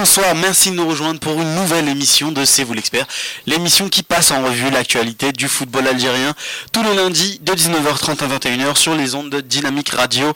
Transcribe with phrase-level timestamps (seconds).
[0.00, 3.06] bonsoir, merci de nous rejoindre pour une nouvelle émission de C'est vous l'expert,
[3.44, 6.34] l'émission qui passe en revue l'actualité du football algérien
[6.72, 9.92] tous les lundis de 19h30 à 21h sur les ondes de Dynamique.
[9.94, 10.32] Euh,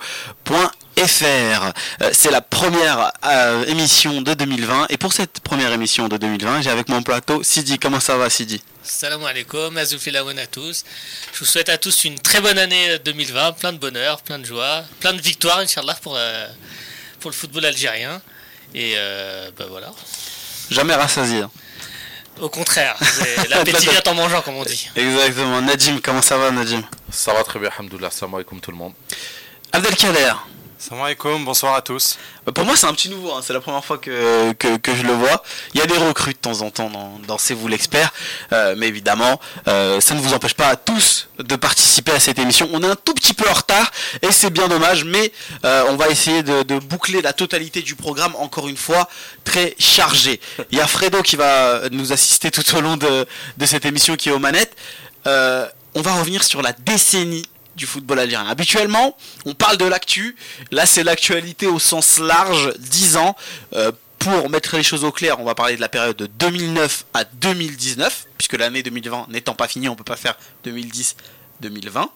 [2.12, 6.68] c'est la première euh, émission de 2020 et pour cette première émission de 2020, j'ai
[6.68, 7.78] avec mon plateau Sidi.
[7.78, 8.62] Comment ça va Sidi?
[8.82, 10.84] Salam alaikum, azoufilaoun à tous.
[11.32, 14.44] Je vous souhaite à tous une très bonne année 2020, plein de bonheur, plein de
[14.44, 16.48] joie, plein de victoires, Inch'Allah, pour, euh,
[17.20, 18.20] pour le football algérien.
[18.74, 18.96] Et
[19.56, 19.92] ben voilà.
[20.70, 21.42] Jamais rassasié.
[21.42, 21.50] Hein.
[22.40, 22.96] Au contraire,
[23.48, 24.88] l'appétit vient en mangeant, comme on dit.
[24.96, 25.60] Exactement.
[25.62, 26.82] Nadim, comment ça va, Nadim?
[27.10, 28.10] Ça va très bien, Alhamdoulilah.
[28.10, 28.92] Salam alaikum tout le monde.
[29.72, 30.32] Abdelkader.
[30.86, 32.18] Salam alaikum, bonsoir à tous.
[32.44, 33.40] Bah, pour moi, c'est un petit nouveau, hein.
[33.42, 35.42] c'est la première fois que, que, je le vois.
[35.72, 36.90] Il y a des recrues de temps en temps
[37.26, 38.12] dans, C'est vous l'expert,
[38.52, 42.38] euh, mais évidemment, euh, ça ne vous empêche pas à tous de participer à cette
[42.38, 42.68] émission.
[42.70, 45.32] On est un tout petit peu en retard et c'est bien dommage, mais
[45.64, 49.08] euh, on va essayer de, de, boucler la totalité du programme, encore une fois,
[49.42, 50.38] très chargé.
[50.70, 53.26] Il y a Fredo qui va nous assister tout au long de,
[53.56, 54.76] de cette émission qui est aux manettes.
[55.24, 58.46] on va revenir sur la décennie du football algérien.
[58.48, 60.36] Habituellement, on parle de l'actu.
[60.70, 63.36] Là, c'est l'actualité au sens large, 10 ans.
[63.74, 67.04] Euh, pour mettre les choses au clair, on va parler de la période de 2009
[67.12, 72.08] à 2019, puisque l'année 2020 n'étant pas finie, on ne peut pas faire 2010-2020.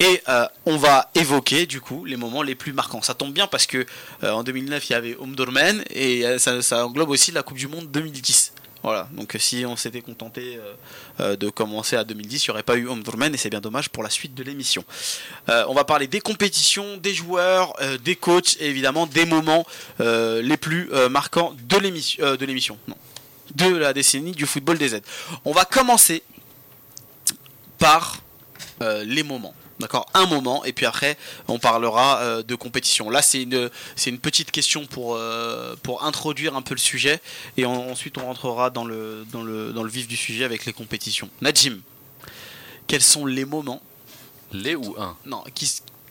[0.00, 3.02] Et euh, on va évoquer du coup les moments les plus marquants.
[3.02, 3.84] Ça tombe bien parce que
[4.24, 7.68] euh, en 2009 il y avait Omdurman et ça, ça, englobe aussi la Coupe du
[7.68, 8.52] Monde 2010.
[8.82, 10.74] Voilà, donc si on s'était contenté euh,
[11.20, 13.88] euh, de commencer à 2010, il n'y aurait pas eu Omdurman et c'est bien dommage
[13.88, 14.84] pour la suite de l'émission.
[15.48, 19.66] Euh, on va parler des compétitions, des joueurs, des coachs et évidemment des moments
[19.98, 22.96] les plus marquants de l'émission, de l'émission, non,
[23.54, 25.04] de la décennie du football des aides.
[25.44, 26.22] On va commencer
[27.78, 28.18] par
[28.80, 29.54] les moments.
[29.78, 33.10] D'accord Un moment, et puis après, on parlera euh, de compétition.
[33.10, 37.20] Là, c'est une, c'est une petite question pour, euh, pour introduire un peu le sujet,
[37.58, 40.72] et ensuite on rentrera dans le, dans, le, dans le vif du sujet avec les
[40.72, 41.28] compétitions.
[41.42, 41.80] Najim,
[42.86, 43.82] quels sont les moments
[44.52, 45.16] Les ou un?
[45.26, 45.44] Non,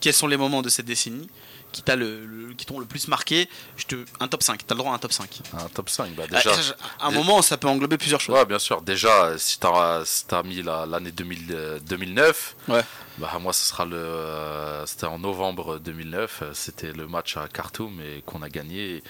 [0.00, 1.28] quels sont les moments de cette décennie?
[1.76, 4.78] Qui t'a le, qui t'ont le plus marqué je te un top 5 t'as le
[4.78, 6.52] droit à un top 5 un top 5 bah déjà.
[7.00, 8.34] un moment ça peut englober plusieurs choses.
[8.34, 8.80] Ouais bien sûr.
[8.80, 12.80] Déjà si t'as si as mis l'année 2009 ouais.
[13.18, 18.00] bah moi ce sera le euh, c'était en novembre 2009 c'était le match à Khartoum
[18.00, 19.02] et qu'on a gagné.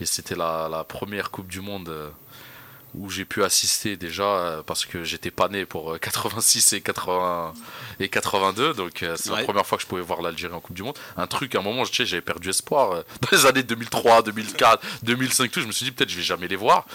[0.00, 2.08] Et c'était la, la, première coupe du monde euh,
[2.94, 6.80] où j'ai pu assister déjà euh, parce que j'étais pas né pour 86 euh, et
[6.80, 7.54] 80
[8.00, 10.74] et 82 donc euh, c'est la première fois que je pouvais voir l'Algérie en Coupe
[10.74, 10.96] du Monde.
[11.16, 12.90] Un truc à un moment sais j'avais perdu espoir
[13.20, 16.48] dans les années 2003 2004 2005 tout je me suis dit peut-être je vais jamais
[16.48, 16.86] les voir.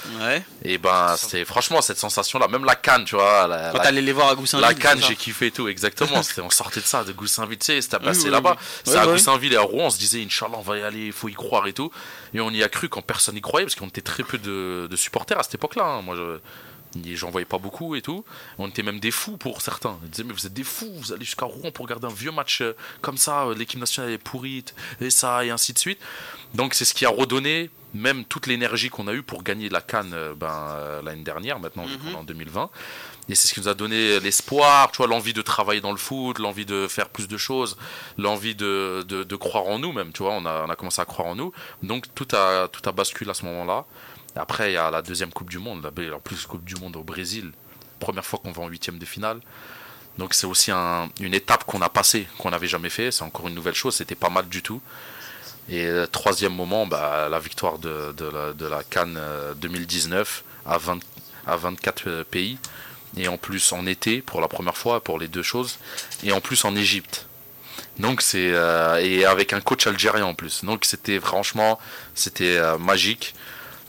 [0.64, 4.02] Et ben c'est franchement cette sensation là même la canne tu vois la, quand t'allais
[4.02, 6.22] les voir à Goussainville la canne j'ai kiffé tout exactement.
[6.44, 8.58] On sortait de ça de Goussainville tu sais c'était passé là-bas.
[8.84, 11.14] c'est à Goussainville et à Rouen on se disait Inch'Allah on va y aller il
[11.14, 11.92] faut y croire et tout.
[12.34, 14.88] Et on y a cru quand personne n'y croyait parce qu'on était très peu de,
[14.90, 16.01] de supporters à cette époque là Hein.
[16.01, 16.39] Moi, je,
[17.16, 18.23] j'en voyais pas beaucoup et tout.
[18.57, 19.97] On était même des fous pour certains.
[20.03, 22.31] Ils disaient, mais vous êtes des fous, vous allez jusqu'à Rouen pour regarder un vieux
[22.31, 25.99] match euh, comme ça, euh, l'équipe nationale est pourrite, et ça, et ainsi de suite.
[26.53, 29.81] Donc, c'est ce qui a redonné même toute l'énergie qu'on a eue pour gagner la
[29.81, 32.15] Cannes euh, ben, l'année dernière, maintenant mhm.
[32.15, 32.69] en 2020.
[33.29, 35.97] Et c'est ce qui nous a donné l'espoir, tu vois, l'envie de travailler dans le
[35.97, 37.77] foot, l'envie de faire plus de choses,
[38.17, 41.05] l'envie de, de, croire en nous même, tu vois, on a, on a commencé à
[41.05, 41.53] croire en nous.
[41.83, 43.85] Donc tout a, tout a basculé à ce moment-là.
[44.35, 47.03] Après, il y a la deuxième Coupe du Monde, en plus Coupe du Monde au
[47.03, 47.51] Brésil,
[47.99, 49.39] première fois qu'on va en huitième de finale.
[50.17, 53.11] Donc c'est aussi une étape qu'on a passée, qu'on n'avait jamais fait.
[53.11, 54.81] C'est encore une nouvelle chose, c'était pas mal du tout.
[55.69, 58.13] Et troisième moment, bah, la victoire de,
[58.67, 59.19] la, Cannes
[59.57, 60.71] 2019 euh,
[61.47, 62.57] à, 24 euh, pays.
[63.15, 65.77] Et en plus en été, pour la première fois, pour les deux choses.
[66.23, 67.27] Et en plus en Égypte.
[68.00, 70.63] Donc c'est euh, et avec un coach algérien en plus.
[70.63, 71.79] Donc c'était franchement
[72.15, 73.35] c'était magique.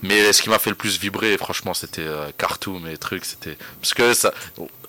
[0.05, 3.25] Mais ce qui m'a fait le plus vibrer, franchement, c'était euh, Khartoum et trucs.
[3.25, 4.35] C'était parce que ça,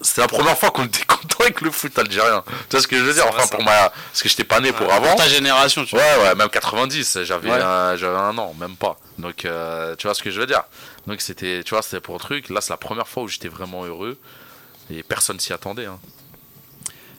[0.01, 2.43] c'est la première fois qu'on était content avec le foot algérien.
[2.45, 3.25] Tu vois ce que je veux dire?
[3.27, 5.15] Enfin, pour moi, parce que j'étais pas né pour avant.
[5.15, 6.03] ta génération, tu vois.
[6.03, 7.23] Ouais, ouais, même 90.
[7.23, 8.99] J'avais, un, j'avais un an, même pas.
[9.17, 10.63] Donc, euh, tu vois ce que je veux dire?
[11.07, 12.49] Donc, c'était, tu vois, c'était pour le truc.
[12.49, 14.17] Là, c'est la première fois où j'étais vraiment heureux
[14.89, 15.85] et personne s'y attendait.
[15.85, 15.99] Hein.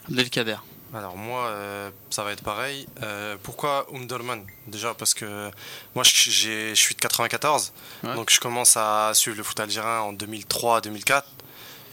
[0.08, 0.56] Abdelkader.
[0.94, 2.86] Alors moi, euh, ça va être pareil.
[3.02, 4.44] Euh, pourquoi Umdurman?
[4.66, 5.50] Déjà parce que
[5.94, 7.72] moi, je suis de 94,
[8.14, 11.22] donc je commence à suivre le foot algérien en 2003-2004.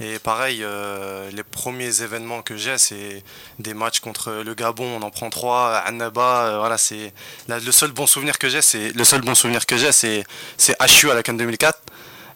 [0.02, 3.24] Et pareil, euh, les premiers événements que j'ai, c'est
[3.60, 7.14] des matchs contre le Gabon, on en prend trois, Annaba, voilà, c'est
[7.48, 10.26] le seul bon souvenir que j'ai, c'est le seul bon souvenir que j'ai, c'est
[10.58, 11.80] HU à la Cannes 2004.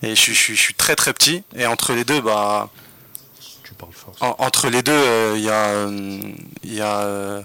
[0.03, 1.43] Et je, je, suis très très petit.
[1.55, 2.69] Et entre les deux, bah
[4.21, 6.21] entre les deux, euh, il y a, euh,
[6.63, 7.41] y, a, euh,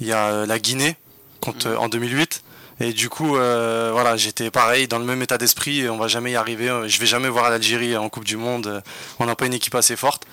[0.00, 0.96] y a la Guinée
[1.40, 1.78] contre, mhm.
[1.78, 2.42] en 2008.
[2.78, 5.88] Et du coup, euh, voilà, j'étais pareil, dans le même état d'esprit.
[5.88, 6.68] On va jamais y arriver.
[6.86, 8.82] Je vais jamais voir l'Algérie en Coupe du Monde.
[9.18, 10.26] On n'a pas une équipe assez forte.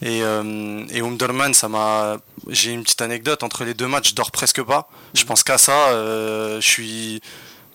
[0.00, 2.18] Et, euh, et Umderman, ça m'a.
[2.46, 4.10] J'ai une petite anecdote entre les deux matchs.
[4.10, 4.88] Je dors presque pas.
[5.14, 5.88] Je pense qu'à ça.
[5.88, 7.20] Euh, je suis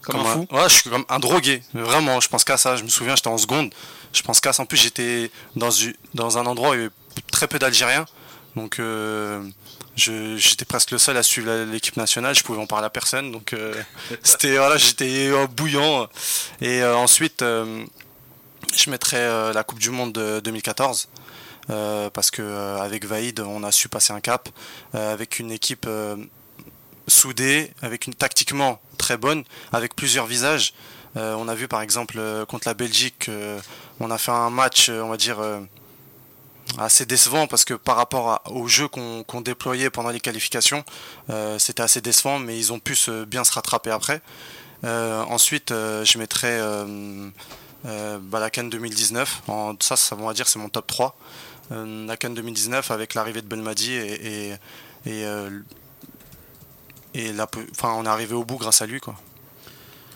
[0.03, 0.47] comme, un fou.
[0.51, 1.63] ouais, je suis comme un drogué.
[1.73, 2.75] Vraiment, je pense qu'à ça.
[2.75, 3.73] Je me souviens, j'étais en seconde.
[4.13, 4.63] Je pense qu'à ça.
[4.63, 5.69] En plus, j'étais dans,
[6.13, 6.91] dans un endroit où il y avait
[7.31, 8.05] très peu d'Algériens.
[8.55, 9.43] Donc, euh,
[9.95, 12.35] j'étais presque le seul à suivre l'équipe nationale.
[12.35, 13.31] Je pouvais en parler à personne.
[13.31, 13.73] Donc, euh,
[14.23, 16.07] c'était voilà, j'étais bouillant.
[16.61, 21.07] Et euh, ensuite, je mettrais la Coupe du Monde de 2014.
[21.67, 24.49] parce que avec Vaïd, on a su passer un cap
[24.93, 25.87] avec une équipe
[27.07, 30.73] soudée, avec une tactiquement très bonne, avec plusieurs visages.
[31.15, 33.29] on a vu par exemple contre la Belgique,
[33.99, 35.39] on a fait un match, on va dire
[36.77, 40.83] assez décevant parce que par rapport au jeu qu'on déployait pendant les qualifications,
[41.29, 42.95] euh, c'était assez décevant, mais ils ont pu
[43.27, 44.21] bien se rattraper après.
[44.83, 46.59] Euh, ensuite, euh, je mettrais
[47.83, 49.43] bah, la Cannes 2019.
[49.47, 51.17] En, ça, ça, on va dire, c'est mon top 3.
[51.71, 54.53] la Cannes 2019 avec l'arrivée de Belmadi et,
[57.13, 59.15] et la, enfin, on est arrivé au bout grâce à lui, quoi.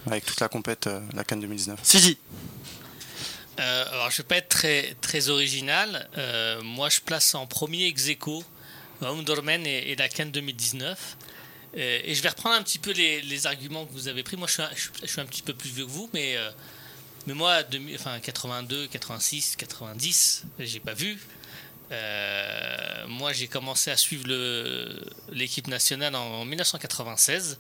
[0.05, 1.79] Avec toute la compète, la Cannes 2019.
[1.83, 2.17] Sidi
[3.59, 6.07] euh, alors, je vais pas être très, très original.
[6.17, 8.43] Euh, moi, je place en premier ex aequo
[9.01, 11.17] Underman et, la Cannes 2019.
[11.75, 14.37] Euh, et je vais reprendre un petit peu les, arguments que vous avez pris.
[14.37, 16.37] Moi, je suis un, petit peu plus vieux que vous, mais,
[17.25, 17.61] mais moi,
[17.95, 21.19] enfin, 82, 86, 90, j'ai pas vu.
[23.07, 24.27] Moi, j'ai commencé à suivre
[25.31, 27.59] l'équipe nationale en, 1996.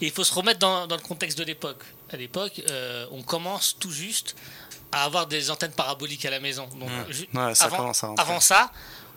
[0.00, 1.84] Et il faut se remettre dans, dans le contexte de l'époque.
[2.12, 2.62] À l'époque,
[3.10, 4.34] on commence tout juste
[4.92, 6.68] à avoir des antennes paraboliques à la maison.
[6.76, 7.54] Donc, mmh.
[7.54, 8.70] ça avant, ça, avant ça,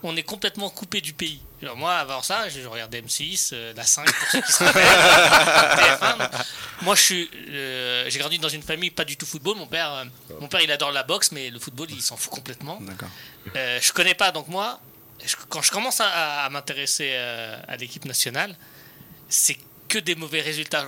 [0.03, 1.41] on est complètement coupé du pays.
[1.75, 6.29] moi, avant ça, je regardais M6, euh, la 5 pour ceux qui se rappellent.
[6.81, 9.57] moi, je suis, euh, j'ai grandi dans une famille pas du tout football.
[9.57, 10.06] Mon père, euh,
[10.39, 12.80] mon père, il adore la boxe, mais le football, il s'en fout complètement.
[13.56, 14.80] Euh, je connais pas, donc moi,
[15.50, 18.56] quand je commence à m'intéresser à l'équipe nationale,
[19.30, 20.85] c'est que des mauvais résultats.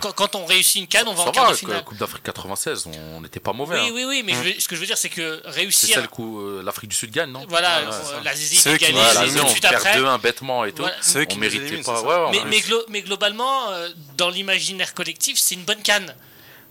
[0.00, 1.84] Quand, quand, on réussit une canne, on va en quart de finale.
[1.84, 3.80] Coupe d'Afrique 96, on n'était pas mauvais.
[3.80, 3.92] Oui, hein.
[3.92, 5.88] oui, oui, mais je ce que je veux dire, c'est que réussir.
[5.88, 7.44] C'est celle où euh, l'Afrique du Sud gagne, non?
[7.48, 9.98] Voilà, euh, la Zizi gagne tout de suite après.
[9.98, 10.84] 2-1 bêtement et tout.
[10.84, 12.30] on méritait pas.
[12.30, 16.14] mais, mais, mais, globalement, euh, dans l'imaginaire collectif, c'est une bonne canne.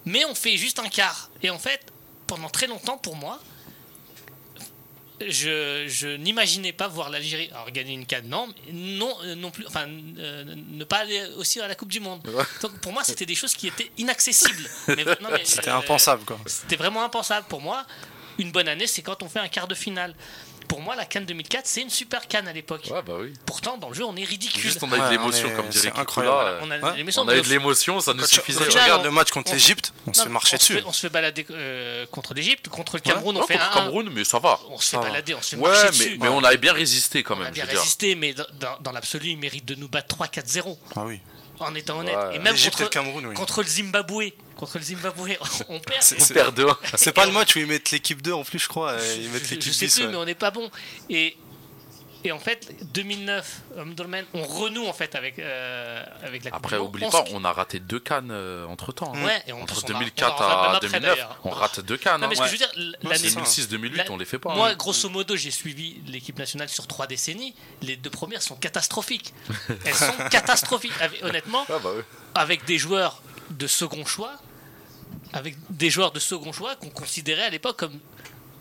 [0.06, 1.30] Mais on fait juste un quart.
[1.44, 1.82] Et en fait,
[2.28, 3.40] pendant très longtemps, pour moi,
[5.30, 9.88] je, n'imaginais pas voir l'Algérie gagner une canne, non, non, euh, non plus, enfin,
[10.18, 12.22] euh, ne pas aller aussi à la Coupe du Monde.
[12.62, 14.70] Donc pour moi, c'était des choses qui étaient inaccessibles.
[15.44, 16.40] c'était impensable, quoi.
[16.46, 17.86] C'était vraiment impensable pour moi.
[18.38, 20.16] Une bonne année, c'est quand on fait un quart de finale
[20.72, 22.88] pour moi, la Cannes 2004, c'est une super Cannes à l'époque.
[22.90, 23.34] Ouais, bah oui.
[23.46, 24.62] Pourtant, dans le jeu, on est ridicule.
[24.62, 26.60] Juste, on a eu de l'émotion, comme dirait incroyable.
[26.62, 26.72] On
[27.28, 28.64] a, eu de l'émotion, ça nous suffisait.
[28.64, 30.82] Quand tu regardes le match contre l'Egypte, on se fait marcher dessus.
[30.86, 33.70] on se fait balader euh, contre l'Egypte, contre le Cameroun, on fait un.
[33.74, 34.62] Cameroun, mais ça va.
[34.70, 36.18] On se fait balader, on se fait marcher dessus.
[36.22, 37.48] Mais on avait bien résisté quand même.
[37.48, 38.34] On a bien résisté, mais
[38.80, 40.78] dans l'absolu, il mérite de nous battre 3-4-0.
[40.96, 41.20] Ah oui
[41.64, 42.18] en étant honnête.
[42.34, 44.32] Et même contre, le Cameroun, contre le Zimbabwe.
[44.56, 45.32] Contre le Zimbabwe,
[45.70, 46.02] on perd.
[46.02, 46.68] C'est, perd deux.
[46.96, 48.96] C'est pas le match où ils mettent l'équipe 2 en plus, je crois.
[49.18, 50.70] Ils mettent l'équipe je sais plus, mais on n'est pas bon.
[51.10, 51.36] Et
[52.24, 53.62] et en fait, 2009,
[54.34, 58.00] on renoue en fait avec, euh, avec la Après, oublie pas, on a raté deux
[58.00, 59.14] cannes euh, entre temps.
[59.16, 59.24] Hein.
[59.24, 62.22] Ouais, et entre 2004 à 2009, on rate deux cannes.
[62.22, 64.54] Non, mais ce que je veux dire, l'année 2006-2008, on les fait pas.
[64.54, 64.76] Moi, hein.
[64.76, 67.56] grosso modo, j'ai suivi l'équipe nationale sur trois décennies.
[67.82, 69.34] Les deux premières sont catastrophiques.
[69.86, 70.94] Elles sont catastrophiques.
[71.24, 71.92] honnêtement, ah, bah
[72.36, 74.34] avec des joueurs de second choix,
[75.34, 78.00] avec des joueurs de second choix qu'on considérait à l'époque comme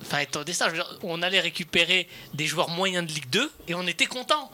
[0.02, 0.68] Enfin, étant ça,
[1.02, 4.50] on allait récupérer des joueurs moyens de Ligue 2 et on était content.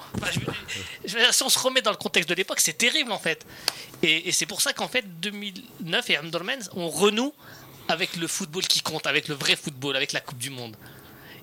[1.06, 3.46] si on se remet dans le contexte de l'époque, c'est terrible en fait.
[4.02, 7.32] Et, c'est pour ça qu'en fait, 2009 et Amdormans, on renoue
[7.88, 10.76] avec le football qui compte, avec le vrai football, avec la Coupe du Monde.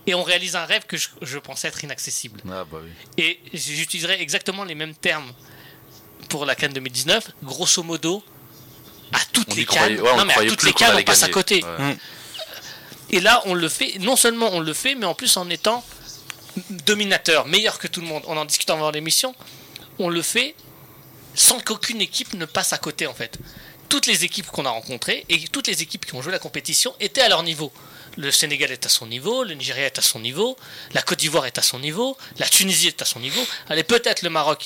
[0.06, 2.42] Et on réalise un rêve que je, pensais être inaccessible.
[2.52, 2.80] Ah, bah
[3.18, 5.32] et j'utiliserai exactement les mêmes termes
[6.28, 7.32] pour la Cannes 2019.
[7.42, 8.22] Grosso modo,
[9.14, 11.64] à toutes les cannes, non, mais à toutes les cannes, on passe à côté.
[13.14, 15.86] Et là, on le fait, non seulement on le fait, mais en plus en étant
[16.72, 18.24] dominateur, meilleur que tout le monde.
[18.26, 19.36] On en discute avant l'émission.
[20.00, 20.56] On le fait
[21.36, 23.38] sans qu'aucune équipe ne passe à côté, en fait.
[23.88, 26.96] Toutes les équipes qu'on a rencontrées et toutes les équipes qui ont joué la compétition
[27.00, 27.72] étaient à leur niveau.
[28.18, 30.58] Le Sénégal est à son niveau, le Nigeria est à son niveau,
[30.94, 33.42] la Côte d'Ivoire est à son niveau, la Tunisie est à son niveau.
[33.70, 34.66] Allez, peut-être le Maroc,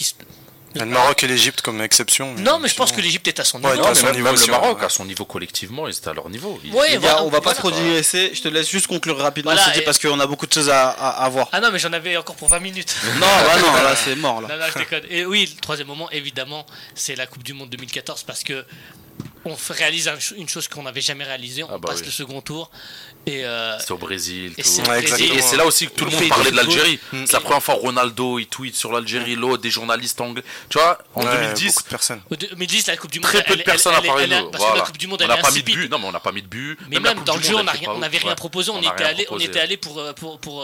[0.76, 2.34] Le Maroc et l'Égypte comme exception.
[2.36, 3.72] Non, mais je pense que l'Égypte est à son niveau.
[3.72, 6.60] Ouais, mais même, le Maroc, à son niveau collectivement, ils étaient à leur niveau.
[6.74, 8.32] Ouais, voilà, on va pas trop digresser.
[8.34, 9.82] Je te laisse juste conclure rapidement, voilà, et...
[9.82, 11.50] parce qu'on a beaucoup de choses à, à, à, voir.
[11.52, 12.96] Ah non, mais j'en avais encore pour 20 minutes.
[13.16, 14.42] non, bah non, là c'est mort.
[14.42, 14.50] Là.
[14.50, 15.04] Non, non, je déconne.
[15.10, 18.66] Et oui, le troisième moment, évidemment, c'est la Coupe du Monde 2014 parce que
[19.48, 22.06] on réalise une chose qu'on n'avait jamais réalisée, on ah bah passe oui.
[22.06, 22.70] le second tour.
[23.26, 24.54] Et euh, c'est au Brésil.
[24.58, 25.02] Et c'est ouais,
[25.58, 27.00] là aussi que tout le monde parlait de l'Algérie.
[27.12, 27.26] Mm.
[27.26, 30.44] C'est la première fois Ronaldo il tweet sur l'Algérie, l'autre des journalistes anglais.
[30.70, 32.22] Tu vois, en ouais, 2010, beaucoup de personnes.
[32.32, 33.30] 2010, la Coupe du Monde.
[33.30, 34.50] Très peu de personnes à parler de nous.
[34.50, 35.92] Parce que la Coupe du Monde, elle a pas mis de but.
[35.92, 36.78] Non, mais on n'a pas mis de but.
[36.90, 38.72] Mais même dans le jeu, on n'avait rien proposé.
[38.72, 40.02] On était allé, on était allé pour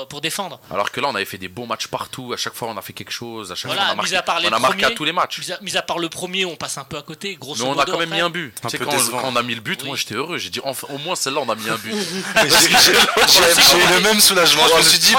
[0.08, 0.60] pour défendre.
[0.72, 2.34] Alors que là, on avait fait des bons matchs partout.
[2.34, 3.52] À chaque fois, on a fait quelque chose.
[3.52, 5.42] À chaque fois, on a marqué à tous les matchs.
[5.62, 7.36] Mis à part le premier, on passe un peu à côté.
[7.36, 8.54] Grosso Mais on a quand même mis un but.
[8.78, 10.38] Tu sais quand on a mis le but, moi j'étais heureux.
[10.38, 11.94] J'ai dit au moins celle-là, on a mis un but.
[11.94, 14.64] J'ai eu le même soulagement.
[14.68, 15.14] Je me suis dit,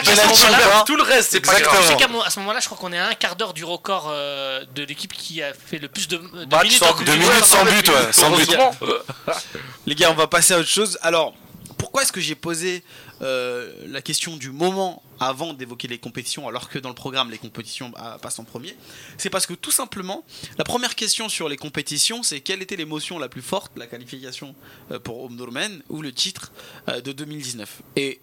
[0.87, 1.97] tout le reste, c'est pas grave.
[2.25, 5.13] À ce moment-là, je crois qu'on est à un quart d'heure du record de l'équipe
[5.13, 6.83] qui a fait le plus de minutes
[7.45, 7.91] sans but.
[8.13, 8.57] Sans but,
[9.87, 10.99] Les gars, on va passer à autre chose.
[11.03, 11.35] Alors,
[11.75, 12.83] pourquoi est-ce que j'ai posé
[13.23, 17.39] euh, la question du moment avant d'évoquer les compétitions, alors que dans le programme les
[17.39, 18.77] compétitions bah, passent en premier?
[19.17, 20.25] C'est parce que tout simplement,
[20.59, 24.55] la première question sur les compétitions, c'est quelle était l'émotion la plus forte, la qualification
[24.91, 26.53] euh, pour Omdurman ou le titre
[26.89, 28.21] euh, de 2019 Et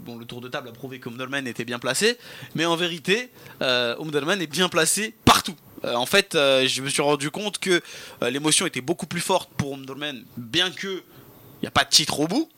[0.00, 2.18] bon, le tour de table a prouvé qu'Omdurman était bien placé,
[2.56, 5.54] mais en vérité, Omdurman est bien placé partout.
[5.84, 7.80] en fait, je me suis rendu compte que
[8.22, 11.04] l'émotion était beaucoup plus forte pour Omdurman, bien que
[11.56, 12.48] il n'y a pas de titre au bout.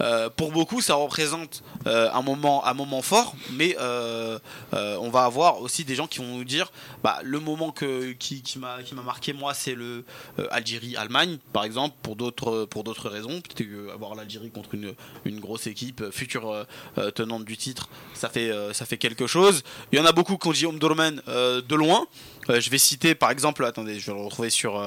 [0.00, 4.38] Euh, pour beaucoup, ça représente euh, un, moment, un moment fort, mais euh,
[4.72, 6.70] on va avoir aussi des gens qui vont nous dire
[7.02, 10.04] bah, le moment que, qui, qui m'a marqué, moi, c'est le
[10.50, 13.40] Algérie-Allemagne, par exemple, pour d'autres raisons.
[13.40, 16.66] Peut-être avoir l'Algérie contre une, une, grosse équipe, future
[17.14, 19.62] tenante du titre, ça fait, ça fait quelque chose.
[19.92, 22.06] Il y en a beaucoup qui ont dit Omdurman de loin.
[22.48, 24.82] je vais citer, par exemple, attendez, je vais le retrouver sur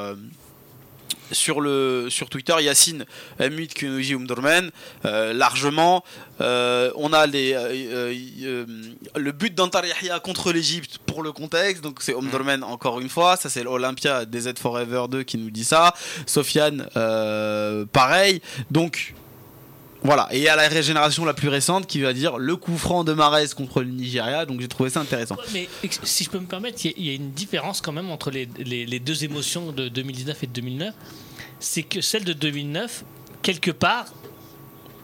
[1.32, 3.06] sur, le, sur Twitter, Yacine
[3.40, 4.72] Hamid Kunuji Umdurman,
[5.06, 6.04] euh, largement.
[6.42, 8.14] Euh, on a les, euh,
[8.44, 8.66] euh,
[9.16, 13.36] le but d'Antar Yahya contre l'Egypte pour le contexte, donc c'est Umdurman encore une fois,
[13.36, 15.94] ça c'est l'Olympia DZ Forever 2 qui nous dit ça.
[16.26, 16.88] Sofiane,
[17.92, 18.42] pareil.
[18.72, 19.14] Donc
[20.02, 22.78] voilà, et il y a la régénération la plus récente qui va dire le coup
[22.78, 25.36] franc de Marès contre le Nigeria, donc j'ai trouvé ça intéressant.
[25.54, 25.68] Mais
[26.04, 29.00] si je peux me permettre, il y, a une différence quand même entre les, les,
[29.00, 30.94] deux émotions de 2019 et de 2009.
[31.60, 33.04] C'est que celle de 2009,
[33.42, 34.06] quelque part,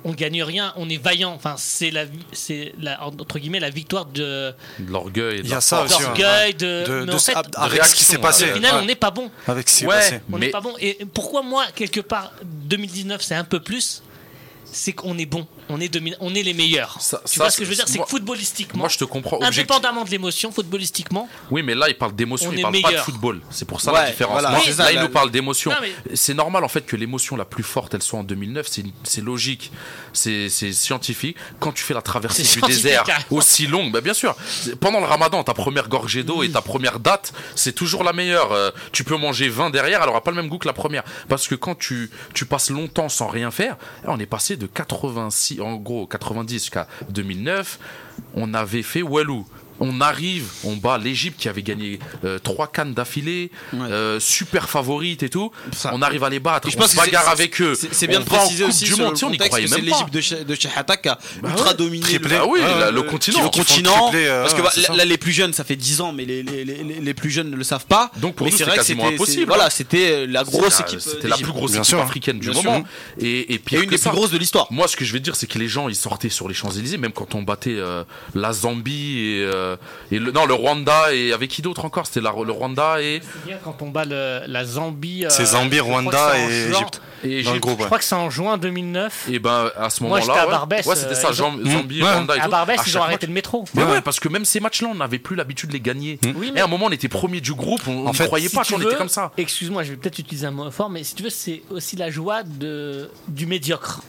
[0.06, 1.34] on gagne rien, on est vaillant.
[1.34, 5.42] Enfin, c'est la, c'est la, entre guillemets la victoire de, de l'orgueil.
[5.44, 6.02] Il y a ça aussi.
[6.02, 8.52] D'orgueil, de, de, de, en fait, avec ce qui s'est passé.
[8.52, 9.30] Au final, on n'est pas bon.
[9.46, 10.22] Avec ce qui s'est passé.
[10.32, 10.74] On n'est pas bon.
[10.80, 14.02] Et pourquoi moi, quelque part, 2019, c'est un peu plus
[14.76, 15.90] c'est qu'on est bon, on est,
[16.20, 16.98] on est les meilleurs.
[17.00, 17.88] Ça, tu vois ce que je veux dire?
[17.88, 19.42] C'est que footballistiquement, moi je te comprends.
[19.42, 21.30] Indépendamment de l'émotion, footballistiquement.
[21.50, 23.42] Oui, mais là il parle d'émotion, il parle pas de football.
[23.50, 24.42] C'est pour ça la différence.
[24.42, 25.72] là, il nous parle d'émotion.
[26.14, 28.70] C'est normal en fait que l'émotion la plus forte elle soit en 2009.
[29.04, 29.72] C'est logique,
[30.14, 31.38] c'est scientifique.
[31.60, 34.36] Quand tu fais la traversée du désert aussi longue, bah, bien sûr.
[34.82, 38.52] Pendant le Ramadan, ta première gorgée d'eau et ta première date, c'est toujours la meilleure.
[38.52, 41.04] Euh, tu peux manger 20 derrière, elle aura pas le même goût que la première.
[41.30, 45.62] Parce que quand tu, tu passes longtemps sans rien faire, on est passé de 86,
[45.62, 47.80] en gros 90 jusqu'à 2009,
[48.34, 49.46] on avait fait Walou
[49.80, 55.24] on arrive, on bat l'Égypte qui avait gagné euh, trois cannes d'affilée, euh, super favorite
[55.24, 55.52] et tout.
[55.92, 57.74] On arrive à les battre, je on se bagarre avec eux.
[57.92, 60.84] C'est bien de préciser aussi sur le contexte que c'est l'Égypte de, de qui a
[61.42, 62.60] bah ultra dominé le, ah oui,
[62.94, 63.44] le continent.
[63.44, 66.26] Le continent euh, parce que bah, là, les plus jeunes, ça fait 10 ans, mais
[66.26, 68.12] les, les, les, plus jeunes ne le savent pas.
[68.18, 69.46] Donc pour nous, c'est quasiment impossible.
[69.46, 71.00] Voilà, c'était la grosse équipe.
[71.00, 72.84] C'était la plus grosse équipe africaine du moment.
[73.20, 74.68] Et puis une des plus grosses de l'histoire.
[74.72, 76.98] Moi, ce que je vais dire, c'est que les gens, ils sortaient sur les Champs-Élysées,
[76.98, 77.78] même quand on battait
[78.34, 79.76] la Zambie et euh,
[80.12, 82.06] et le, non le Rwanda et avec qui d'autre encore?
[82.06, 86.70] C'était le Rwanda et bien quand on bat la Zambie euh, c'est Zambie Rwanda et
[86.70, 89.28] Égypte et je crois que c'est en juin 2009.
[89.32, 92.48] Et ben à ce moment-là, Moi, à Barbès, ouais, c'était ça, Zambie, Rwanda et À
[92.48, 93.66] Barbès, ils ont arrêté le métro.
[93.74, 96.20] Mais ouais, parce que même ces matchs-là, on n'avait plus l'habitude de les gagner.
[96.56, 98.96] Et à un moment, on était premier du groupe, on ne croyait pas qu'on était
[98.96, 99.32] comme ça.
[99.38, 102.10] Excuse-moi, je vais peut-être utiliser un mot fort, mais si tu veux, c'est aussi la
[102.10, 104.02] joie de, du médiocre.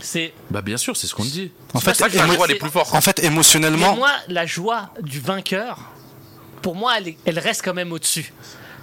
[0.00, 0.32] C'est.
[0.50, 1.50] Bah bien sûr, c'est ce qu'on dit.
[1.74, 2.94] En fait, la joie les plus forts.
[2.94, 3.96] En fait, émotionnellement.
[3.96, 5.78] moi, la joie du vainqueur,
[6.62, 8.32] pour moi, elle, reste quand même au-dessus.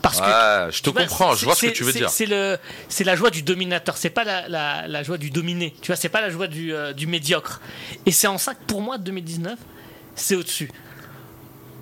[0.01, 2.09] Parce que, je te comprends, je vois ce que tu veux dire.
[2.09, 2.57] C'est le,
[2.89, 5.73] c'est la joie du dominateur, c'est pas la, la, joie du dominé.
[5.81, 7.61] Tu vois, c'est pas la joie du, euh, du médiocre.
[8.05, 9.57] Et c'est en ça que pour moi, 2019,
[10.15, 10.69] c'est au-dessus.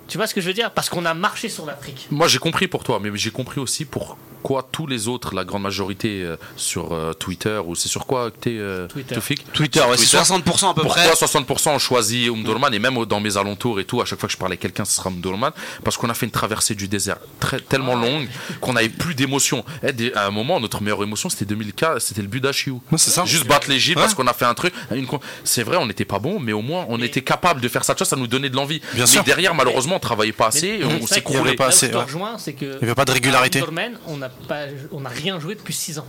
[0.06, 0.70] Tu vois ce que je veux dire?
[0.70, 2.06] Parce qu'on a marché sur l'Afrique.
[2.10, 5.44] Moi, j'ai compris pour toi, mais j'ai compris aussi pour quoi tous les autres, la
[5.44, 9.16] grande majorité euh, sur euh, Twitter ou c'est sur quoi que t'es euh, Twitter.
[9.52, 11.10] Twitter, ouais, c'est 60% à peu Pourquoi près.
[11.12, 14.32] 60% ont choisi Umdurman et même dans mes alentours et tout, à chaque fois que
[14.32, 15.52] je parlais à quelqu'un, ce sera Umdurman
[15.84, 18.28] parce qu'on a fait une traversée du désert très, tellement longue
[18.60, 19.64] qu'on n'avait plus d'émotion.
[19.82, 22.80] Eh, À un moment, notre meilleure émotion c'était 2004, c'était le but d'Achiou.
[22.90, 23.24] Ouais, c'est ça.
[23.24, 24.16] Juste battre l'Égypte parce Ouais.
[24.16, 24.74] qu'on a fait un truc.
[24.94, 25.06] une
[25.44, 27.94] C'est vrai, on n'était pas bon, mais au moins on était capable de faire ça.
[27.94, 28.80] Tu vois, ça nous donnait de l'envie.
[28.94, 29.24] Bien mais sûr.
[29.24, 30.78] derrière, malheureusement, on travaillait pas assez.
[30.78, 31.54] Mais on couré.
[31.54, 31.90] pas assez.
[31.90, 33.60] Il y avait pas de régularité.
[33.62, 36.06] Omdurman, on pas, on n'a rien joué depuis 6 ans.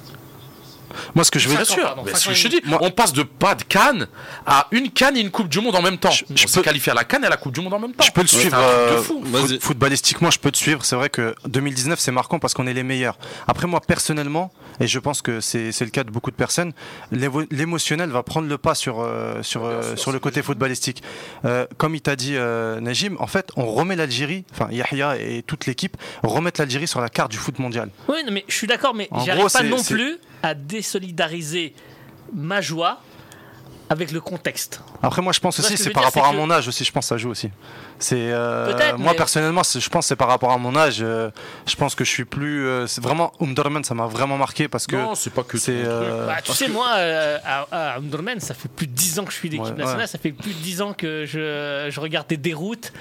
[1.15, 2.61] Moi, ce que je veux ans, sûr, pardon, mais cinq ce ans que je dis,
[2.81, 4.07] on passe de pas de Cannes
[4.45, 6.11] à une Cannes et une Coupe du Monde en même temps.
[6.11, 7.93] je on peux- qualifié à la Cannes et à la Coupe du Monde en même
[7.93, 8.03] temps.
[8.03, 9.21] Je peux le suivre euh, fou.
[9.23, 9.59] foot- Vas-y.
[9.59, 10.83] footballistiquement, je peux te suivre.
[10.85, 13.17] C'est vrai que 2019 c'est marquant parce qu'on est les meilleurs.
[13.47, 16.73] Après moi personnellement, et je pense que c'est c'est le cas de beaucoup de personnes,
[17.51, 21.03] l'émotionnel va prendre le pas sur euh, sur euh, sur le côté footballistique.
[21.45, 25.43] Euh, comme il t'a dit euh, Najim, en fait, on remet l'Algérie, enfin Yahya et
[25.43, 27.89] toute l'équipe remettent l'Algérie sur la carte du foot mondial.
[28.07, 30.53] Oui, non, mais je suis d'accord, mais En j'arrive gros, pas c'est- non plus à
[30.53, 31.73] désolidariser
[32.33, 33.01] ma joie
[33.89, 34.81] avec le contexte.
[35.01, 37.09] Après moi je pense aussi c'est par rapport à mon âge aussi, je pense que
[37.09, 37.49] ça joue aussi.
[37.99, 40.97] C'est euh, moi mais- personnellement, je pense que c'est par rapport à mon âge.
[41.01, 41.29] euh,
[41.65, 42.65] je pense que je suis plus.
[42.67, 45.71] euh, c'est vraiment Umdurman, ça m'a vraiment marqué parce que Non, c'est pas que c'est.
[45.85, 49.25] euh, Bah, tu sais, moi, euh, à, à Omdurman, ça fait plus de 10 ans
[49.25, 50.07] que je suis l'équipe Ouais, nationale, ouais.
[50.07, 52.91] ça fait plus de 10 ans que je, je regarde des déroutes,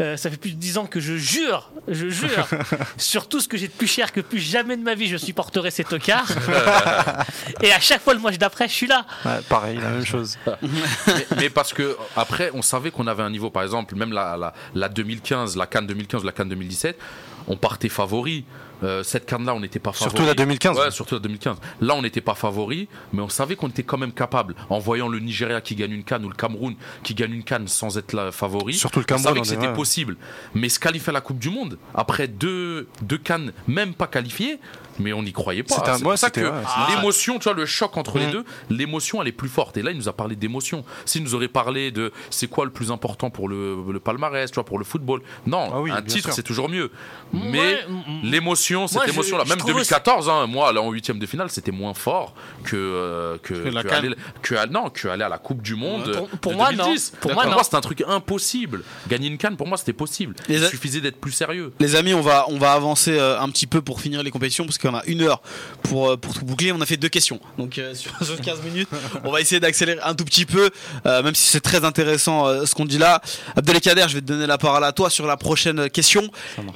[0.00, 2.48] euh, ça fait plus de 10 ans que je jure, je jure,
[2.96, 5.16] sur tout ce que j'ai de plus cher que plus jamais de ma vie je
[5.16, 6.26] supporterai ces tocards.
[7.62, 9.06] Et à chaque fois le match d'après, je suis là.
[9.24, 10.36] ouais, pareil, la même chose.
[11.06, 14.36] mais, mais parce que après, on savait qu'on avait un niveau, par exemple, même la,
[14.36, 14.43] la,
[14.74, 16.98] la 2015, la Cannes 2015, la Cannes 2017,
[17.46, 18.44] on partait favori.
[18.82, 20.10] Euh, cette Cannes-là, on n'était pas favori.
[20.10, 20.76] Surtout la 2015.
[20.76, 21.56] Ouais, surtout la 2015.
[21.80, 24.54] Là, on n'était pas favori, mais on savait qu'on était quand même capable.
[24.68, 27.68] En voyant le Nigeria qui gagne une Cannes ou le Cameroun qui gagne une Cannes
[27.68, 29.72] sans être la favori, Surtout le on Cameroun, savait on que est- c'était ouais.
[29.74, 30.16] possible.
[30.54, 34.58] Mais se qualifier à la Coupe du Monde, après deux, deux Cannes, même pas qualifiées,
[34.98, 35.74] mais on n'y croyait pas.
[35.84, 36.50] C'est pour ouais, ça que
[36.90, 38.30] l'émotion, tu vois, le choc entre les Mm.
[38.32, 39.76] deux, l'émotion, elle est plus forte.
[39.76, 40.84] Et là, il nous a parlé d'émotion.
[41.04, 44.54] S'il nous aurait parlé de c'est quoi le plus important pour le, le palmarès, tu
[44.54, 45.20] vois, pour le football.
[45.46, 46.90] Non, Ah oui, un titre, c'est toujours mieux.
[47.32, 51.18] Mais m- m- l'émotion, cette moi, émotion-là, même trouve 2014, hein, moi, là, en huitième
[51.18, 52.34] de finale, c'était moins fort
[52.64, 56.28] que, euh, que, Que que aller, que non, que aller à la Coupe du Monde.
[56.40, 56.84] Pour- de moi, non.
[56.84, 57.12] 2010.
[57.20, 57.56] Pour moi, non.
[57.62, 58.82] c'était un truc impossible.
[59.08, 60.34] Gagner une canne, pour moi, c'était possible.
[60.48, 61.72] Les Il a- suffisait d'être plus sérieux.
[61.80, 64.64] Les amis, on va, on va avancer euh, un petit peu pour finir les compétitions
[64.64, 65.40] parce qu'on a une heure
[65.82, 66.72] pour, euh, pour tout boucler.
[66.72, 67.40] On a fait deux questions.
[67.58, 68.88] Donc euh, sur, sur 15 minutes,
[69.24, 70.70] on va essayer d'accélérer un tout petit peu,
[71.06, 73.20] euh, même si c'est très intéressant euh, ce qu'on dit là.
[73.56, 76.28] Abdelkader, je vais te donner la parole à toi sur la prochaine question.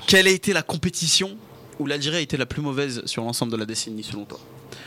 [0.07, 1.37] Quelle a été la compétition
[1.79, 4.39] où l'Algérie a été la plus mauvaise sur l'ensemble de la décennie selon toi?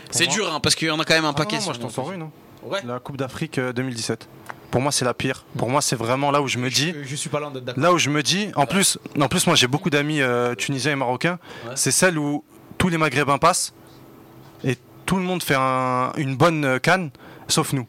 [0.10, 1.58] C'est dur hein, parce qu'il y en a quand même un Ah paquet.
[1.58, 2.24] non, moi je t'en sors une.
[2.24, 2.32] hein.
[2.64, 2.80] Ouais.
[2.86, 4.28] La Coupe d'Afrique euh, 2017.
[4.70, 5.46] Pour moi c'est la pire.
[5.58, 6.94] Pour moi c'est vraiment là où je me dis.
[7.04, 7.52] Je, je suis pas loin.
[7.78, 10.92] Là où je me dis, en plus, en plus moi j'ai beaucoup d'amis euh, tunisiens
[10.92, 11.40] et marocains.
[11.66, 11.72] Ouais.
[11.76, 12.44] C'est celle où
[12.82, 13.74] tous les Maghrébins passent
[14.64, 17.12] et tout le monde fait un- une bonne canne,
[17.48, 17.86] sauf nous.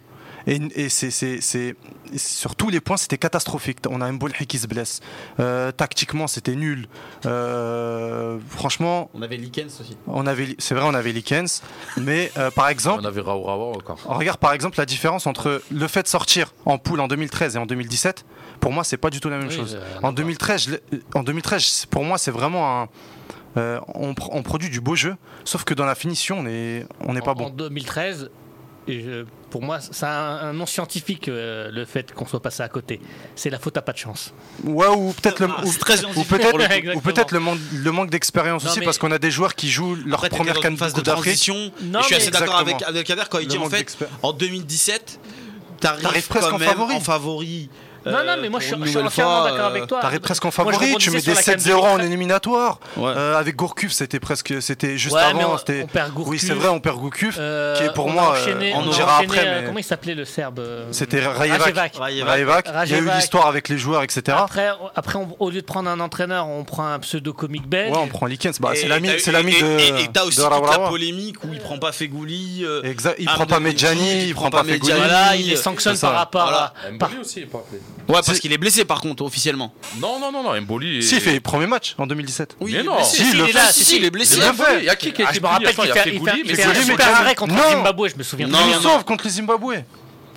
[0.47, 1.77] Et, et c'est, c'est- c'est-
[2.17, 3.79] sur tous les points, c'était catastrophique.
[3.89, 5.01] On a un Bolhi qui se blesse.
[5.41, 6.89] Euh, tactiquement, c'était nul.
[7.27, 9.97] Euh, franchement, On avait Likens aussi.
[10.07, 11.63] on avait, c'est vrai, on avait Likens.
[11.97, 13.99] Mais euh, par exemple, On avait Raoult encore.
[14.05, 17.59] regarde par exemple la différence entre le fait de sortir en poule en 2013 et
[17.59, 18.25] en 2017.
[18.61, 19.79] Pour moi, c'est pas du tout la même Oui, chose.
[20.03, 20.83] En 2013, je l'ai-
[21.15, 22.89] en 2013, c'est- pour moi, c'est vraiment un.
[23.57, 26.87] Euh, on, pr- on produit du beau jeu, sauf que dans la finition, on est,
[27.01, 27.47] on n'est pas en, bon.
[27.47, 28.31] En 2013,
[28.89, 32.63] et je- pour moi, c'est un, un nom scientifique euh, le fait qu'on soit passé
[32.63, 33.01] à côté.
[33.37, 34.33] C'est la faute à pas de chance.
[34.65, 35.71] Ouais, ou peut-être le, Ah, ou,
[37.03, 39.71] peut-être, le le manque, le manque d'expérience aussi, mais- parce qu'on a des joueurs qui
[39.71, 41.71] jouent leur Après, première canne phase de transition.
[41.83, 42.83] Non, je suis assez d'accord avec.
[42.83, 45.21] Abdelkader quand il Le dit en fait en 2017
[45.81, 46.95] t'arrives presque quand en même favori.
[46.95, 47.71] en favori.
[48.07, 50.01] Non, non, mais moi je suis, je entièrement d'accord euh, avec toi.
[50.01, 52.07] T'arrives presque en Moi, favori, tu mets des la canne 7-0 en 2013.
[52.07, 52.79] éliminatoire.
[52.97, 53.13] Ouais.
[53.17, 55.55] Euh, avec Gourcuff, c'était presque, c'était juste Ouais, avant.
[55.55, 56.31] on- c'était- on perd Gourcuff.
[56.33, 57.37] Oui, c'est vrai, on perd Gourcuff.
[57.39, 60.15] Euh, qui est pour moi, euh, enchaîné- on dira après, euh, mais- Comment il s'appelait
[60.15, 61.95] le serbe euh, C'était Rajevac.
[61.97, 62.69] Rajevac.
[62.87, 64.37] Il y a eu l'histoire avec les joueurs, etc.
[64.41, 67.93] Après, après on- au lieu de prendre un entraîneur, on prend un pseudo-comique belge.
[67.93, 68.59] Ouais, on prend Likens.
[68.61, 69.79] Bah, c'est l'ami, de.
[69.79, 72.63] Et et t'as aussi toute la polémique où il prend pas Fegouli.
[72.65, 73.17] euh, Exact.
[73.19, 74.81] Il prend pas Medjani, il prend pas Medjani.
[74.81, 74.99] Fegouli.
[74.99, 76.73] Voilà, il les euh, sanctionne par rapport à.
[77.21, 77.81] aussi est pas appelé.
[78.09, 79.73] Ouais, parce qu'il est blessé par contre officiellement.
[80.01, 81.03] Non, non, non, non, Mboli.
[81.03, 82.57] Si, il fait premier match en 2017.
[82.61, 82.97] Oui, Mais il est non.
[82.97, 83.17] blessé.
[83.17, 83.53] Si, il il est fait.
[83.53, 84.37] là, si, si, il est Il blessé.
[84.41, 84.65] bien a fait.
[84.65, 84.79] fait.
[84.81, 86.09] Il y a qui qui a Ah, été je me rappelle qu'il Il fait, fait
[86.11, 87.63] il fait- il mais fait c'est un super arrêt contre Non.
[87.63, 89.85] le Zimbabwe, je me souviens Non, Il sauve contre le Zimbabwe.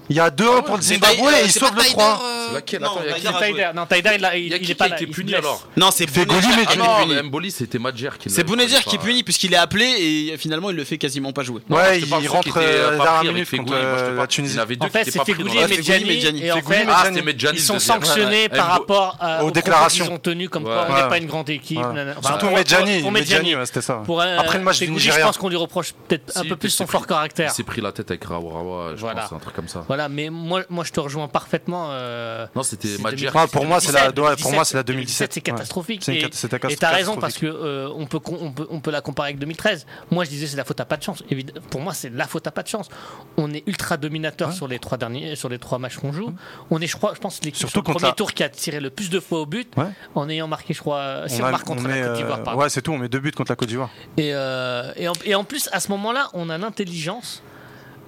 [0.09, 2.21] Il y a 2-1 pour le C'est Zimbabwe et il c'est sauve le Tyler, 3.
[2.23, 4.75] euh, C'est laquelle non, Attends, il y a Taider, non, Taider, il, Il il est
[4.75, 4.97] pas là.
[4.99, 6.23] il puni se alors Non, c'est mais
[6.65, 7.23] qui Ah est non, puni.
[7.27, 9.85] Mboli, c'était Madjer qui l'a- C'est Bounedjah pas- qui est puni puisqu'il est appelé
[10.31, 11.61] et finalement il le fait quasiment pas jouer.
[11.69, 14.53] Non, Ouais, il rentre euh, euh, dernière minute contre euh, la Tunisie.
[14.55, 16.43] Il en avait deux En fait, c'est Fegouli et Medjani.
[16.45, 17.09] Et en fait, Ah,
[17.53, 20.05] ils sont sanctionnés par rapport à- Aux déclarations.
[20.05, 21.79] qu'ils ont tenus comme quoi on n'est pas une grande équipe.
[22.23, 24.01] Surtout Medjani, pour Medjani, c'était ça.
[24.05, 25.25] Pour un- Après le match du Fegouli, je Nigeria.
[25.25, 27.49] pense qu'on lui reproche peut-être un peu plus il son fort caractère.
[27.51, 29.83] Il s'est pris la tête avec Raourawa, je pense, un truc comme ça.
[29.95, 31.87] Voilà, mais moi, moi je te rejoins parfaitement.
[31.91, 33.27] euh, Non, c'était c'est Madjer.
[33.27, 36.07] 2017, Ah, pour moi, c'est la- ouais, pour 2017, moi, c'est la 2017, c'est catastrophique.
[36.09, 39.39] Et- t'as raison parce que euh, on, peut, on, peut, on peut la comparer avec
[39.39, 39.85] 2013.
[40.11, 41.23] Moi je disais c'est la faute à pas de chance.
[41.69, 42.89] Pour moi c'est la faute à pas de chance.
[43.37, 46.33] On est ultra dominateur sur les trois derniers, sur les trois matchs qu'on joue.
[46.71, 48.49] On est je crois, je pense l'équipe Surtout sur le premier la- tour qui a
[48.49, 49.85] tiré le plus de fois au but Ouais.
[50.15, 52.55] en ayant marqué je crois si on, a- marque contre la Côte d'Ivoire euh.
[52.55, 53.89] Ouais, c'est tout, on met deux buts contre la Côte d'Ivoire.
[54.17, 57.41] Et, euh, et, en, et en plus à ce moment-là on a l'intelligence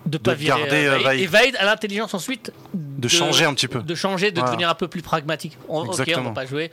[0.08, 1.04] de pas virer garder, euh, euh, Vaïd.
[1.06, 1.22] Vaïd.
[1.22, 3.82] et Vaïd a l'intelligence ensuite De changer un petit peu.
[3.82, 4.52] de changer, de Voilà.
[4.52, 5.58] devenir un peu plus pragmatique.
[5.68, 6.72] On- ok, on va pas jouer.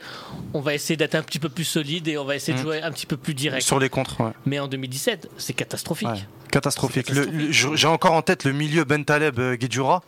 [0.53, 2.63] On va essayer d'être un petit peu plus solide et on va essayer de Mm.
[2.63, 3.63] jouer un petit peu plus direct.
[3.65, 4.31] Sur les contres, ouais.
[4.45, 6.07] Mais en 2017, c'est catastrophique.
[6.07, 6.25] Ouais.
[6.51, 7.11] Catastrophique.
[7.51, 10.01] J'ai encore en tête le milieu Ben Taleb euh, Guedjura.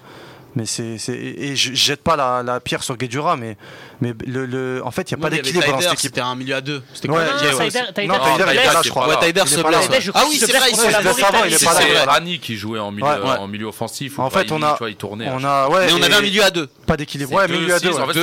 [0.55, 3.57] Mais c'est c'est- et je je jette pas la, la pierre sur Guedjura, mais
[4.01, 5.99] mais le, le- en fait il y a pas d'équilibre dans cette équipe.
[6.09, 6.81] C'était un milieu à deux.
[6.93, 9.07] C'était Ouais, il ouais, Taider- non, Taider, est pas là, je crois.
[9.09, 9.89] Ouais, Taider se blesse.
[10.15, 11.79] Ah oui, c'est vrai, il est pas là.
[11.81, 14.17] C'est Rani qui jouait en milieu, en milieu offensif.
[14.19, 15.29] En fait, il- on a- tournait.
[15.31, 16.67] On a ouais, Mais on avait un milieu à deux.
[16.87, 17.33] pas d'équilibre.
[17.33, 17.91] Ouais, milieu à deux.
[17.91, 18.13] voilà.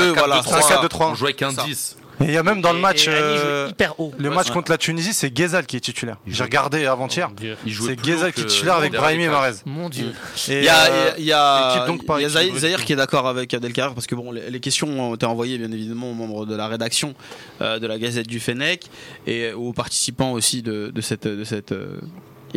[0.40, 0.42] 4-2-3.
[0.62, 1.10] C'est un 4-2-3.
[1.10, 1.62] On jouait avec un Ça.
[1.64, 1.96] 10.
[2.20, 4.12] Et il y a même dans le Et- match et euh, hyper haut.
[4.18, 4.52] le Ouais, match ouais.
[4.54, 6.16] contre la Tunisie, c'est Ghezal qui est titulaire.
[6.26, 7.30] J'ai regardé avant-hier.
[7.66, 9.54] C'est Ghezal qui est titulaire avec Brahimi les Marez.
[9.66, 10.12] Mon Dieu.
[10.48, 12.56] Et, Il y a, euh, il y a, équipe donc par il y a équipe,
[12.56, 15.58] Zahir, qui est d'accord avec Abdelkader parce que bon, les, les questions ont été envoyées
[15.58, 17.14] bien évidemment aux membres de la rédaction
[17.60, 18.86] euh, de la Gazette du Fennec
[19.26, 21.98] et aux participants aussi de, de cette, de cette euh,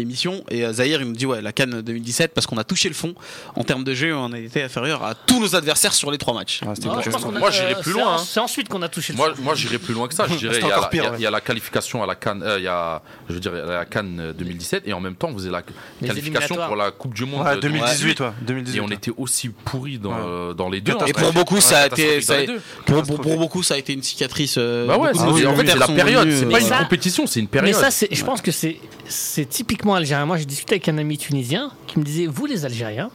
[0.01, 0.43] émission.
[0.49, 2.95] Et euh, Zahir, il nous dit ouais, la Cannes 2017 parce qu'on a touché le
[2.95, 3.13] fond
[3.55, 6.33] en termes de jeu, on a été inférieur à tous nos adversaires sur les trois
[6.33, 6.61] matchs.
[6.63, 7.29] Ah, c'était Non, quelque je pense chose.
[7.31, 8.23] qu'on a- Moi, j'irais euh, plus c'est loin, hein.
[8.27, 9.41] C'est ensuite qu'on a touché le Moi, fond.
[9.41, 10.25] moi j'irais plus loin que ça.
[10.29, 11.17] Je dirais, C'est il y, a pire, il y a- ouais.
[11.19, 13.51] il y a la qualification à la Cannes, euh, il y a, je veux dire,
[13.53, 15.63] la Cannes euh, 2017, et en même temps, vous avez la
[16.01, 18.27] Les qualification pour la Coupe du Monde Ouais, de 2018, ouais.
[18.41, 18.81] Et 2018.
[18.81, 20.15] on était aussi pourris dans, Ouais.
[20.25, 20.93] euh, dans les deux.
[21.05, 22.37] Et Et pour beaucoup, ça a été, ça a-
[22.85, 24.55] Pour, pour, pour- pour beaucoup, ça a été une cicatrice.
[24.57, 26.27] euh, bah ouais, beaucoup c'est- de nos en fait, c'est la période.
[26.31, 27.75] C'est euh, pas Mais une ça- compétition, c'est une Mais période.
[27.79, 28.77] ça, c'est- je pense que c'est
[29.09, 29.45] c'est
[29.87, 30.25] typiquement algérien.
[30.25, 33.09] Moi, j'ai discuté avec un ami tunisien qui me disait Vous, les Algériens,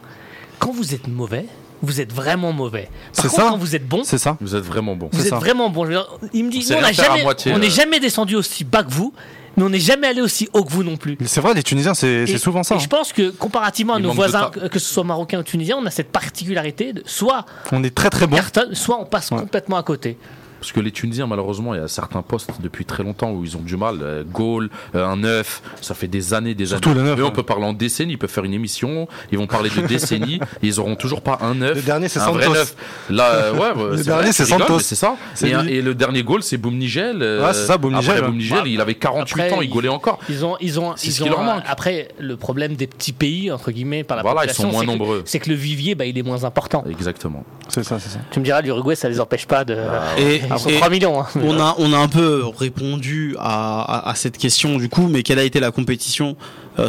[0.58, 1.46] quand vous êtes mauvais,
[1.82, 2.88] vous êtes vraiment mauvais.
[3.14, 3.48] Par C'est contre, ça.
[3.50, 4.36] quand vous êtes bon, C'est ça.
[4.40, 5.08] Vous êtes vraiment bon.
[5.12, 5.38] vous c'est êtes ça.
[5.38, 5.86] vraiment bon.
[5.86, 7.70] Dire, Il me dit On Nous, jamais, moitié, on n'est euh.
[7.70, 9.12] jamais descendu aussi bas que vous,
[9.56, 11.18] mais on n'est jamais allé aussi haut que vous non plus.
[11.26, 12.76] C'est vrai, les Tunisiens, c'est Et- c'est souvent ça.
[12.76, 15.76] Et je pense que comparativement à Il nos voisins, que ce soit marocains ou tunisiens,
[15.78, 18.38] on a cette particularité de soit On est très très on bon.
[18.72, 19.38] soit on passe Ouais.
[19.40, 20.16] complètement à côté.
[20.62, 23.56] Parce que les Tunisiens, malheureusement, il y a certains postes depuis très longtemps où ils
[23.56, 23.96] ont du mal.
[24.00, 27.02] Euh, Gaulle, euh, un neuf, ça fait des années, des Surtout années.
[27.16, 27.32] Mais on ouais.
[27.32, 30.66] peut parler en décennies, ils peuvent faire une émission, ils vont parler de décennies, et
[30.68, 31.74] ils auront toujours pas un neuf.
[31.74, 32.54] Le dernier, c'est vrai Santos.
[32.54, 32.76] neuf.
[33.10, 34.78] Là, euh, ouais, ouais, Le c'est dernier, c'est Santos.
[34.78, 35.16] C'est ça.
[35.44, 35.72] Et, un- lui.
[35.74, 37.22] et le dernier goal, c'est Boumnigel.
[37.22, 38.28] euh, Ouais, c'est ça, Boumnigel, Après, ouais.
[38.28, 40.20] Boumnigel, Bah, il avait 48 après, ans, il gaulait encore.
[40.28, 41.64] Ils ont, ils ont, ils ce ont leur manque.
[41.66, 44.80] Après, le problème des petits pays entre guillemets par la Voilà, ils population, sont moins
[44.82, 45.22] c'est que- nombreux.
[45.24, 46.84] C'est que le vivier, bah, il est moins important.
[46.88, 47.42] Exactement.
[47.68, 48.18] C'est ça, c'est ça.
[48.30, 49.76] Tu me diras, l'Uruguay, ça les empêche pas de.
[50.18, 51.20] Et, Ils sont et 3 millions.
[51.20, 51.26] hein.
[51.42, 55.22] on a on a un peu répondu à, à, à cette question du coup, mais
[55.22, 56.36] quelle a été la compétition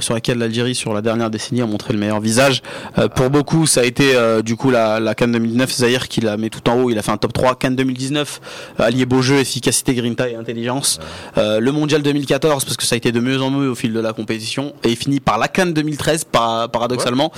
[0.02, 2.62] sur laquelle l'Algérie sur la dernière décennie a montré le meilleur visage
[2.98, 6.22] Euh, Pour beaucoup, ça a été euh, du coup la, la Cannes 2009, Zahir qui
[6.22, 7.56] la met tout en haut, il a fait un top 3.
[7.56, 8.42] Cannes 2019,
[8.80, 11.00] euh, allié beau jeu, efficacité, grinta et intelligence.
[11.38, 13.94] Euh, le Mondial 2014 parce que ça a été de mieux en mieux au fil
[13.94, 17.32] de la compétition et il finit par la Cannes 2013 par- paradoxalement.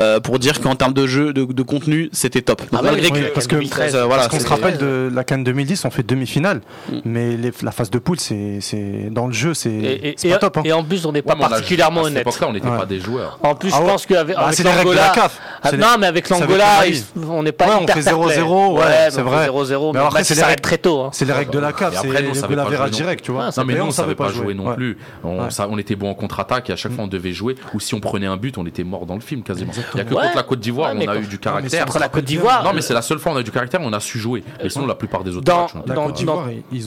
[0.00, 2.60] Euh, pour dire qu'en termes de jeu, de, de contenu, c'était top.
[2.60, 5.10] Donc, Ah malgré oui, que, parce que- 2013, euh, voilà, Parce qu'on se rappelle de
[5.12, 6.60] la Cannes 2010, on fait demi-finale,
[6.90, 6.96] Mm.
[7.04, 10.56] mais les- la phase de poule, c'est c'est- dans le jeu, c'est pas top.
[10.58, 10.62] hein.
[10.64, 11.40] et en plus, on n'est pas Ouais,
[11.92, 12.20] a- particulièrement à cette honnête.
[12.22, 12.78] époque-là, on n'était Ouais.
[12.78, 13.38] pas des joueurs.
[13.42, 13.88] En plus, Ah je ouais.
[13.88, 15.14] pense qu'avec Bah, avec c'est les règles de la l'Angola.
[15.22, 15.40] CAF.
[15.62, 16.66] Ah, les- non, mais avec l'Angola,
[17.28, 18.34] on n'est pas Ouais, on fait fair play.
[18.34, 19.44] 0-0, ouais, c'est vrai.
[19.46, 21.00] 0-0, mais, Mais après, c'est les s'arrête règles- très tôt.
[21.02, 21.10] hein.
[21.12, 22.70] C'est les règles de la CAF, Et c'est après, nous, on le savait goal pas
[22.70, 23.44] average jouer non direct, tu vois.
[23.56, 24.98] Non, mais Et nous, on savait pas jouer non plus.
[25.24, 27.56] On, ça- était bon en contre-attaque et à chaque fois on devait jouer.
[27.74, 29.72] Ou si on prenait un but, on était mort dans le film quasiment.
[29.94, 31.84] Il y a que contre la Côte d'Ivoire on a eu du caractère.
[31.86, 33.50] Contre la Côte d'Ivoire, Non, mais c'est la seule fois où on a eu du
[33.50, 34.44] caractère et on a su jouer.
[34.62, 35.94] Mais sinon, la plupart des autres Dans- matchs, La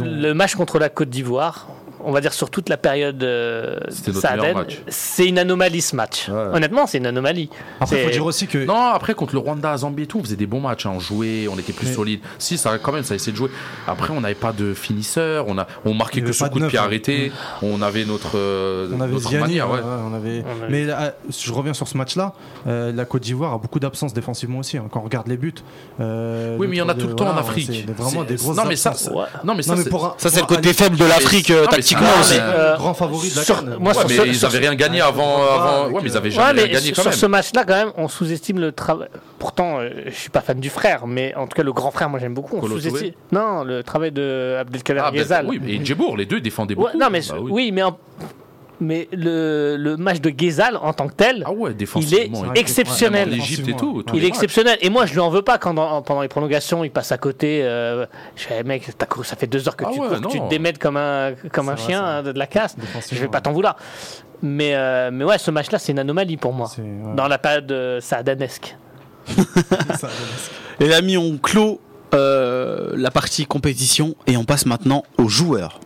[0.05, 1.67] le match contre la Côte d'Ivoire,
[2.03, 4.81] on va dire sur toute la période euh, C'était notre meilleur Saaden, match.
[4.95, 6.29] C'est une anomalie ce match.
[6.29, 6.35] Ouais.
[6.53, 7.49] Honnêtement, c'est une anomalie.
[7.79, 8.65] Après, il faut dire aussi que.
[8.65, 10.93] Non, après contre le Rwanda, Zambie et tout, on faisait des bons matchs, hein.
[10.95, 12.19] on jouait, on était plus Mais- solide.
[12.39, 13.49] Si, ça quand même, ça essayait de jouer.
[13.87, 16.79] Après, on n'avait pas de finisseur, on a, on marquait que sur coup de pied
[16.79, 16.83] hein.
[16.83, 17.31] arrêté.
[17.61, 19.83] On avait notre, euh, On avait notre Ziani, manière, ouais, ouais.
[19.83, 20.43] ouais, on avait...
[20.45, 20.87] On avait- mais
[21.29, 22.33] je reviens sur ce match-là.
[22.67, 24.77] euh, la Côte d'Ivoire a beaucoup d'absences défensivement aussi.
[24.77, 25.53] hein, quand on regarde les buts.
[25.99, 27.87] euh, Oui, mais il y en a tout le temps en Afrique.
[27.97, 29.07] vraiment des grosses non, mais ça, absences.
[29.09, 29.25] ça- Ouais.
[29.43, 32.35] non, mais ça, c'est- le côté faible de l'Afrique, Tactiquement aussi.
[32.77, 34.84] grand favori de la moi, Ouais, sur mais ce- ils sur avaient ce- rien gagné
[35.01, 35.37] avant.
[35.37, 35.87] Ouais, avant...
[35.89, 37.19] Ouais, mais ils avaient Ouais, jamais mais gagné sur, quand sur même.
[37.19, 39.07] ce match-là, quand même, on sous-estime le travail.
[39.39, 42.09] Pourtant, euh, je suis pas fan du frère, mais en tout cas, le grand frère,
[42.09, 42.57] moi j'aime beaucoup.
[42.57, 43.11] On sous-estime.
[43.31, 46.97] Non, le travail de Abdelkader Ah, ben, oui, et Djebour, les deux défendaient Ouais, beaucoup.
[46.97, 47.51] non, mais Bah oui.
[47.51, 47.97] oui, mais en-
[48.81, 51.71] mais le, le match de Ghezal en tant que tel, Ah ouais.
[51.95, 53.33] Il est exceptionnel.
[53.33, 53.37] Et
[53.73, 54.03] tout.
[54.13, 54.27] Il est matchs.
[54.27, 54.77] exceptionnel.
[54.81, 57.17] Et moi, je lui en veux pas quand dans- pendant les prolongations, il passe à
[57.17, 57.61] côté.
[57.63, 60.17] Euh, je fais, mec, t'as couru, ça fait deux heures que Ah tu ouais, cours,
[60.21, 60.45] que tu non.
[60.45, 62.75] te démèdes comme un, comme un vrai, chien de, la casse.
[63.11, 63.77] Je vais pas t'en vouloir.
[64.45, 66.69] Mais, euh, mais ouais, ce match-là, c'est une anomalie pour moi.
[66.77, 67.15] Ouais.
[67.15, 68.77] Dans la période euh, saadanesque.
[70.79, 71.81] Les amis, on clôt
[72.13, 75.79] euh, la partie compétition et on passe maintenant aux joueurs.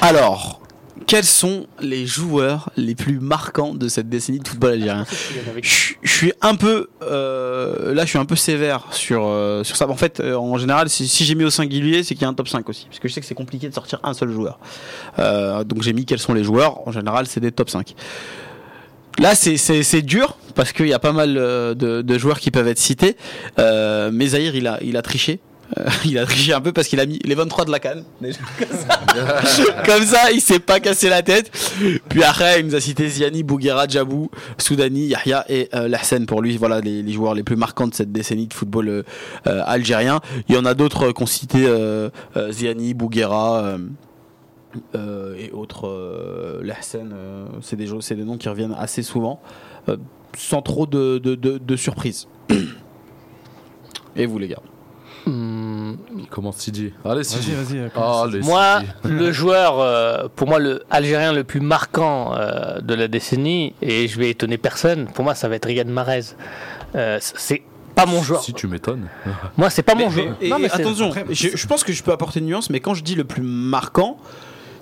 [0.00, 0.57] Alors,
[1.08, 5.04] quels sont les joueurs les plus marquants de cette décennie de football algérien
[5.62, 9.74] je je suis un peu euh, là je suis un peu sévère sur euh, sur
[9.76, 12.26] ça en fait euh, en général si, si j'ai mis au singulier c'est qu'il y
[12.26, 14.12] a un top 5 aussi parce que je sais que c'est compliqué de sortir un
[14.14, 14.60] seul joueur
[15.18, 17.94] Euh, donc j'ai mis quels sont les joueurs en général c'est des top 5
[19.20, 22.78] Là, c'est- dur parce qu'il y a pas mal de, de joueurs qui peuvent être
[22.78, 23.16] cités.
[23.58, 25.40] Euh, mais Zahir, il a, il a triché.
[25.76, 28.04] Euh, il a triché un peu parce qu'il a mis les 23 de la canne.
[28.20, 31.50] Comme ça, Comme ça, il s'est pas cassé la tête.
[32.08, 36.26] Puis après, il nous a cité Ziani, Bouguera, Djabou, Soudani, Yahya et euh, Lahsen.
[36.26, 39.02] Pour lui, voilà les, joueurs les plus marquants de cette décennie de football euh,
[39.46, 40.20] euh, algérien.
[40.48, 41.66] Il y en a d'autres qu'on citait
[42.50, 43.76] Ziani, Bouguera.
[44.94, 47.14] et autres Lahsen,
[47.62, 49.40] c'est des des noms qui reviennent assez souvent
[50.36, 52.28] sans trop de, de, de, de surprise
[54.16, 54.62] et vous les gars
[56.18, 56.92] Il commence Sidi.
[57.04, 57.52] Allez, Sidi.
[57.52, 57.90] Vas-y, vas-y.
[57.90, 58.24] commence.
[58.28, 59.14] Allez, moi, Sidi.
[59.14, 64.08] le joueur, euh, pour moi, le algérien le plus marquant euh, de la décennie, et
[64.08, 66.22] je vais étonner personne, pour moi, ça va être Riyad Mahrez.
[66.96, 67.62] Euh, c'est
[67.94, 68.42] pas mon joueur.
[68.42, 69.08] Si tu m'étonnes.
[69.56, 70.36] Moi, c'est pas mon Mais- joueur.
[70.40, 73.02] et Non, mais attention je pense que je peux apporter une nuance mais quand je
[73.02, 74.18] dis le plus marquant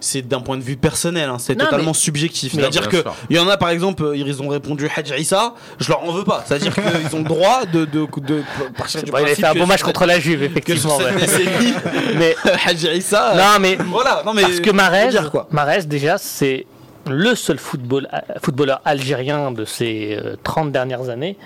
[0.00, 2.52] c'est d'un point de vue personnel, hein, c'est Non, totalement mais- subjectif.
[2.54, 5.88] C'est-à-dire que il y en a par exemple, euh, ils ont répondu Hadj Issa, je
[5.88, 6.44] leur en veux pas.
[6.46, 8.42] C'est-à-dire qu'ils ont le droit de, de, de,
[8.76, 10.98] partir du Bon, il a fait un bon match contre la Juve, effectivement.
[10.98, 11.20] cette ouais.
[11.20, 11.74] décennie,
[12.16, 15.48] mais Hadj Issa, euh, non, mais voilà, non mais parce que quoi.
[15.50, 16.66] Mahrez, déjà, c'est
[17.08, 21.36] le seul football, euh, footballeur algérien de ces euh, 30 dernières années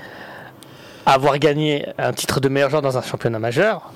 [1.06, 3.92] à avoir gagné un titre de meilleur joueur dans un championnat majeur,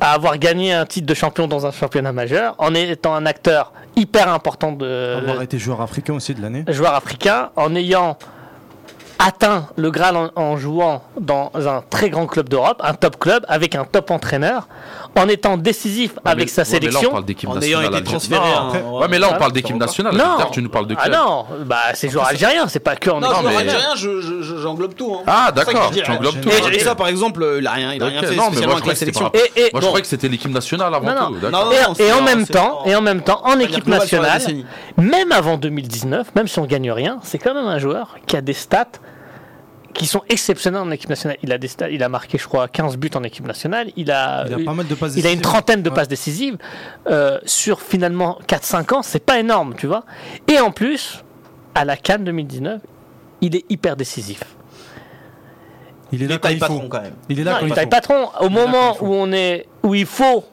[0.00, 3.72] à avoir gagné un titre de champion dans un championnat majeur, en étant un acteur
[3.96, 6.64] hyper important de Avoir été joueur africain aussi de l'année.
[6.68, 8.18] joueur africain, en ayant
[9.18, 13.44] atteint le Graal en, en jouant dans un très grand club d'Europe, un top club,
[13.48, 14.68] avec un top entraîneur,
[15.16, 17.10] en étant décisif avec mais- sa ouais, mais là, on sélection.
[17.10, 18.00] parle d'équipe En ayant nationale.
[18.00, 18.40] été transféré.
[18.48, 19.08] Non, hein, ouais.
[19.08, 20.14] Mais là, on Ah, parle d'équipe nationale.
[20.16, 20.24] Non.
[20.52, 21.14] Tu nous parles de Ah club.
[21.16, 23.56] non, bah c'est joueur algérien, c'est pas que en Non, mais- nationale.
[23.68, 25.14] algérien, je- je- je- j'englobe tout.
[25.14, 25.22] Hein.
[25.26, 25.88] Ah, ça d'accord.
[25.90, 26.40] je dis, Tu englobes ouais.
[26.40, 26.48] tout.
[26.50, 26.66] Et ok.
[26.68, 28.76] Idrissa, par exemple, euh, il a rien, il a rien fait non, mais spécialement moi,
[28.78, 29.30] je avec la sélection.
[29.32, 31.14] Moi, je croyais que c'était l'équipe nationale avant tout.
[31.34, 31.64] Non, d'accord.
[31.66, 34.42] non, et, non, c'est et en même temps, et en même temps, en équipe nationale,
[34.96, 38.40] même avant 2019, même si on gagne rien, c'est quand même un joueur qui a
[38.40, 38.86] des stats
[39.96, 41.38] qui sont exceptionnels en équipe nationale.
[41.42, 43.88] Il a des stats, il a marqué, je crois, 15 buts en équipe nationale.
[43.96, 45.94] Il a, Il a pas mal de passes il a une trentaine de Ouais.
[45.96, 46.58] passes décisives
[47.08, 49.02] euh, sur finalement 4-5 ans.
[49.02, 50.04] C'est pas énorme, tu vois.
[50.48, 51.24] Et en plus,
[51.74, 52.80] à la Cannes 2019,
[53.40, 54.40] il est hyper décisif.
[56.12, 56.60] Il est là quand il faut.
[56.60, 57.14] patron quand même.
[57.28, 57.90] Il est là Non, quand il il taille faut.
[57.90, 58.28] patron.
[58.40, 60.44] Au moment il où on est, où il faut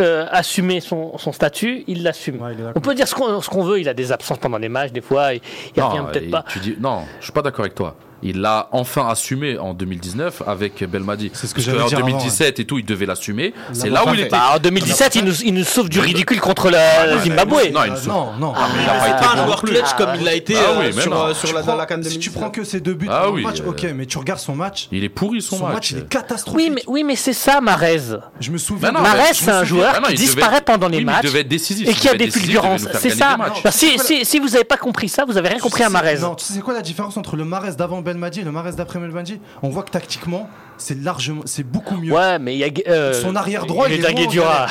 [0.00, 2.40] euh, assumer son, son statut, il l'assume.
[2.42, 3.80] Ouais, On peut dire ce qu'on ce qu'on veut.
[3.80, 5.34] Il a des absences pendant les matchs, des fois.
[5.34, 5.40] Il,
[5.76, 6.44] il revient Non, peut-être et pas.
[6.48, 7.94] Tu dis, non, je suis pas d'accord avec toi.
[8.22, 11.30] Il l'a enfin assumé en 2019 avec Belmadi.
[11.34, 13.54] C'est ce que Parce j'allais qu'en dire avant, 2017 et tout, il devait l'assumer.
[13.72, 14.30] C'est là où il était.
[14.30, 17.70] Bah, en 2017, il nous, il nous sauve du ridicule contre la le Zimbabwe.
[17.72, 18.08] Non, il Ah, sauve.
[18.08, 18.52] non, non.
[18.56, 20.70] Ah, mais il a pas été pas un joueur clutch comme il l'a été Ah
[20.80, 22.34] euh, oui, sur, euh, sur la, prends- la CAN si tu 2019.
[22.34, 24.40] prends que ces deux buts Ah dans oui, le match, euh, ok, mais tu regardes
[24.40, 24.88] son match.
[24.90, 25.90] Il est pourri son, Son match, match.
[25.92, 26.56] il est catastrophique.
[26.58, 28.00] Oui, mais, oui, mais c'est ça, Marez.
[28.40, 28.90] Je me souviens.
[28.92, 31.88] Bah Marez, c'est un joueur Ah qui disparaît pendant les matchs devait être décisif.
[31.88, 32.82] et qui a des fulgurances.
[32.82, 33.36] nous C'est ça.
[33.70, 36.18] si, si, si vous n'avez pas compris ça, vous avez rien compris à Marez.
[36.18, 38.72] Non, tu sais c'est quoi la différence entre le Marez d'avant Belmadi et le Marez
[38.72, 42.12] d'après Belmadi On voit que tactiquement, c'est largement, c'est beaucoup mieux.
[42.12, 42.68] Ouais, mais il y a.
[42.88, 44.66] euh, Son arrière droit, il est Guedra moins en Guedjura,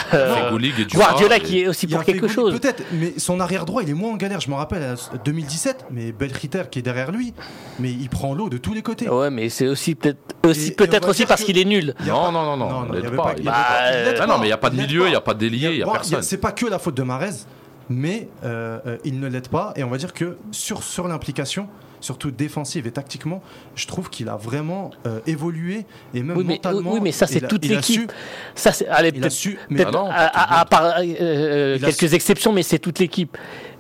[0.94, 2.60] Guardiola qui est aussi Il y a pour quelque chose.
[2.60, 4.40] Peut-être, mais son arrière droit, il est moins en galère.
[4.42, 7.34] Je me rappelle, à 2017, mais Belchiter qui est derrière lui,
[7.80, 9.10] mais il prend l'eau de tous les côtés.
[9.10, 11.94] Ouais, mais c'est aussi peut-être aussi, peut-être parce qu'il est nul.
[12.02, 14.46] Il y Non, non, non, non, non, il il y il il y il mais
[14.46, 15.84] il n'y a pas de Il milieu, il n'y a pas de délié, il y
[15.84, 16.22] a- personne.
[16.22, 17.32] C'est pas que la faute de Marez,
[17.90, 19.74] mais euh, euh, il ne l'aide pas.
[19.76, 21.68] Et on va dire que sur, sur l'implication,
[22.00, 23.42] surtout défensive et tactiquement,
[23.76, 26.92] je trouve qu'il a vraiment euh, évolué et même Oui, mais, mentalement.
[26.94, 28.12] oui, mais ça, c'est toute l'équipe.
[28.56, 28.88] Ça, c'est.
[28.88, 29.34] Allez, peut-être
[30.10, 30.26] Ah à,
[30.58, 33.38] à- à part euh, euh, quelques su- exceptions, mais c'est toute l'équipe.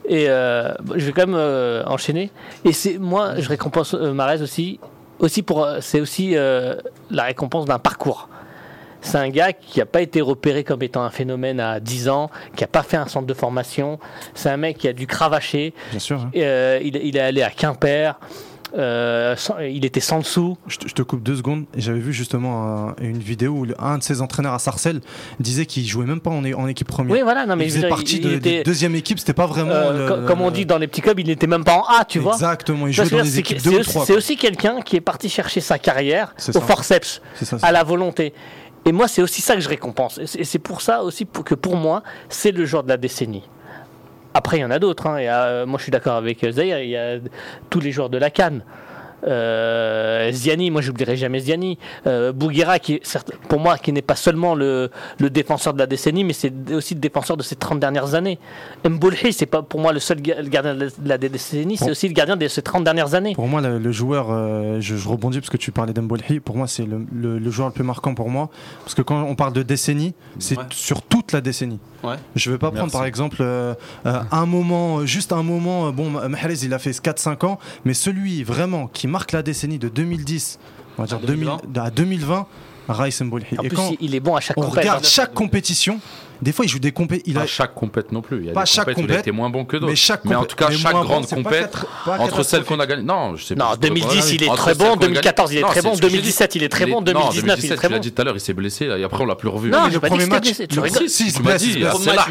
[0.10, 2.32] Et euh, je vais quand même enchaîner.
[2.66, 4.80] Et c'est moi, je récompense Marez aussi
[5.20, 8.30] aussi pour, c'est aussi la récompense d'un parcours.
[9.02, 12.30] C'est un gars qui n'a pas été repéré comme étant un phénomène à 10 ans,
[12.56, 14.00] qui n'a pas fait un centre de formation.
[14.34, 15.74] C'est un mec qui a dû cravacher.
[15.92, 16.20] Bien sûr.
[16.22, 16.32] hein.
[16.36, 18.20] Euh, il, il est allé à Quimper.
[18.78, 20.58] Euh, sans- il était sans dessous.
[20.68, 21.64] Je te, je te coupe deux secondes.
[21.78, 25.00] J'avais vu justement un- une vidéo où un de ses entraîneurs à Sarcelles
[25.40, 27.14] disait qu'il jouait même pas en, équipe première.
[27.14, 27.46] Oui, voilà.
[27.46, 29.20] Non, mais il faisait dire, partie il- de, il était, de deuxième équipe.
[29.20, 29.72] C'était pas vraiment.
[29.72, 32.04] euh, le- comme on dit dans les petits clubs, il n'était même pas en A,
[32.04, 32.34] tu vois.
[32.34, 32.88] Exactement.
[32.88, 34.06] Il jouait dans c'est équipes que- 2 c'est ou aussi- 3.
[34.06, 36.60] C'est aussi quelqu'un qui est parti chercher sa carrière au ça.
[36.60, 37.22] forceps.
[37.42, 37.58] Ça.
[37.62, 38.34] à la volonté.
[38.88, 40.18] Et moi, c'est aussi ça que je récompense.
[40.38, 43.44] Et c'est- pour ça aussi que pour moi, c'est le joueur de la décennie.
[44.34, 45.08] Après, il y en a d'autres.
[45.08, 45.18] hein.
[45.20, 46.80] Euh, moi, je suis d'accord avec euh, Zahir.
[46.80, 47.18] Il y a
[47.70, 48.64] tous les joueurs de la Cannes.
[49.26, 51.78] Euh, Ziani, moi, j'oublierai jamais Ziani.
[52.06, 55.80] Euh, Bouguera, qui est, certes- pour moi, qui n'est pas seulement le, le défenseur de
[55.80, 58.40] la décennie, mais c'est aussi le défenseur de ces 30 dernières années.
[58.88, 61.78] Mboulhi, c'est pas pour moi le seul ga- le gardien de la- de la décennie,
[61.78, 61.92] c'est Bon.
[61.92, 63.34] aussi le gardien de ces 30 dernières années.
[63.36, 66.40] Pour moi, le, le joueur, euh, je, je rebondis parce que tu parlais d'Embolhi.
[66.40, 68.50] Pour moi, c'est le, le- le joueur le plus marquant pour moi.
[68.84, 70.64] Parce que quand on parle de décennie, c'est Ouais.
[70.72, 71.80] sur toute la décennie.
[72.04, 72.16] Ouais.
[72.36, 73.74] Je vais pas prendre par exemple euh,
[74.06, 75.92] euh, un moment, juste un moment.
[75.92, 79.90] Bon, Mahrez, il a fait 4-5 ans, mais celui vraiment qui marque la décennie de
[79.90, 80.60] 2010,
[80.98, 82.46] on va dire 2000 à 2020,
[82.88, 83.46] Raïs Mbolhi.
[83.58, 85.08] En Et plus, quand il- est bon à chaque on regarde hein.
[85.08, 86.00] chaque compétition,
[86.42, 88.40] des fois il joue des compé il a Pas chaque compète non plus.
[88.40, 89.78] Il y a Pas des chaque compètes où il a compète, été moins bon que
[89.78, 89.90] d'autres.
[89.90, 91.86] mais chaque Mais en tout cas, mais chaque bon, grande pas compète, quatre-
[92.22, 93.04] entre celles qu'on a gagnées.
[93.04, 93.78] Non, je sais Non, pas.
[93.78, 94.86] 2010, il est très bon.
[94.86, 95.90] qu'on a 2014, il est très Non, bon.
[95.92, 96.18] c'est ce que j'ai dit.
[96.18, 96.96] 2017, il est très bon.
[96.96, 98.02] non, 2019, il est 2017, très tu l'as bon.
[98.04, 98.86] dit tout à l'heure, il s'est blessé.
[98.86, 99.70] Et après, on l'a plus revu.
[99.70, 101.10] Non, le premier match, tu le- rigoles.
[101.10, 102.28] si, Tu m'as dit, c'est là.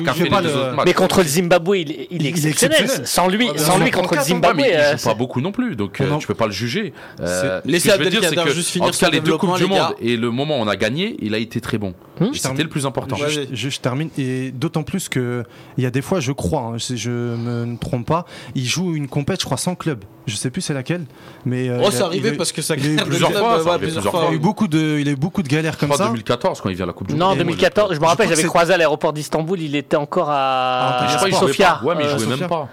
[0.84, 2.88] Mais contre le Zimbabwe, il, est exceptionnel.
[3.04, 4.60] Sans lui, Ah, sans lui contre le Zimbabwe.
[4.60, 6.92] euh, il joue pas beaucoup non plus, donc On euh, tu peux pas le juger.
[7.20, 10.16] Euh, C'est- Laissez que, juste finir En tout cas, les deux coupes du monde et
[10.16, 11.94] le moment où on a gagné, il a été très bon.
[12.32, 13.16] C'était le plus important.
[13.16, 13.48] Ouais.
[13.96, 14.10] Termine.
[14.18, 15.44] Et d'autant plus que
[15.78, 18.94] il y a des fois je crois hein, si je me trompe pas il joue
[18.94, 20.04] une compète je crois sans club.
[20.26, 21.04] Je sais plus c'est laquelle
[21.44, 23.78] mais euh, Oh, c'est a- arrivé parce que ça il a eu plusieurs fois, ça
[23.78, 26.06] plusieurs il a eu beaucoup de il a eu beaucoup de galères comme ça.
[26.06, 27.38] 2014 quand il vient à la Coupe du Non, Monde.
[27.38, 31.12] 2014, je me rappelle, j'avais croisé à l'aéroport d'Istanbul, il était encore Ah, à je
[31.12, 31.80] Je crois qu'il jouait Sofia.
[31.84, 32.68] Ouais, mais il Euh, jouait même pas.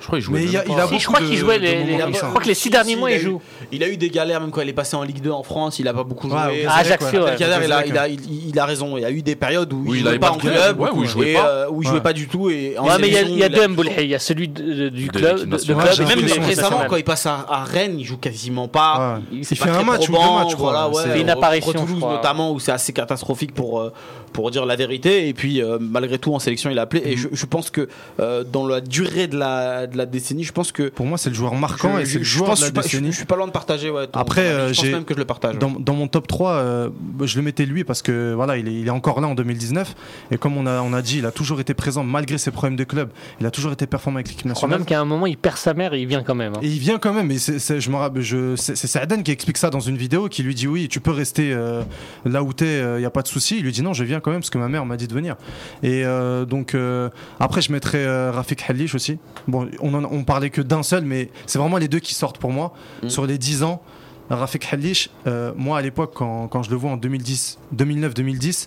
[0.00, 1.64] Je crois qu'il jouait Mais il a- il a Si, je crois qu'il jouait de
[1.64, 3.40] les, les- comme je crois que les six derniers mois, il a eu- joue.
[3.72, 5.78] Il a eu des galères même quand il est passé en Ligue 2 en France,
[5.78, 6.38] il a pas beaucoup joué.
[6.38, 7.24] Ouais, Gazelle, Ajaccio, ouais.
[7.24, 7.36] ouais.
[7.38, 8.96] Il, a, il, a, il, il a raison.
[8.96, 10.90] Il y a eu des périodes où Où il il jouait pas en club, ouais,
[10.92, 11.48] où il jouait pas.
[11.48, 12.02] euh, où il jouait Ouais.
[12.02, 12.50] pas du tout.
[12.50, 13.90] Et en Ouais, mais il y a, il deux Mboulhi.
[13.98, 18.18] Il y a celui du club, Même récemment, quand il passe à, Rennes, il joue
[18.18, 19.18] quasiment pas.
[19.32, 20.88] Il, Il c'est fait un match ou deux matchs, je crois.
[20.92, 23.92] Voilà, fait une euh, apparition, notamment, où c'est assez catastrophique pour, euh,
[24.36, 25.28] pour dire la vérité.
[25.28, 27.02] Et puis, euh, malgré tout, en sélection, il a appelé.
[27.06, 27.88] Et je, je pense que
[28.20, 30.88] euh, dans la durée de la, de la décennie, je pense que.
[30.90, 32.66] pour moi c'est le joueur marquant je, et c'est je- le je joueur pense, de
[32.66, 33.90] je, la suis pas, je, décennie je suis pas loin de partager.
[33.90, 34.58] Ouais, ton- Après, ton avis.
[34.60, 35.58] euh, je pense j'ai- même que je le partage.
[35.58, 36.88] Dans, dans mon top 3, euh,
[37.24, 39.94] je le mettais lui parce que voilà, il est, il est encore là en 2019.
[40.30, 42.76] Et comme on a, on a dit, il a toujours été présent malgré ses problèmes
[42.76, 43.08] de club.
[43.40, 44.78] Il a toujours été performant avec l'équipe Je crois nationale.
[44.80, 46.52] même qu'à un moment, il perd sa mère et il vient quand même.
[46.54, 46.60] hein.
[46.62, 49.22] Et il vient quand même, et c'est, c'est- je me rappelle, je, c'est, c'est Saaden
[49.22, 51.82] qui explique ça dans une vidéo, qui lui dit oui, tu peux rester euh,
[52.24, 53.56] là où t'es, il n'y a pas de souci.
[53.58, 55.14] Il lui dit non, je viens quand même parce que ma mère m'a dit de
[55.14, 55.36] venir.
[55.84, 57.08] Et euh, donc euh,
[57.40, 59.18] après, je mettrais euh, Rafik Halish aussi.
[59.46, 62.38] Bon, on, en, on parlait que d'un seul, mais c'est vraiment les deux qui sortent
[62.38, 63.08] pour moi Mm.
[63.08, 63.80] sur les 10 ans.
[64.28, 68.66] Rafik Halish, euh, moi à l'époque, quand, quand je le vois en 2010, 2009-2010.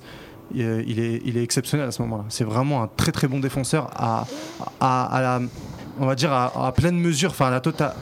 [0.58, 2.24] euh, Il est, il est exceptionnel à ce moment-là.
[2.30, 4.26] C'est vraiment un très très bon défenseur à,
[4.80, 5.42] à, à la,
[6.00, 7.94] on va dire à, à pleine mesure, enfin à la totale,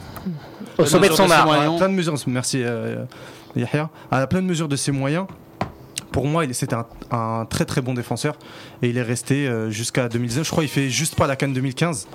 [0.78, 1.50] Au sommet de son mesure art.
[1.52, 3.04] à plein de mesures, merci euh,
[3.56, 5.26] Yahya, à la pleine mesure de ses moyens.
[6.12, 8.36] Pour moi, il- c'était un, un très très bon défenseur
[8.82, 10.44] et il est resté euh, jusqu'à 2019.
[10.46, 12.08] Je crois qu'il fait juste pas la Cannes 2015,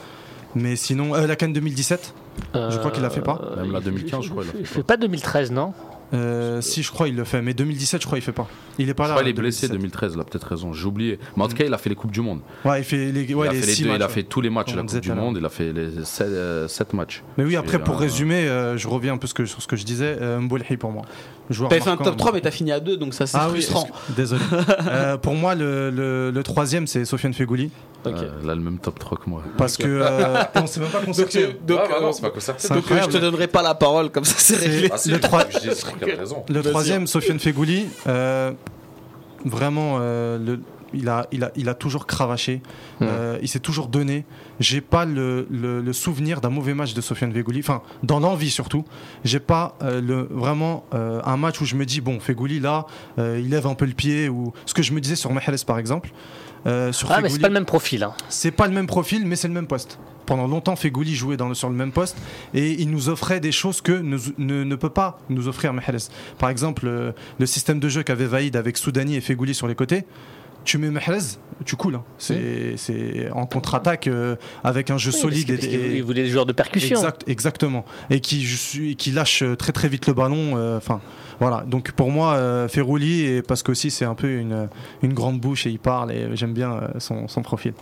[0.55, 2.13] mais sinon euh, la Cannes 2017.
[2.55, 3.39] Je crois qu'il l'a fait pas.
[3.57, 4.69] Même la 2015, je crois, il Il pas.
[4.69, 5.73] fait pas 2013, non?
[6.13, 8.47] Euh, si je crois il le fait, mais 2017 je crois il fait pas.
[8.77, 9.13] Il est pas Je là.
[9.15, 9.71] crois qu'il est en blessé 2017.
[9.71, 10.71] 2013, là, peut-être raison.
[10.71, 11.17] J'ai oublié.
[11.35, 12.41] Mais en tout cas, il a fait les Coupes du Monde.
[12.65, 14.41] Ouais, il fait les, ouais, il a les fait les deux, il a fait tous
[14.41, 15.11] les matchs de la Coupe du.
[15.11, 15.37] Monde.
[15.39, 17.23] Il a fait les 7, matchs.
[17.37, 19.85] Mais oui, après pour euh, résumer, euh, je reviens un peu sur ce que je
[19.85, 20.15] disais.
[20.21, 21.03] Euh, Mbolhi pour moi.
[21.49, 23.47] Joueur T'avais fait un top 3, mais- t'as fini à 2, donc ça c'est Ah
[23.51, 23.85] oui, frustrant.
[23.87, 24.41] excuse- désolé.
[24.87, 27.69] Euh, pour moi, le, le, le troisième, c'est Sofiane Fegouli.
[28.05, 28.13] Ok.
[28.17, 29.43] Euh, il a le même top 3 que moi.
[29.57, 29.83] Parce que.
[29.87, 31.47] euh, on s'est même pas concerté.
[31.47, 32.67] Donc, donc, Ah, bah non, euh, c'est pas concerté.
[32.69, 34.89] donc, euh, je te donnerai pas la parole, comme ça c'est réglé.
[34.91, 36.43] Ah, Le trois- je dis, c'est qu'il a raison.
[36.49, 38.51] Le troisième, Sofiane Fegouli, euh,
[39.45, 40.59] vraiment, euh, le-
[40.93, 42.61] il, a, il, a, il a toujours cravaché.
[43.01, 44.25] Euh, il s'est toujours donné.
[44.59, 47.59] J'ai pas le, le- le souvenir d'un mauvais match de Sofiane Fegouli.
[47.59, 48.85] Enfin, dans l'envie surtout.
[49.23, 52.85] J'ai pas euh, le, vraiment euh, un match où je me dis, bon, Fegouli là,
[53.19, 54.29] euh, il lève un peu le pied.
[54.29, 56.11] Ou ce que je me disais sur Mahrez par exemple.
[56.91, 58.03] Sur Ah, mais c'est pas le même profil.
[58.03, 58.13] hein.
[58.29, 59.99] c'est pas le même profil, mais c'est le même poste.
[60.25, 62.15] Pendant longtemps, Fegouli jouait dans le- sur le même poste
[62.53, 65.97] et il nous offrait des choses que ne, ne, ne peut pas nous offrir Mahrez.
[66.39, 66.85] Par exemple,
[67.39, 70.05] le système de jeu qu'avait Vaïd avec Soudani et Fegouli sur les côtés.
[70.63, 71.19] Tu mets Mahrez,
[71.65, 71.95] tu coules.
[71.95, 72.03] hein.
[72.17, 75.47] C'est c'est en contre-attaque euh, avec un jeu Oui, solide.
[75.47, 76.97] parce que- parce et- qu'il voulait des joueurs de percussion.
[76.97, 77.85] Exact, exactement.
[78.09, 80.57] Et qui, je suis, qui lâche très très vite le ballon.
[80.57, 81.01] euh, Enfin,
[81.39, 81.63] voilà.
[81.67, 84.67] Donc pour moi, euh, Ferrouli, et parce qu'aussi c'est un peu une,
[85.01, 87.73] une grande bouche et il parle et j'aime bien euh, son, son profil.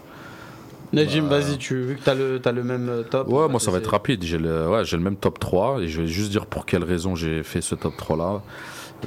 [0.94, 3.30] Najim, vas-y, tu, vu que t'as le, t'as le même euh, top.
[3.30, 4.24] Ouais, moi ça va être rapide.
[4.24, 6.84] J'ai le, ouais, j'ai le même top 3 et je vais juste dire pour quelle
[6.84, 8.42] raison j'ai fait ce top 3 là.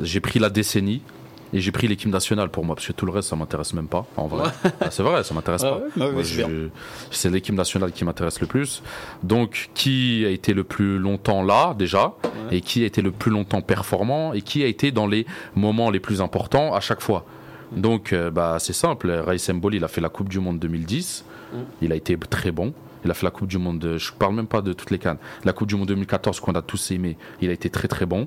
[0.03, 1.03] J'ai pris la décennie
[1.55, 3.87] et j'ai pris l'équipe nationale pour moi parce que tout le reste ça m'intéresse même
[3.89, 4.51] pas en vrai.
[4.83, 5.77] Ah, c'est vrai, ça m'intéresse Ouais, pas.
[6.01, 6.71] ouais, ouais, Moi,
[7.11, 8.83] c'est l'équipe nationale qui m'intéresse le plus.
[9.23, 12.15] Donc qui a été le plus longtemps là déjà
[12.51, 15.25] et qui a été le plus longtemps performant et qui a été dans les
[15.55, 17.25] moments les plus importants à chaque fois.
[17.73, 21.25] Donc euh, bah c'est simple, Raïs Mboli il a fait la Coupe du monde 2010.
[21.83, 22.75] Il a été très bon.
[23.05, 24.99] Il a fait la Coupe du Monde, de- je parle même pas de toutes les
[24.99, 25.19] cannes.
[25.45, 28.27] La Coupe du Monde 2014 qu'on a tous aimé, il a été très très bon.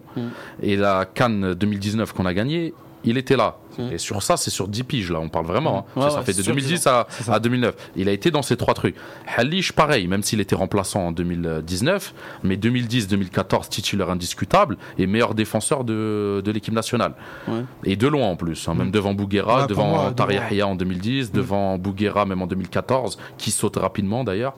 [0.61, 2.73] Et la Cannes 2019 qu'on a gagnée,
[3.07, 3.57] il était là.
[3.91, 5.85] Et sur ça, c'est sur 10 piges là, on parle vraiment.
[5.95, 6.01] hein.
[6.01, 7.75] Ouais, Ça, ouais, fait de c'est sûr, 2010 à, à 2009.
[7.95, 8.95] Il a été dans ces trois trucs.
[9.35, 15.83] Halish, pareil, même s'il était remplaçant en 2019, mais 2010-2014, titulaire indiscutable et meilleur défenseur
[15.83, 17.13] de, de l'équipe nationale.
[17.47, 17.61] Ouais.
[17.83, 20.13] Et de loin en plus, hein, même devant Bouguera, devant moi.
[20.31, 24.55] Yahya en 2010, devant Bouguera même en 2014, qui saute rapidement d'ailleurs.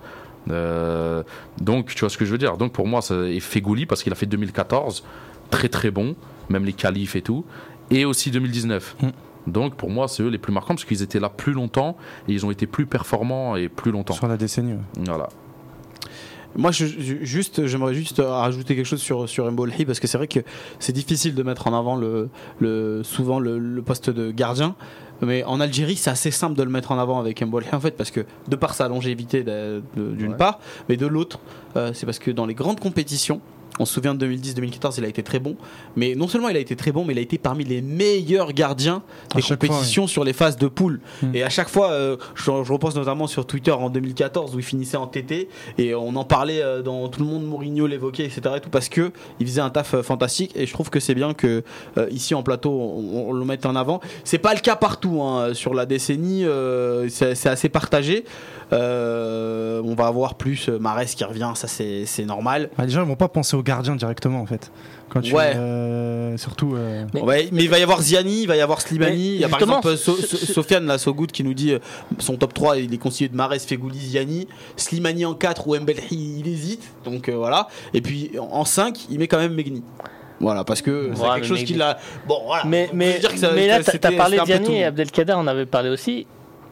[0.49, 1.23] Euh,
[1.59, 2.55] donc tu vois ce que je veux dire.
[2.57, 5.03] Donc pour moi, et Fegouli parce qu'il a fait 2014,
[5.51, 6.15] très très bon,
[6.49, 7.45] même les qualifs et tout,
[7.91, 8.95] et aussi 2019.
[9.01, 9.07] Mm.
[9.47, 11.95] Donc pour moi, c'est eux les plus marquants parce qu'ils étaient là plus longtemps
[12.27, 14.13] et ils ont été plus performants et plus longtemps.
[14.13, 14.73] Sur la décennie.
[14.73, 14.79] ouais.
[15.05, 15.29] Voilà.
[16.55, 20.17] Moi, je, je- juste, j'aimerais juste rajouter quelque chose sur sur Mbolhi parce que c'est
[20.17, 20.39] vrai que
[20.79, 22.29] c'est difficile de mettre en avant le,
[22.59, 24.75] le souvent le, le poste de gardien.
[25.21, 27.95] Mais en Algérie, c'est assez simple de le mettre en avant avec Mbolhi en fait
[27.95, 30.37] parce que de par sa longévité de- d'une Ouais.
[30.37, 30.59] part,
[30.89, 31.39] mais de l'autre,
[31.75, 33.41] euh, c'est parce que dans les grandes compétitions.
[33.79, 35.55] On se souvient de 2010-2014, il a été très bon.
[35.95, 38.51] Mais non seulement il a été très bon, mais il a été parmi les meilleurs
[38.53, 39.03] gardiens
[39.35, 40.99] des fois, compétitions sur les phases de poule.
[41.21, 41.35] Mm.
[41.35, 44.65] Et à chaque fois, euh, je, je repense notamment sur Twitter en 2014 où il
[44.65, 48.41] finissait en TT et on en parlait euh, dans tout le monde, Mourinho l'évoquait, etc.
[48.57, 51.15] Et tout parce que il faisait un taf euh, fantastique et je trouve que c'est
[51.15, 51.63] bien que
[52.11, 54.01] ici en plateau on, on le mette en avant.
[54.23, 55.53] C'est pas le cas partout hein.
[55.53, 56.45] sur la décennie,
[57.09, 58.25] c'est assez partagé.
[58.71, 62.69] On va avoir plus Marès qui revient, ça c'est normal.
[62.77, 64.71] Ah, les gens ils vont pas penser au gardien directement en fait.
[65.09, 65.53] Quand tu, Ouais.
[65.55, 66.75] euh, surtout.
[66.75, 69.35] euh, Mais- Ouais, mais il va y avoir Ziani, il va y avoir Slimani.
[69.35, 71.79] Il y a par exemple So- ce- So- Sofiane là, Sogoud qui nous dit euh,
[72.19, 74.47] son top 3 il est constitué de Marès, Fegouli, Ziani.
[74.77, 76.83] Slimani en 4 ou Mbelhi il hésite.
[77.05, 77.67] Donc euh, voilà.
[77.93, 79.83] Et puis en- en 5 il met quand même Megni.
[80.39, 81.97] Voilà, parce que c'est Ouais, quelque chose qu'il a.
[82.27, 82.63] Bon, voilà.
[82.65, 85.47] Mais, On mais, dire que ça- mais là, t'as parlé de Ziani et Abdelkader en
[85.47, 86.27] avait parlé aussi.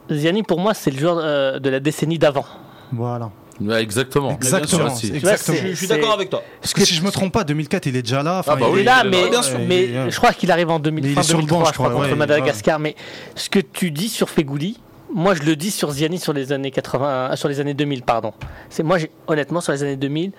[0.10, 2.46] Ziani, pour moi, c'est le joueur euh, de la décennie d'avant.
[2.94, 3.30] Voilà.
[3.60, 4.32] Ouais, exactement.
[4.36, 4.86] Exactement.
[4.96, 6.44] Bien sûr, Je suis d'accord avec toi.
[6.62, 8.40] Parce que si je me trompe pas, 2004 il est déjà là.
[8.40, 9.30] Enfin, Ah bah il oui, Il est là, il est mais, là.
[9.30, 9.60] Bien sûr.
[9.68, 11.60] mais est- je crois qu'il arrive en 2000, Mais il fin est sur le 2003,
[11.64, 12.80] banc, je crois, contre ouais, Madagascar.
[12.80, 12.96] Mais
[13.36, 14.80] ce que tu dis sur Fegouli,
[15.14, 18.04] moi je le dis sur Ziani sur les années 80, euh, sur les années 2000,
[18.04, 18.34] pardon.
[18.70, 18.98] C'est moi,
[19.28, 20.32] honnêtement, sur les années 2000,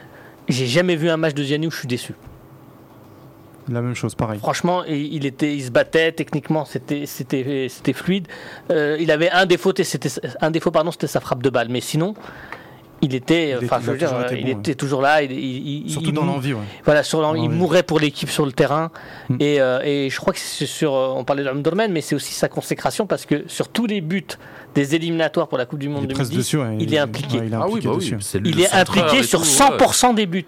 [0.49, 2.15] j'ai jamais vu un match de Ziani où je suis déçu.
[3.71, 4.39] La même chose, pareil.
[4.39, 8.27] Franchement, il, il était, il se battait techniquement, c'était, c'était, c'était fluide.
[8.71, 10.09] Euh, il avait un défaut, c'était
[10.41, 11.69] un défaut, pardon, c'était sa frappe de balle.
[11.69, 12.15] Mais sinon,
[13.03, 15.23] il était, Il enfin, il je veux dire, il bon, était toujours là.
[15.23, 16.63] Il, Surtout il dans l'envie, ouais.
[16.85, 18.91] Voilà, sur il mourait pour l'équipe sur le terrain.
[19.29, 19.37] Mm.
[19.41, 22.15] Et, euh, et je crois que c'est sur, euh, on parlait de Umdurman, mais c'est
[22.15, 24.27] aussi sa consécration parce que sur tous les buts
[24.75, 26.57] des éliminatoires pour la Coupe du Monde Il est presque 2010, dessus.
[26.59, 27.39] ouais, il est impliqué.
[27.39, 28.41] ouais, il est Ah oui, impliqué bah oui.
[28.41, 30.47] lui il est impliqué sur tout, 100% des buts.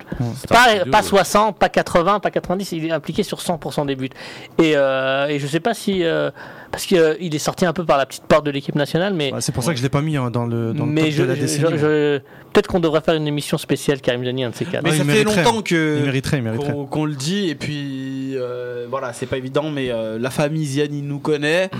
[0.48, 1.06] Pas, pas ouf.
[1.06, 4.10] 60, pas 80, pas 90, il est impliqué sur 100% des buts.
[4.58, 6.04] Et, euh, et je sais pas si.
[6.04, 6.30] euh,
[6.70, 9.32] parce qu'il est sorti un peu par la petite porte de l'équipe nationale, mais.
[9.40, 11.10] C'est pour ça que je l'ai pas mis hein, dans le, dans le mais top
[11.10, 11.78] je, de la je- décennie.
[11.78, 12.18] je-
[12.52, 14.84] peut-être qu'on devrait faire une émission spéciale Karim Zani, un de ces quatre.
[14.84, 16.84] Mais Ouais, ça fait longtemps que.
[16.90, 21.02] qu'on le dit et puis euh, voilà c'est pas évident mais euh, la famille Ziani
[21.02, 21.70] nous connaît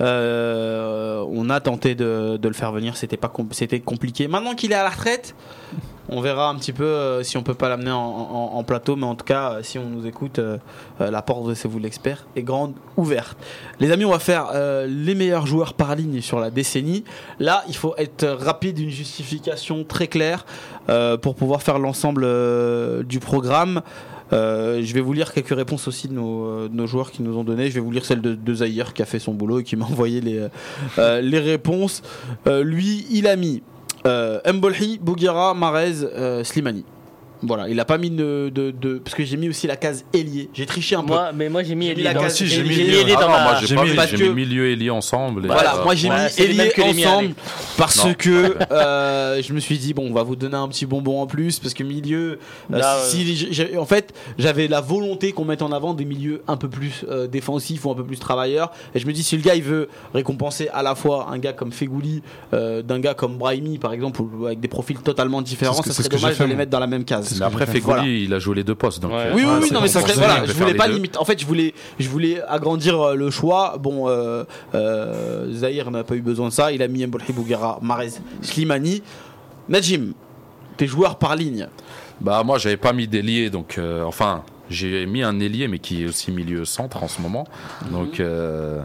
[0.00, 4.28] Euh, on a tenté de, le faire venir c'était pas c'était compliqué.
[4.28, 5.34] Maintenant qu'il est à la retraite
[6.08, 9.14] on verra un petit peu euh, si on peut pas l'amener en, plateau mais en
[9.14, 10.58] tout cas euh, si on nous écoute euh,
[10.98, 13.36] la porte de C'est vous l'expert est grande ouverte.
[13.80, 14.52] Les amis on va faire
[14.86, 17.04] les meilleurs joueurs par ligne sur la décennie.
[17.38, 20.44] Là il faut être rapide une justification très claire
[21.22, 22.26] pour pouvoir faire l'ensemble
[23.04, 23.82] du programme
[24.34, 27.22] euh, je vais vous lire quelques réponses aussi de nos, euh, de nos joueurs qui
[27.22, 27.68] nous ont donné.
[27.68, 29.76] Je vais vous lire celle de, de Zahir qui a fait son boulot et qui
[29.76, 30.48] m'a envoyé les,
[30.98, 32.02] euh, réponses.
[32.46, 33.62] Lui, il a mis
[34.04, 36.84] Mbolhi, Bouguera, Marez, Slimani.
[37.46, 40.04] Voilà, il a pas mis de, de, de- parce que j'ai mis aussi la case
[40.12, 40.48] ailier.
[40.54, 41.08] J'ai triché un peu.
[41.08, 43.54] Moi, mais moi j'ai mis Elie la case- j'ai j'ai mis Elie, dans ma- moi
[43.64, 45.46] j'ai mis- mis, parce j'ai que- mis milieu et lié ensemble.
[45.46, 47.34] Voilà, euh, moi j'ai Ouais, mis ailier que les miens, ensemble
[47.76, 48.14] parce Non.
[48.14, 51.26] que euh, je me suis dit bon, on va vous donner un petit bonbon en
[51.26, 52.38] plus parce que milieu.
[52.72, 56.04] euh, Là, si, si- j'ai- en fait, j'avais la volonté qu'on mette en avant des
[56.04, 58.70] milieux un peu plus euh, défensifs ou un peu plus travailleurs.
[58.94, 61.52] Et je me dis si le gars il veut récompenser à la fois un gars
[61.52, 62.22] comme Fegouli,
[62.52, 66.02] euh, d'un gars comme Brahimi par exemple, ou avec des profils totalement différents, C'est ce
[66.02, 67.33] serait dommage de les mettre dans la même case.
[67.38, 68.04] Mais après, Fegouli, Voilà.
[68.06, 69.00] il a joué les deux postes.
[69.00, 69.18] Donc, Ouais.
[69.26, 71.18] euh, Oui, oui, Ouais, oui, non, mais ça voilà, il je voulais pas limiter.
[71.18, 73.76] En fait, je voulais, je voulais agrandir euh, le choix.
[73.80, 76.72] Bon, euh, euh, Zahir n'a pas eu besoin de ça.
[76.72, 78.12] Il a mis Mbolhi Bouguera, Marez,
[78.42, 79.02] Slimani.
[79.68, 80.12] Najim,
[80.76, 81.68] tes joueurs par ligne.
[82.20, 86.04] Bah moi j'avais pas mis d'ailier donc euh, enfin j'ai mis un ailier mais qui
[86.04, 87.44] est aussi milieu centre en ce moment
[87.90, 88.80] donc euh,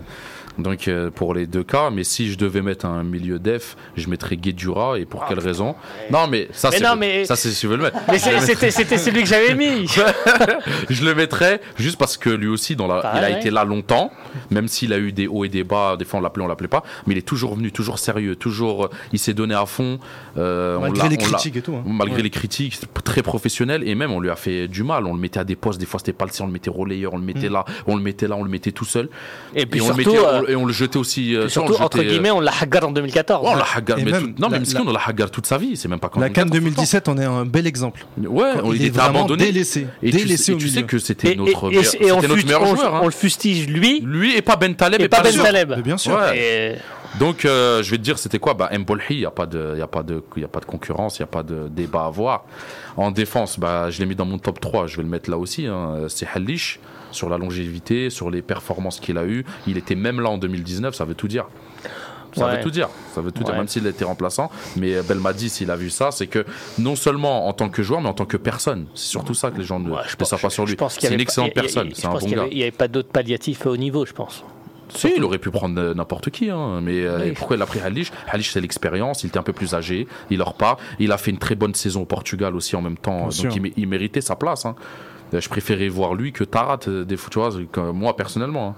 [0.57, 4.09] donc euh, pour les deux cas mais si je devais mettre un milieu def je
[4.09, 5.75] mettrais Guedjura et pour quelle raison?
[6.11, 8.97] Non mais ça c'est mais- ça c'est si je veux le mettre Mais c'était c'était
[8.97, 9.87] celui que j'avais mis.
[10.89, 14.11] je le mettrais juste parce que lui aussi dans la, il a été là longtemps
[14.51, 16.67] même s'il a eu des hauts et des bas des fois on l'appelait on l'appelait
[16.67, 19.99] pas mais il est toujours venu toujours sérieux toujours euh, il s'est donné à fond
[20.37, 21.75] euh, on Malgré les critiques et tout.
[21.75, 21.83] hein.
[21.85, 22.23] malgré Ouais.
[22.23, 25.05] les critiques, très professionnel et même on lui a fait du mal.
[25.05, 26.69] On le mettait à des postes, des fois c'était pas le sien, on le mettait
[26.69, 29.09] relayeur, on le mettait là, on le mettait là, on le mettait tout seul.
[29.55, 31.35] Et puis et, on le surtout, mettait, euh, on- et on le jetait aussi.
[31.35, 33.45] euh, surtout le entre euh, guillemets, on l'a hagar en 2014.
[33.45, 35.45] ouais, on l'a hagar, mais même tout- non, la- mais la- on l'a hagar toute
[35.45, 38.05] sa vie, c'est même pas quand La 14 2017, on est un bel exemple.
[38.17, 39.45] Ouais, on, il, est était vraiment abandonné.
[39.45, 39.87] délaissé.
[40.03, 42.35] Et tu, délaissé sais, au et tu sais que c'était notre, et- meilleur- on, notre
[42.35, 42.95] fust- meilleur on- joueur.
[42.95, 42.99] hein.
[43.03, 45.43] on le fustige lui Lui et pas Ben Taleb et pas Ben sûr.
[45.43, 45.81] Taleb.
[45.83, 46.19] Bien sûr.
[47.17, 48.53] Donc, euh, je vais te dire, c'était quoi?
[48.53, 50.65] Bah, Mbolhi, il n'y a, pas de- y a, pas de- y a pas de
[50.65, 52.45] concurrence, il n'y a pas de débat à avoir.
[52.97, 55.37] En défense, bah, je l'ai mis dans mon top 3, je vais le mettre là
[55.37, 55.65] aussi.
[55.65, 55.95] hein.
[56.07, 56.79] C'est Halish,
[57.11, 59.43] sur la longévité, sur les performances qu'il a eues.
[59.65, 61.47] Il était même là en 2019, ça veut tout dire.
[62.33, 62.57] Ça Ouais.
[62.57, 64.51] veut tout dire, ça veut tout dire, même s'il était remplaçant.
[64.75, 66.45] Mais Belmadi, s'il a vu ça, c'est que
[66.77, 68.85] non seulement en tant que joueur, mais en tant que personne.
[68.93, 69.95] C'est surtout ça que les gens ne, ne
[70.25, 70.75] savent pas sur lui.
[70.79, 72.45] je C'est une excellente personne, c'est je un bon gars.
[72.51, 74.43] Il n'y avait pas d'autres palliatifs au niveau, je pense.
[74.89, 76.81] Si, il aurait pu prendre n'importe qui, hein.
[76.81, 77.31] mais euh, Oui.
[77.33, 78.11] pourquoi il a pris Halish?
[78.27, 80.77] Halish, c'est l'expérience, il était un peu plus âgé, il leur part.
[80.99, 83.55] Il a fait une très bonne saison au Portugal aussi en même temps, Bien donc
[83.55, 84.65] il, mé- il méritait sa place.
[84.65, 84.75] hein.
[85.33, 88.69] Euh, Je préférais voir lui que Tarat, euh, des fois, tu vois, que moi personnellement.
[88.69, 88.75] hein.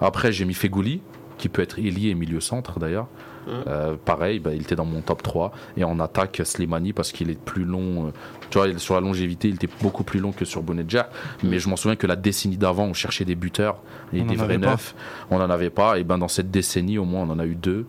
[0.00, 1.00] Après, j'ai mis Fegouli,
[1.38, 3.08] qui peut être ailier et milieu centre d'ailleurs.
[3.48, 5.52] Euh, pareil, bah, il était dans mon top 3.
[5.76, 8.06] Et en attaque, Slimani, parce qu'il est plus long.
[8.06, 8.10] euh,
[8.50, 11.08] tu vois, sur la longévité, il était beaucoup plus long que sur Bounedjah.
[11.42, 13.78] Mais je m'en souviens que la décennie d'avant, on cherchait des buteurs
[14.12, 14.94] et On des vrais neufs.
[15.30, 15.98] On n'en avait pas.
[15.98, 17.86] Et ben dans cette décennie, au moins, on en a eu deux.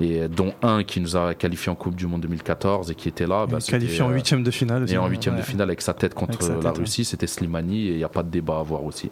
[0.00, 3.26] Et dont un qui nous a qualifié en Coupe du Monde 2014 et qui était
[3.26, 3.46] là.
[3.46, 4.84] bah, qualifié en euh, huitième de finale.
[4.84, 4.94] aussi.
[4.94, 5.46] Et en huitième de Ouais.
[5.46, 6.78] finale avec sa tête contre Avec sa tête, la ouais.
[6.78, 9.10] Russie, c'était Slimani et il n'y a pas de débat à avoir aussi.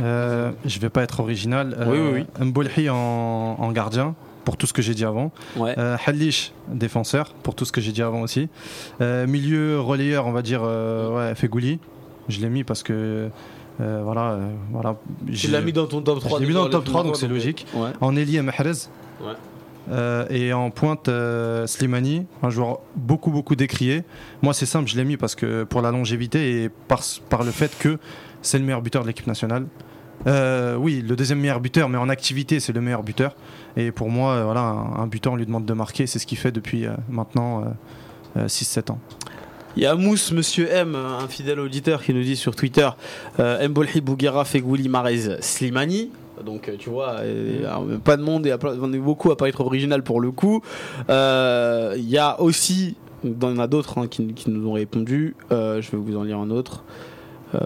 [0.00, 1.76] Euh, je vais pas être original.
[1.88, 2.44] Oui, oui, oui.
[2.46, 4.14] Mbolhi en, en gardien,
[4.44, 5.32] pour tout ce que j'ai dit avant.
[5.56, 5.74] Ouais.
[5.78, 8.48] Euh, Halish, défenseur, pour tout ce que j'ai dit avant aussi.
[9.00, 11.78] Euh, milieu relayeur, on va dire, euh, ouais, Fegouli.
[12.28, 13.28] Je l'ai mis parce que.
[13.80, 14.96] euh, voilà, euh, voilà.
[15.32, 16.38] Tu l'as mis dans ton top 3.
[16.38, 17.66] Je l'ai mis dans le top 3, donc c'est logique.
[17.74, 17.90] Ouais.
[18.00, 18.88] En ailier, Mahrez.
[19.20, 19.32] Ouais.
[19.90, 24.02] Euh, et en pointe, euh, Slimani, un joueur beaucoup, beaucoup décrié.
[24.40, 27.50] Moi, c'est simple, je l'ai mis parce que pour la longévité et par, par le
[27.50, 27.98] fait que
[28.40, 29.66] c'est le meilleur buteur de l'équipe nationale.
[30.26, 33.36] Euh, oui, le deuxième meilleur buteur, mais en activité, c'est le meilleur buteur.
[33.76, 36.06] Et pour moi, euh, voilà, un, un buteur, on lui demande de marquer.
[36.06, 38.98] C'est ce qu'il fait depuis euh, maintenant euh, euh, 6-7 ans.
[39.76, 42.88] Il y a Mousse, Monsieur M, un fidèle auditeur, qui nous dit sur Twitter
[43.40, 46.10] euh, Mbolhi, Bouguera, Fegouli, Marez, Slimani.
[46.44, 47.20] Donc tu vois,
[48.02, 50.62] pas de monde et on est beaucoup à pas être original pour le coup.
[51.08, 55.36] Il y a aussi, il y en a d'autres hein, qui, nous ont répondu.
[55.50, 56.84] Je vais vous en lire un autre.
[57.54, 57.58] Euh,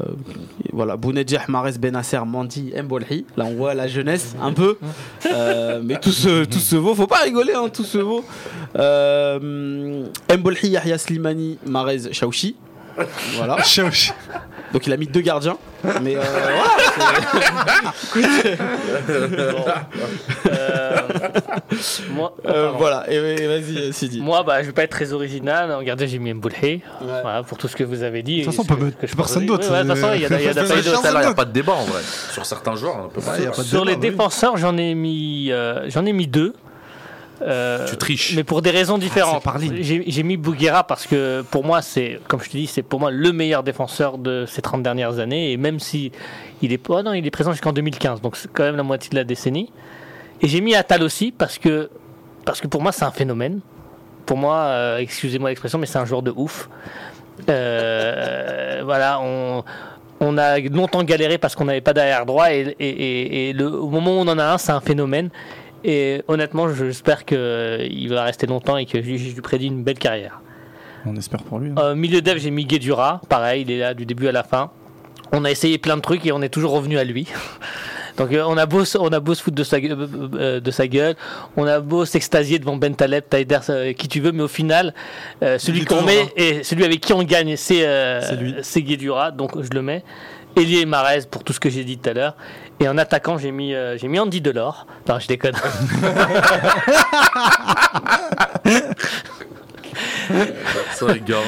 [0.73, 3.25] voilà, Bounedjah, Marez, Benasser, Mandi, Mbolhi.
[3.37, 4.79] Là, on voit la jeunesse un peu.
[5.31, 6.95] Euh, mais tout se, tout se vaut.
[6.95, 8.25] Faut pas rigoler, hein, tout se vaut.
[8.77, 12.57] Euh, Mbolhi, Yahya Slimani, Marez, Chaouchi.
[13.37, 13.59] Voilà.
[14.73, 15.57] Donc il a mis deux gardiens.
[16.03, 16.21] Mais euh,
[19.63, 19.89] voilà.
[20.51, 20.97] Euh,
[22.11, 23.05] moi, Euh, voilà.
[23.11, 24.21] Et, et vas-y, euh, Sidi.
[24.21, 25.73] Moi, bah, je vais pas être très original.
[25.73, 26.53] Regardez, j'ai mis Mboulhe.
[26.63, 26.81] Ouais.
[27.01, 28.41] Voilà, pour tout ce que vous avez dit.
[28.41, 29.69] De toute façon, que je personne d'autre.
[29.71, 31.53] De toute façon, il y a, il y a- il pas n'y a pas de
[31.53, 32.03] débat en vrai.
[32.33, 33.33] Sur certains joueurs, on peut pas.
[33.33, 36.27] Ouais, y a pas de Sur les défenseurs, j'en ai mis, euh, j'en ai mis
[36.27, 36.55] deux.
[37.43, 38.35] Euh, Tu triches.
[38.37, 39.43] Mais pour des raisons différentes.
[39.61, 39.79] ligne.
[39.81, 42.99] J'ai j'ai mis Bouguera parce que pour moi, c'est, comme je te dis, c'est pour
[43.01, 45.53] moi le meilleur défenseur de ces 30 dernières années.
[45.53, 46.11] Et même si
[46.63, 49.11] il est, oh non, il est présent jusqu'en 2015, donc c'est quand même la moitié
[49.11, 49.71] de la décennie.
[50.43, 51.91] Et j'ai mis Atal aussi parce que,
[52.45, 53.61] parce que pour moi, c'est un phénomène.
[54.27, 56.69] Pour moi, euh, excusez-moi l'expression, mais c'est un joueur de ouf.
[57.49, 59.63] Euh, voilà, on,
[60.21, 63.67] on a longtemps galéré parce qu'on n'avait pas d'arrière droit et, et- et- et le,
[63.69, 65.31] au moment où on en a un, c'est un phénomène.
[65.85, 70.41] Et honnêtement, j'espère qu'il va rester longtemps et que je, lui prédis une belle carrière.
[71.07, 71.71] On espère pour lui.
[71.71, 71.75] hein.
[71.79, 73.21] Euh, milieu dev, j'ai mis Guedura.
[73.29, 74.71] Pareil, il est là du début à la fin.
[75.33, 77.29] On a essayé plein de trucs et on est toujours revenu à lui.
[78.17, 80.29] Donc euh, on a beau, se- on a beau se foutre de sa, gueule- euh,
[80.35, 81.15] euh, de sa gueule,
[81.57, 84.93] on a beau s'extasier devant Ben Taleb, Taider, euh, qui tu veux, mais au final,
[85.45, 89.53] euh, celui qu'on met et celui avec qui on gagne, c'est euh, C'est Guedura, donc
[89.63, 90.03] je le mets.
[90.57, 92.35] Elie et Marez pour tout ce que j'ai dit tout à l'heure.
[92.81, 94.87] Et en attaquant, j'ai mis, euh, j'ai mis Andy Delors.
[95.09, 95.55] Non, je déconne.
[100.93, 101.39] Ça rigole.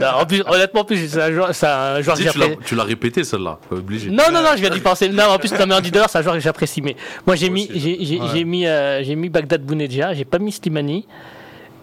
[0.00, 2.56] Non, en plus, honnêtement, en plus, c'est un joueur, c'est un joueur que j'apprécie.
[2.64, 4.10] tu l'as répété celle-là, obligé.
[4.10, 5.08] Non, non, non, je viens d'y penser.
[5.08, 6.80] Non, en plus, t'as mis Andy Delors, c'est un joueur que j'apprécie.
[6.82, 10.14] Mais moi, j'ai Moi mis, aussi, j'ai, j'ai mis, euh, j'ai mis Bagdad Bounedja.
[10.14, 11.06] J'ai pas mis Slimani.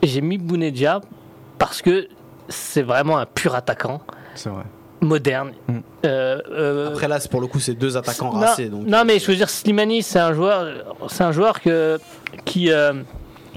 [0.04, 1.02] J'ai mis Bounedja
[1.58, 2.08] parce que
[2.50, 4.02] c'est vraiment un pur attaquant,
[4.36, 4.64] C'est vrai.
[5.02, 5.52] Moderne.
[5.68, 5.78] Mm.
[6.06, 8.70] Euh, euh, Après là, c'est pour le coup, c'est deux attaquants non, racés.
[8.70, 8.88] Donc...
[8.88, 10.68] non, mais je veux dire, Slimani, c'est un joueur,
[11.10, 12.00] c'est un joueur que,
[12.46, 12.94] qui, euh,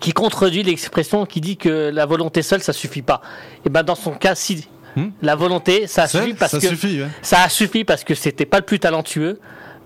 [0.00, 3.20] qui contredit l'expression qui dit que la volonté seule, ça suffit pas.
[3.64, 4.66] Et ben dans son cas, si.
[4.96, 5.10] Hmm.
[5.22, 7.08] La volonté, ça suffit parce ça que suffit, ouais.
[7.22, 9.38] ça a suffi parce que c'était pas le plus talentueux.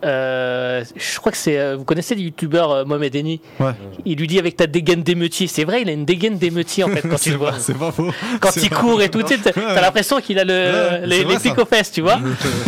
[0.04, 1.58] Euh, je crois que c'est.
[1.58, 3.40] euh, vous connaissez le youtubeur euh, Mohamed Eni?
[3.58, 3.72] Ouais.
[4.04, 5.46] Il lui dit avec ta dégaine d'émeutier.
[5.46, 7.90] C'est vrai, il a une dégaine d'émeutier en fait quand C'est le pas- C'est pas
[7.90, 8.10] faux.
[8.40, 11.58] Quand il court et tout, tu sais, t'as l'impression qu'il a le, les, les pics
[11.58, 12.18] aux fesses, tu vois.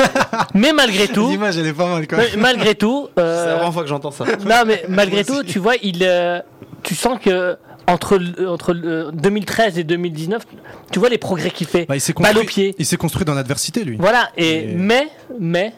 [0.55, 2.27] Mais malgré tout, L'image, elle est pas mal quand même.
[2.39, 4.25] malgré tout, C'est la première fois que j'entends ça.
[4.25, 6.41] non mais malgré tout, tu vois, il, euh,
[6.83, 7.57] tu sens que
[7.87, 10.43] entre entre le 2013 et 2019,
[10.91, 11.87] tu vois les progrès qu'il fait.
[11.87, 12.75] Bah, il s'est construit, pied.
[12.79, 13.97] il s'est construit dans l'adversité, lui.
[13.99, 15.09] Voilà, et Et- mais,
[15.39, 15.73] mais,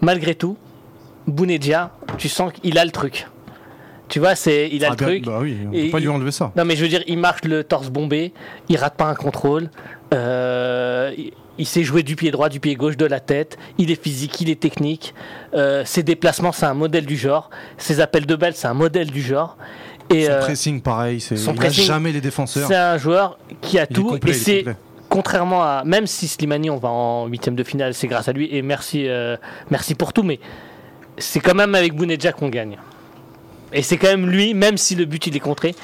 [0.00, 0.56] malgré tout,
[1.30, 3.26] Bounedja, tu sens qu'il a le truc.
[4.08, 5.24] Tu vois, c'est, il a Ah, le bien- truc.
[5.24, 6.50] Bah oui, on Et peut pas lui enlever ça.
[6.56, 8.32] Non, mais je veux dire, il marche le torse bombé,
[8.68, 9.70] il rate pas un contrôle,
[10.14, 13.90] euh, il, il sait jouer du pied droit, du pied gauche, de la tête, il
[13.90, 15.14] est physique, il est technique,
[15.54, 19.10] euh, ses déplacements, c'est un modèle du genre, ses appels de balle, c'est un modèle
[19.10, 19.56] du genre.
[20.08, 22.66] Et Son euh, pressing, pareil, c'est son il pressing, jamais les défenseurs.
[22.66, 24.64] c'est un joueur qui a Il tout, complet, et c'est
[25.08, 28.48] contrairement à même si Slimani on va en huitième de finale c'est grâce à lui
[28.54, 29.08] et merci
[29.68, 30.38] merci pour tout mais
[31.20, 32.76] c'est quand même avec Bounedja qu'on gagne
[33.72, 35.74] et c'est quand même lui même si le but il est contré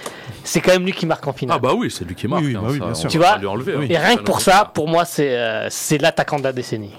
[0.43, 2.43] c'est quand même lui qui marque en finale Ah bah oui, c'est lui qui marque.
[2.43, 3.11] Oui, oui, hein, bah oui, bien sûr.
[3.11, 3.87] Tu vois lui enlever, Oui.
[3.87, 3.89] hein.
[3.91, 6.93] et rien que pour Ça, pour moi c'est euh, c'est l'attaquant de la décennie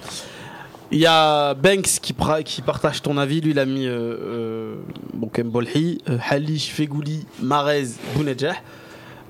[0.92, 3.40] Il y a Banks qui, partage ton avis.
[3.42, 4.76] Lui, il a mis euh, euh,
[5.14, 8.56] bon, Bolhi, euh, Halish, Fegouli, Marez, Bounedjah.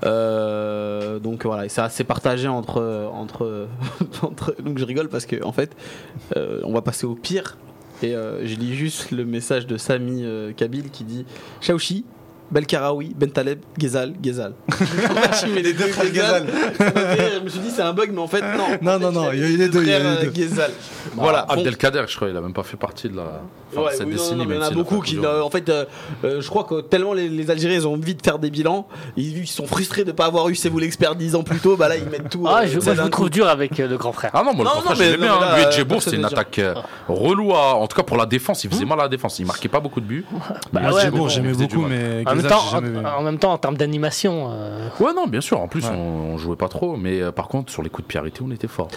[0.04, 3.68] Euh, donc voilà, et ça c'est partagé entre, entre,
[4.22, 4.54] entre.
[4.60, 5.76] Donc je rigole parce que en fait,
[6.36, 7.56] euh, on va passer au pire.
[8.02, 11.26] Et euh, je lis juste le message de Sami euh, Kabil qui dit
[11.60, 12.04] Shaouchi,
[12.50, 14.54] Belkaraoui, Bentaleb, Gezal, Gezal.
[14.68, 16.44] je mets les deux frères rire.
[17.38, 18.78] Je me suis dit c'est un bug, mais en fait non.
[18.80, 20.30] Non, non, non, il y a eu les deux, il y a eu euh.
[20.56, 20.64] Bah,
[21.14, 21.46] Voilà.
[21.48, 23.42] Abdelkader, je crois, il a même pas fait partie de la.
[23.72, 25.84] enfin, Ouais, cette décennie, il y en a beaucoup qui, euh, en fait, euh,
[26.24, 28.86] euh, je crois que tellement les, les Algériens ils ont envie de faire des bilans,
[29.16, 31.76] ils, ils sont frustrés de pas avoir eu C'est vous l'expert 10 ans plus tôt,
[31.76, 32.44] bah là ils mettent tout.
[32.46, 34.70] ah euh, je, vous trouve dur avec euh, le grand frère Ah non, moi Non,
[34.70, 35.48] le contraire, mais- je l'aimais non, mais bien.
[35.56, 36.60] là, Lui et Djebour, c'était une ne attaque
[37.08, 38.64] relou, en tout cas pour la défense.
[38.64, 39.38] Il faisait mal à la défense.
[39.38, 40.24] Il marquait pas beaucoup de buts.
[40.72, 44.48] Bah Djebour, j'aimais beaucoup, mais en même, temps, en, en même temps en termes d'animation
[44.50, 45.60] euh, Ouais, non, bien sûr.
[45.60, 45.90] En plus, Ouais.
[45.94, 46.96] on, on jouait pas trop.
[46.96, 48.88] Mais euh, par contre, sur les coups de pied arrêtés, on était fort.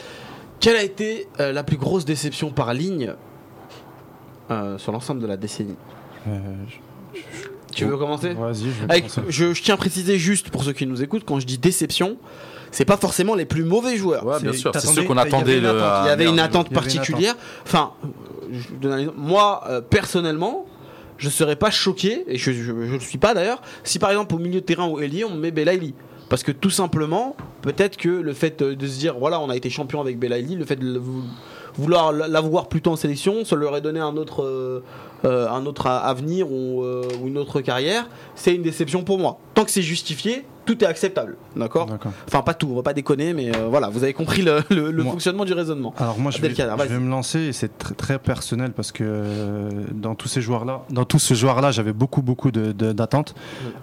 [0.60, 3.14] Quelle a été euh, la plus grosse déception par ligne
[4.52, 5.76] euh, sur l'ensemble de la décennie?
[6.28, 6.38] Euh,
[7.74, 8.34] Tu veux commencer?
[8.34, 9.22] Vas-y, je vais Avec- commencer.
[9.30, 12.18] je, je tiens à préciser juste pour ceux qui nous écoutent, quand je dis déception,
[12.70, 14.26] c'est pas forcément les plus mauvais joueurs.
[14.26, 14.72] Ouais, bien C'est- sûr.
[14.74, 15.58] C'est ceux qu'on attendait.
[15.58, 17.36] Il y avait une attente particulière.
[17.66, 17.92] Enfin,
[18.52, 19.18] je donne un exemple.
[19.18, 20.66] moi, euh, personnellement,
[21.22, 24.40] je serais pas choqué, et je ne le suis pas d'ailleurs, si par exemple au
[24.40, 25.94] milieu de terrain ou ailier, on me met Belaïli.
[26.30, 29.70] Parce que tout simplement, peut-être que le fait de se dire, voilà, on a été
[29.70, 31.00] champion avec Belaïli, le fait de
[31.78, 34.84] vouloir l'avoir plutôt en sélection, ça lui aurait donné un autre, euh,
[35.26, 39.38] euh, un autre avenir ou, euh, ou une autre carrière, c'est une déception pour moi.
[39.54, 41.38] Tant que c'est justifié, tout est acceptable.
[41.56, 41.88] D'accord?
[42.28, 44.92] Enfin, pas tout, on va pas déconner, mais euh, voilà, vous avez compris le, le-
[44.92, 45.94] le Moi- fonctionnement du raisonnement.
[45.98, 46.50] Alors moi je vais,
[46.90, 50.66] je me lancer et c'est tr- très personnel parce que euh, dans tous ces joueurs
[50.66, 53.34] là, dans tous ces joueurs là, j'avais beaucoup beaucoup de- de- d'attentes.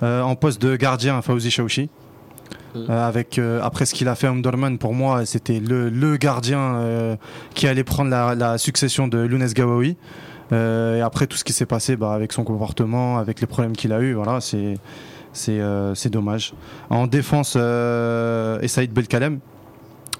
[0.02, 1.88] Euh, en poste de gardien, Fawzi Chaouchi.
[2.76, 6.76] Euh, avec euh, après ce qu'il a fait à Omdurman, pour moi c'était le, gardien
[6.76, 7.16] euh,
[7.54, 9.96] qui allait prendre la, succession de Lounès Gawawi.
[10.50, 13.92] Et après tout ce qui s'est passé bah, avec son comportement, avec les problèmes qu'il
[13.92, 16.54] a eu, voilà, c'est dommage.
[16.90, 19.40] En défense, euh, Essaïd Belkalem.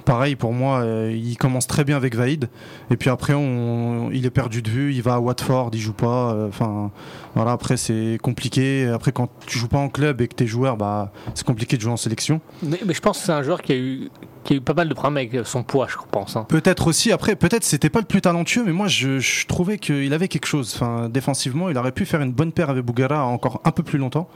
[0.09, 2.49] Pareil pour moi, euh, il commence très bien avec Vaïd
[2.91, 5.93] et puis après on, il est perdu de vue, il va à Watford, il joue
[5.93, 6.33] pas.
[6.33, 6.91] euh, Enfin
[7.35, 8.87] voilà, après c'est compliqué.
[8.87, 11.83] Après quand tu joues pas en club et que t'es joueur, bah c'est compliqué de
[11.83, 12.41] jouer en sélection.
[12.63, 14.09] mais, mais je pense que c'est un joueur qui a eu
[14.45, 16.47] qui a eu pas mal de problèmes avec son poids je pense hein.
[16.49, 20.15] Peut-être aussi après, peut-être c'était pas le plus talentueux, mais moi je, je trouvais qu'il
[20.15, 20.73] avait quelque chose.
[20.75, 23.99] Enfin défensivement, il aurait pu faire une bonne paire avec Bougara encore un peu plus
[23.99, 24.27] longtemps.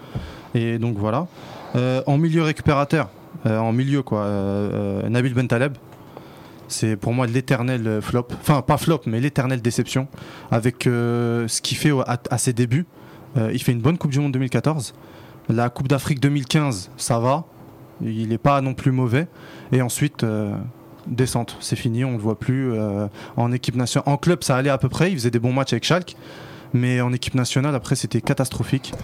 [0.54, 1.28] Et donc voilà.
[1.76, 3.08] Euh, en milieu récupérateur,
[3.44, 4.28] en milieu, quoi.
[5.08, 5.76] Nabil Bentaleb.
[6.68, 8.28] C'est pour moi l'éternel flop.
[8.40, 10.08] Enfin, pas flop, mais l'éternelle déception.
[10.50, 12.86] Avec ce qu'il fait à, ses débuts.
[13.36, 14.94] il fait une bonne Coupe du Monde 2014.
[15.48, 17.44] La Coupe d'Afrique 2015, ça va.
[18.00, 19.28] Il n'est pas non plus mauvais.
[19.72, 20.24] Et ensuite,
[21.06, 21.56] descente.
[21.60, 22.72] C'est fini, on ne le voit plus
[23.36, 23.76] en équipe.
[24.06, 25.10] En club, ça allait à peu près.
[25.10, 26.16] Il faisait des bons matchs avec Schalke.
[26.74, 28.94] Mais en équipe nationale, après, c'était catastrophique.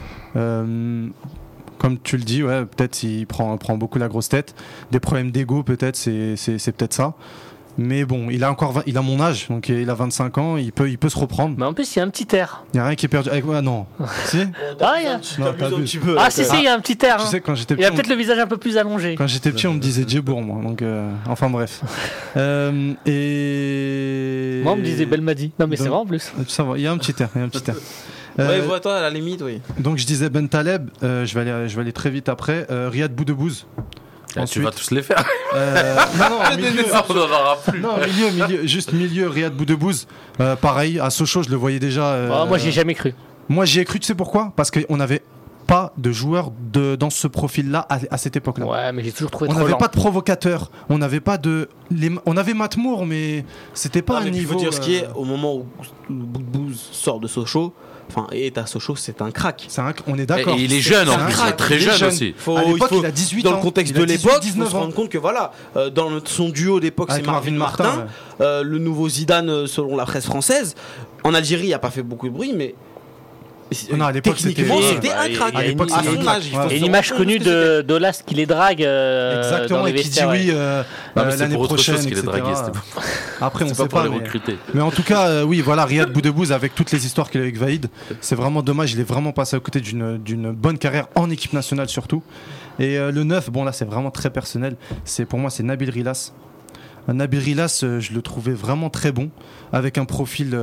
[1.79, 4.55] Comme tu le dis, ouais, peut-être il prend, prend beaucoup la grosse tête.
[4.91, 6.37] Des problèmes d'ego, peut-être, c'est
[6.76, 7.14] peut-être ça.
[7.81, 10.72] Mais bon, il a encore il a mon âge, donc il a 25 ans, il
[10.72, 11.55] peut, il peut se reprendre.
[11.57, 12.64] Mais en plus, il y a un petit air.
[12.74, 13.31] Il n'y a rien qui est perdu.
[13.31, 13.87] Avec moi, non.
[14.24, 14.39] si?
[14.81, 15.20] Ah, il y a...
[15.39, 15.55] non,
[16.18, 17.18] ah si, si, il y a un petit air.
[17.18, 17.26] Tu hein.
[17.26, 19.14] sais, quand j'étais petit, il a peut-être le visage un peu plus allongé.
[19.14, 20.61] Quand j'étais petit, on me disait Djebour, moi.
[20.61, 21.83] Donc, euh, enfin bref.
[22.37, 24.61] euh, et.
[24.64, 25.53] Moi, on me disait Belmadi.
[25.61, 26.33] Non, mais c'est vrai en plus.
[26.49, 27.29] Ça va, il y a un petit air.
[27.37, 27.76] Il y a un petit air.
[28.39, 29.61] Euh, ouais, vois-toi à la limite, oui.
[29.78, 32.66] Donc je disais Ben Taleb, euh, je, vais aller, je vais aller très vite après.
[32.70, 33.66] Euh, Riyad Boudebouz.
[34.36, 35.24] Ah, tu vas tous les faire.
[35.55, 36.70] Euh, non, non, milieu,
[37.66, 37.80] plus.
[37.80, 40.07] non, milieu, milieu, juste milieu, Riyad Boudebouz.
[40.41, 42.12] Euh, pareil, à Sochaux, je le voyais déjà.
[42.12, 43.14] Euh, oh, moi, j'y ai jamais cru.
[43.49, 44.53] Moi, j'y ai cru, tu sais pourquoi?
[44.55, 45.22] Parce qu'on n'avait
[45.66, 48.66] pas de joueurs de, dans ce profil-là à, cette époque-là.
[48.66, 51.68] Ouais, mais j'ai toujours trouvé On n'avait pas de provocateur, on n'avait pas de.
[51.91, 54.55] Les, on avait Matmour, mais c'était pas un niveau.
[54.55, 55.66] Il faut dire ce qui est, au moment où
[56.09, 57.74] Boudebouz sort de Sochaux,
[58.09, 59.68] Enfin, et à Sochaux, c'est un crack.
[59.76, 60.56] Un, on est d'accord.
[60.56, 62.34] Et il est jeune, en plus, il est très jeune, aussi.
[62.36, 64.94] Faut, il, faut, il a 18 dans le contexte de l'époque, il faut se rendre
[64.94, 68.06] compte que voilà, euh, dans son duo d'époque, c'est Marvin Martin,
[68.40, 70.74] euh, le nouveau Zidane euh, selon la presse française.
[71.24, 72.74] En Algérie, il n'a pas fait beaucoup de bruit, mais
[73.96, 75.54] non, à l'époque, c'était un crack.
[75.54, 76.50] À l'époque, c'était une image.
[76.70, 78.82] une image connue de d'Olas qui les drague.
[78.82, 80.82] Euh, Exactement, et qui dit oui euh,
[81.16, 81.96] euh, l'année prochaine.
[81.96, 82.22] Etc.
[83.40, 84.06] Après, on sait pas.
[84.74, 87.58] Mais en tout cas, oui, voilà, Riyad Boudebouz avec toutes les histoires qu'il a avec
[87.58, 87.88] Vaïd,
[88.20, 88.92] c'est vraiment dommage.
[88.92, 92.22] Il est vraiment passé à côté d'une bonne carrière en équipe nationale surtout.
[92.78, 94.76] Et le 9, bon là, c'est vraiment très personnel.
[95.04, 96.32] C'est pour moi, c'est Nabil Rilas.
[97.08, 99.30] Nabil Rilas, je le trouvais vraiment très bon,
[99.72, 100.58] avec un profil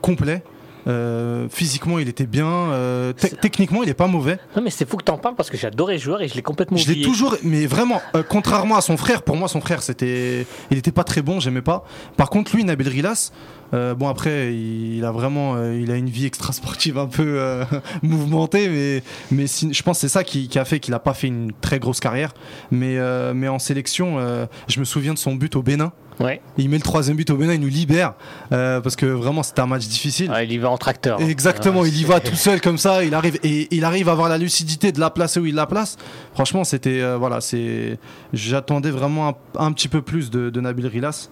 [0.00, 0.42] complet.
[0.86, 2.46] Euh, physiquement, il était bien.
[2.46, 4.38] Euh, techniquement, il est pas mauvais.
[4.56, 6.42] Non, mais c'est fou que t'en parles parce que j'adorais le joueur et je l'ai
[6.42, 6.94] complètement oublié.
[6.94, 10.46] Je l'ai toujours, mais vraiment, euh, contrairement à son frère, pour moi, son frère, c'était,
[10.70, 11.84] il était pas très bon, j'aimais pas.
[12.16, 13.32] Par contre, lui, Nabil Rilas,
[13.72, 17.40] bon après, il, a vraiment, il a une vie extra sportive un peu
[18.02, 21.12] mouvementée, mais, mais je pense que c'est ça qui, qui, a fait qu'il a pas
[21.12, 22.34] fait une très grosse carrière.
[22.70, 22.98] Mais,
[23.34, 24.18] mais en sélection,
[24.68, 25.92] je me souviens de son but au Bénin.
[26.20, 26.40] Ouais.
[26.58, 28.14] Il met le troisième but au Bénin, il nous libère
[28.52, 30.32] euh, parce que vraiment c'était un match difficile.
[30.42, 31.20] il y va en tracteur.
[31.20, 33.04] Exactement, il y va tout seul comme ça.
[33.04, 35.66] Il arrive et il arrive à avoir la lucidité de la placer où il la
[35.66, 35.96] place.
[36.32, 37.98] Franchement, c'était euh, voilà, c'est
[38.32, 41.28] j'attendais vraiment un, petit peu plus de, Nabil Rilas.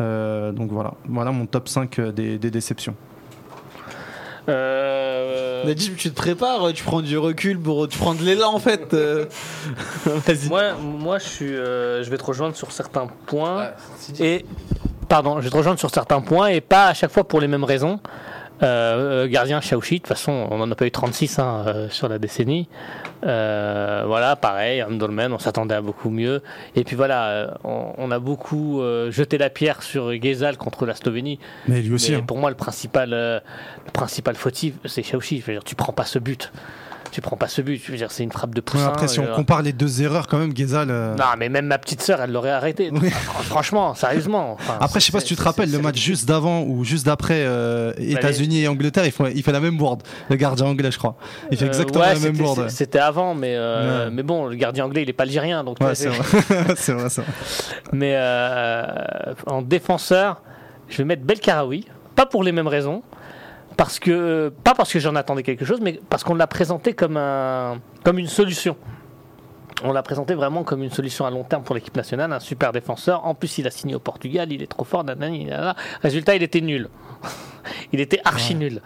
[0.00, 2.96] Euh, donc voilà, voilà mon top 5 des déceptions.
[4.48, 5.03] Euh...
[5.64, 8.94] Najib, tu te prépares, tu prends du recul pour tu prends de l'élan en fait.
[9.04, 9.26] Euh.
[10.06, 10.48] Vas-y.
[10.48, 13.70] Moi, moi, je suis, euh, je vais te rejoindre sur certains points
[14.20, 14.44] et
[15.08, 17.48] pardon, je vais te rejoindre sur certains points et pas à chaque fois pour les
[17.48, 18.00] mêmes raisons.
[18.62, 22.18] Euh, gardien Shaoxi, de toute façon, on n'en a pas eu 36 hein, sur la
[22.18, 22.68] décennie.
[23.24, 26.42] Euh, voilà, pareil, Andolmen, on s'attendait à beaucoup mieux.
[26.76, 30.94] Et puis voilà, euh, on, a beaucoup euh, jeté la pierre sur Gezal contre la
[30.94, 31.38] Slovénie.
[31.66, 32.14] Mais lui aussi.
[32.14, 32.22] Hein.
[32.26, 33.40] Pour moi, le principal, le
[33.92, 35.42] principal fautif, c'est Shaoxi.
[35.64, 36.52] Tu prends pas ce but
[37.14, 37.80] tu prends pas ce but.
[37.80, 38.88] Je veux dire, c'est une frappe de poussin.
[38.88, 40.90] après, si on euh, compare les deux erreurs, quand même, Gezal.
[40.90, 42.90] Euh, non, mais même ma petite sœur, elle l'aurait arrêté.
[43.44, 44.56] Franchement, sérieusement.
[44.80, 47.44] après, je sais pas si tu te rappelles le match juste d'avant ou juste d'après
[47.46, 50.02] euh, bah, États-Unis et Angleterre, il fait, il fait la même board.
[50.28, 51.14] Le gardien anglais, je crois.
[51.52, 52.68] Il fait exactement la même board.
[52.68, 53.56] C'était avant, mais,
[54.10, 55.62] mais bon, le gardien anglais, il est pas algérien.
[55.62, 56.74] Donc c'est vrai.
[56.76, 57.08] c'est vrai,
[57.92, 58.18] Mais
[59.46, 60.42] en défenseur,
[60.88, 61.86] je vais mettre Belkaraoui.
[62.16, 63.02] Pas pour les mêmes raisons
[63.76, 67.16] parce que pas parce que j'en attendais quelque chose, mais parce qu'on l'a présenté comme
[67.16, 68.76] un comme une solution.
[69.82, 72.70] On l'a présenté vraiment comme une solution à long terme pour l'équipe nationale, un super
[72.72, 73.26] défenseur.
[73.26, 75.04] En plus, il a signé au Portugal, il est trop fort.
[76.02, 76.88] Résultat, il était nul.
[77.92, 78.80] il était archi nul.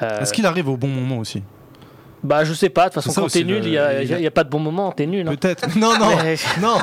[0.00, 1.42] Est-ce qu'il arrive au bon moment aussi?
[2.22, 2.88] Bah, je sais pas.
[2.88, 5.26] De toute façon, quand t'es nul, il n'y a, pas de bon moment, t'es nul.
[5.26, 5.34] Hein.
[5.34, 5.76] Peut-être.
[5.76, 6.10] Non, non,
[6.60, 6.78] non.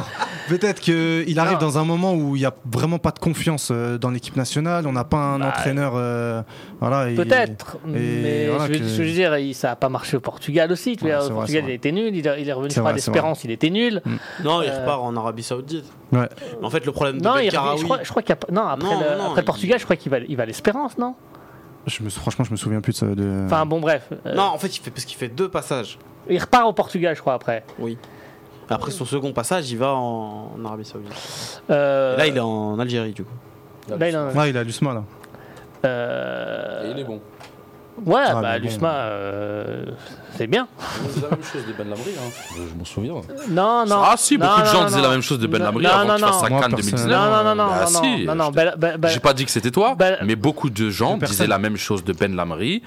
[0.50, 3.98] Peut-être qu'il arrive dans un moment où il n'y a vraiment pas de confiance euh,
[3.98, 4.88] dans l'équipe nationale.
[4.88, 5.94] On n'a pas un bah, entraîneur.
[5.96, 6.42] Euh,
[6.80, 7.78] voilà, Peut-être.
[7.86, 10.98] Mais je, veux, dire, ça n'a pas marché au Portugal aussi.
[10.98, 12.16] Tu vois, au Portugal, il était nul.
[12.16, 14.02] Il, est revenu sur l'espérance, il était nul.
[14.04, 14.16] Mm.
[14.44, 15.86] Non, il euh, repart en Arabie Saoudite.
[16.12, 16.28] Ouais.
[16.62, 18.52] En fait, le problème de non, je crois, je crois qu'il a...
[18.52, 21.16] non, après, le, après Portugal, je crois qu'il va, il va à l'espérance, non?
[21.88, 23.06] Je me, franchement, je me souviens plus de ça.
[23.08, 23.44] De...
[23.46, 24.10] Enfin, bon, bref.
[24.26, 25.98] Euh, non, en fait, il fait, parce qu'il fait deux passages.
[26.30, 27.64] Il repart au Portugal, je crois, après.
[27.80, 27.98] Oui.
[28.70, 31.12] Après son second passage, il va en, Arabie Saoudite.
[31.70, 32.16] Euh...
[32.18, 33.34] Là, il est en Algérie, du coup.
[33.98, 34.28] Là, il, a...
[34.28, 35.04] Ouais, il a l'USMA, là.
[35.86, 36.88] Euh...
[36.88, 37.20] Et il est bon.
[38.06, 38.64] Ouais, Ah, bah bon.
[38.66, 39.86] l'USMA, euh,
[40.38, 40.68] c'est bien.
[41.10, 42.32] C'est la même chose de Ben Lamry, hein.
[42.56, 43.14] je m'en souviens.
[43.50, 44.02] Non, non.
[44.04, 45.04] Ah si, beaucoup non, de gens non, disaient non.
[45.04, 46.40] la même chose de Ben non, avant non, qu'il fasse non.
[46.40, 47.12] sa canne personnellement, 2019.
[47.12, 49.34] Non, non, non, non, Bah, non, si, non, non, je- Ben- Ben- Ben- J'ai pas
[49.34, 52.34] dit que c'était toi, Ben- mais beaucoup de gens disaient la même chose de Ben
[52.36, 52.82] Lamry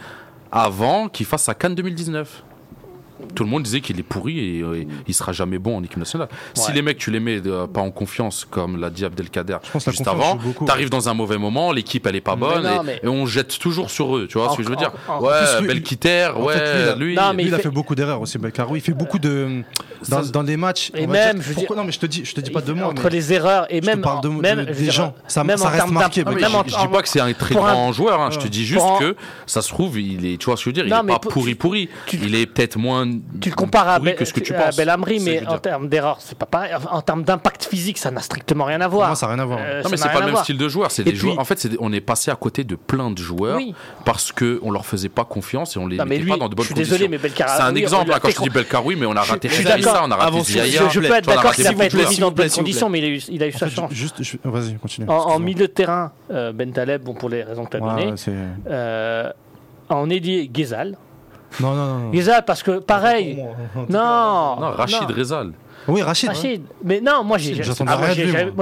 [0.51, 2.43] avant qu'il fasse sa canne 2019.
[3.35, 5.97] Tout le monde disait qu'il est pourri et euh, il sera jamais bon en équipe
[5.99, 6.29] nationale.
[6.55, 9.57] Si les mecs, tu les mets euh, pas en confiance, comme l'a dit Abdelkader
[9.87, 13.01] juste avant, t'arrives dans un mauvais moment, l'équipe elle est pas bonne non, et, mais-
[13.03, 14.27] et on jette toujours sur eux.
[14.29, 16.95] Tu vois ce que je veux dire En- Ouais, Belkiter, ouais, fait, lui, il a-
[16.97, 17.15] lui.
[17.17, 18.77] Non, mais Lui, il il a fait- fait beaucoup d'erreurs aussi, Belcarou.
[18.77, 19.63] Il fait beaucoup de.
[20.09, 20.91] Dans, dans les matchs.
[20.97, 22.41] Et on va même, dire- je pourquoi- dire- Non, mais je te dis, je te
[22.41, 22.89] dis pas de moi.
[22.89, 24.91] entre mais les erreurs et je te même parle de- en- de- même des je
[24.91, 25.15] gens.
[25.29, 28.21] Ça- même ça reste marqué, je, je dis pas que c'est un très grand joueur,
[28.21, 29.15] hein, je te dis juste que
[29.47, 31.19] ça se trouve, il est, tu vois ce que je veux dire, il est pas
[31.21, 31.89] pour- pourri pourri.
[32.13, 33.07] il est peut-être moins
[33.41, 34.77] Tu le compares à, Bel- que ce que tu à penses.
[34.77, 36.73] Belhamri, mais en termes d'erreurs, c'est pas pareil.
[36.91, 39.09] En, termes d'impact physique, ça n'a strictement rien à voir.
[39.09, 39.59] moi, ça n'a rien à voir.
[39.63, 41.39] Euh, Non ça mais c'est pas le même style de joueur, c'est des puis- joueurs.
[41.39, 43.75] En fait, des- on est passé à côté de plein de joueurs Oui.
[44.05, 46.49] parce que on leur faisait pas confiance et on les Non, mettait lui, pas dans
[46.49, 46.97] de bonnes je suis conditions.
[46.97, 49.23] désolé, mais Belkara- c'est un oui, exemple hein, quand je dis Belkaroui, mais on a
[49.23, 50.03] raté d'accord.
[50.07, 50.41] on a raté.
[50.43, 50.89] Ziyaya.
[50.89, 52.99] Je, peux être d'accord qu'il n'a pas de été mis dans de bonnes conditions, mais
[53.29, 53.93] il a eu, sa chance.
[53.93, 55.09] juste, vas-y, continue.
[55.09, 58.15] En, milieu de terrain, euh, Ben Taleb, bon, pour les raisons que tu as données.
[58.69, 59.31] Euh,
[59.89, 60.97] en ailier, Ghezal.
[61.61, 62.11] Non, non, non.
[62.11, 63.43] Ghezal, parce que pareil.
[63.89, 65.11] Non, Non, Rachid.
[65.11, 65.53] Rezal.
[65.89, 66.29] Oui, Rachid.
[66.29, 66.63] Rachid.
[66.85, 68.11] Mais non, moi j'ai ah, moi,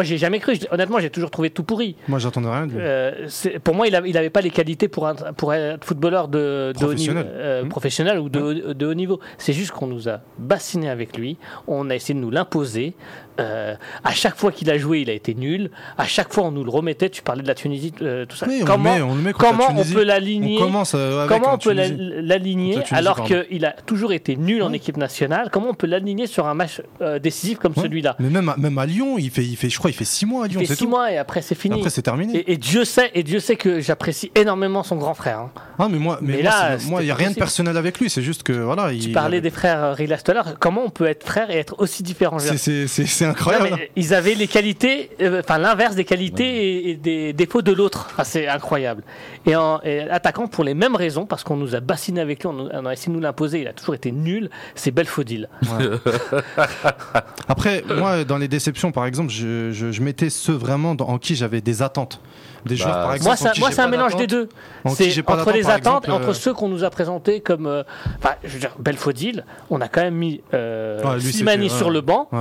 [0.02, 0.54] j'ai jamais, moi.
[0.54, 0.58] cru.
[0.70, 1.94] Honnêtement, j'ai toujours trouvé tout pourri.
[2.08, 2.78] Moi, j'attendais rien de lui.
[2.80, 3.26] Euh,
[3.62, 6.84] pour moi, il n'avait il pas les qualités pour, un- pour être footballeur de, de
[6.86, 7.26] haut niveau, Professionnel.
[7.28, 7.68] euh, Hmm.
[7.68, 9.20] professionnel ou de, haut- de haut niveau.
[9.36, 11.36] C'est juste qu'on nous a bassiné avec lui.
[11.66, 12.94] On a essayé de nous l'imposer.
[13.40, 13.74] Euh,
[14.04, 15.70] à chaque fois qu'il a joué, il a été nul.
[15.98, 17.08] À chaque fois, on nous le remettait.
[17.10, 18.46] Tu parlais de la Tunisie, euh, tout ça.
[18.48, 21.58] Oui, on comment le met, on met comment on peut l'aligner euh, Comment en on
[21.58, 25.48] peut l'aligner la alors qu'il a toujours été nul en équipe nationale?
[25.50, 28.16] Comment on peut l'aligner sur un match euh, décisif comme celui-là?
[28.18, 30.26] Mais même à, même à Lyon, il fait, il fait, je crois, il fait 6
[30.26, 30.90] mois à Il Lyon, fait c'est six tout.
[30.90, 31.76] mois et après c'est fini.
[31.76, 32.38] Après, c'est terminé.
[32.38, 35.38] Et, et Dieu sait, et Dieu sait que j'apprécie énormément son grand frère.
[35.40, 35.50] hein.
[35.78, 38.22] Ah, mais moi, mais là, moi, il n'y a rien de personnel avec lui, c'est
[38.22, 38.90] juste que voilà.
[38.90, 40.58] Tu il, parlais des frères Rilas tout à l'heure.
[40.58, 42.86] Comment on peut être frère et être aussi différent C'est
[43.30, 43.68] Non, incroyable.
[43.78, 47.72] mais Ils avaient les qualités, euh, enfin l'inverse des qualités et, et des défauts de
[47.72, 48.08] l'autre.
[48.12, 49.02] Enfin, c'est incroyable.
[49.46, 52.48] Et, en, et attaquant pour les mêmes raisons, parce qu'on nous a bassiné avec lui,
[52.48, 55.48] on, nous- on a essayé de nous l'imposer, il a toujours été nul, c'est Belfodil.
[57.48, 61.18] Après, moi, dans les déceptions, par exemple, je, je, je mettais ceux vraiment dans- en
[61.18, 62.20] qui j'avais des attentes.
[62.66, 63.38] Des Bah, joueurs, par exemple.
[63.58, 64.48] Moi, c'est un- mélange des deux.
[64.84, 67.40] En C'est entre d'attente, les attentes exemple, et entre euh, ceux qu'on nous a présentés
[67.40, 67.66] comme.
[67.66, 67.82] euh,
[68.18, 71.72] Enfin, je veux dire, Belfodil, on a quand même mis euh, Ouais, lui, Slimani c'était-
[71.72, 71.78] ouais.
[71.78, 72.38] sur le banc Ouais.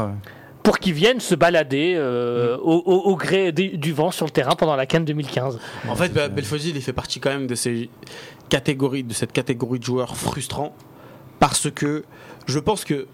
[0.63, 2.59] Pour qu'il vienne se balader euh, Mm.
[2.61, 5.59] au, au- au gré du vent sur le terrain pendant la Cannes 2015.
[5.87, 7.89] En fait, bah, Belfodil, il fait partie quand même de ces
[8.49, 10.75] catégories, de cette catégorie de joueurs frustrants,
[11.39, 12.03] parce que
[12.47, 13.07] je pense que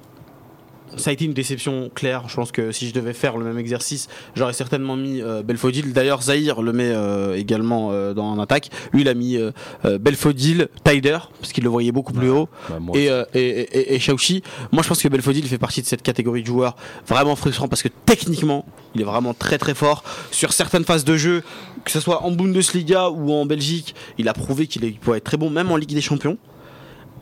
[0.98, 2.24] ça a été une déception claire.
[2.28, 5.94] Je pense que si je devais faire le même exercice, j'aurais certainement mis euh, Belfodil.
[5.94, 8.70] D'ailleurs, Zahir le met euh, également euh, dans en attaque.
[8.94, 9.38] Lui, il a mis
[9.84, 12.50] Belfodil, Taider, parce qu'il le voyait beaucoup plus haut.
[12.70, 16.02] Bah, Et, et, et, et Shaoxi, moi je pense que Belfodil fait partie de cette
[16.02, 16.76] catégorie de joueurs
[17.08, 21.18] vraiment frustrant parce que techniquement il est vraiment très très fort sur certaines phases de
[21.18, 21.44] jeu,
[21.84, 25.38] que ce soit en Bundesliga ou en Belgique, il a prouvé qu'il pouvait être très
[25.38, 26.38] bon même en Ligue des Champions.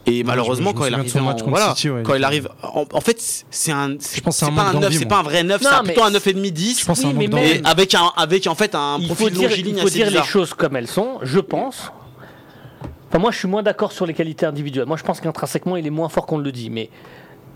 [0.05, 3.01] Et malheureusement je quand il arrive en, voilà, City, ouais, quand il arrive en, en
[3.01, 5.23] fait c'est un Je pense que c'est un pas un 9 d'envie, c'est pas un
[5.23, 7.13] vrai 9 Non, c'est mais plutôt un 9 et demi 10 Je pense que c'est
[7.15, 9.75] Oui, un mais et avec un avec en fait un il faut profil dire, longiligne
[9.75, 10.25] il faut assez dire les bizarre.
[10.25, 11.91] choses comme elles sont, je pense.
[13.09, 14.87] Enfin, moi, je suis moins d'accord sur les qualités individuelles.
[14.87, 16.71] Moi, je pense qu'intrinsèquement, il est moins fort qu'on le dit.
[16.71, 16.89] Mais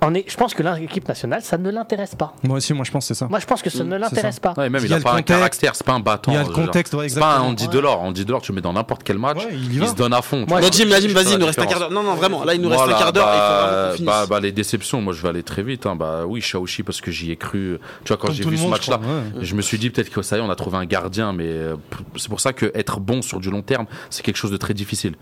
[0.02, 2.34] on est, je pense que l'équipe nationale, ça ne l'intéresse pas.
[2.44, 3.28] Moi aussi, moi, je pense que c'est ça.
[3.28, 4.54] Moi, je pense que ça ne c'est l'intéresse pas.
[4.58, 5.38] Ouais, même Il il y a, a le pas un contexte.
[5.40, 6.32] caractère, c'est pas un battant.
[6.32, 6.54] Il y a le dire.
[6.56, 7.50] contexte, ouais, C'est pas un exactement.
[7.50, 8.02] Andy Delors.
[8.04, 10.46] Andy Delors, tu le mets dans n'importe quel match, Ouais, il se donne à fond.
[10.48, 10.62] Moi.
[10.62, 11.92] Bon, Jim, fais vas-y, il nous reste un quart d'heure.
[11.92, 14.26] Non, non, vraiment, là, il nous reste un quart d'heure et il faut bah, bah,
[14.30, 15.86] bah, les déceptions, moi je vais aller très vite.
[15.88, 15.96] hein.
[15.96, 17.80] Bah oui, Shaoxi parce que j'y ai cru.
[18.04, 19.00] Tu vois, quand j'ai vu ce match-là,
[19.42, 19.58] je ouais.
[19.58, 21.76] me suis dit peut-être que ça y est, on a trouvé un gardien, mais euh,
[22.18, 24.74] c'est pour ça que être bon sur du long terme, c'est quelque chose de très
[24.76, 25.16] difficile.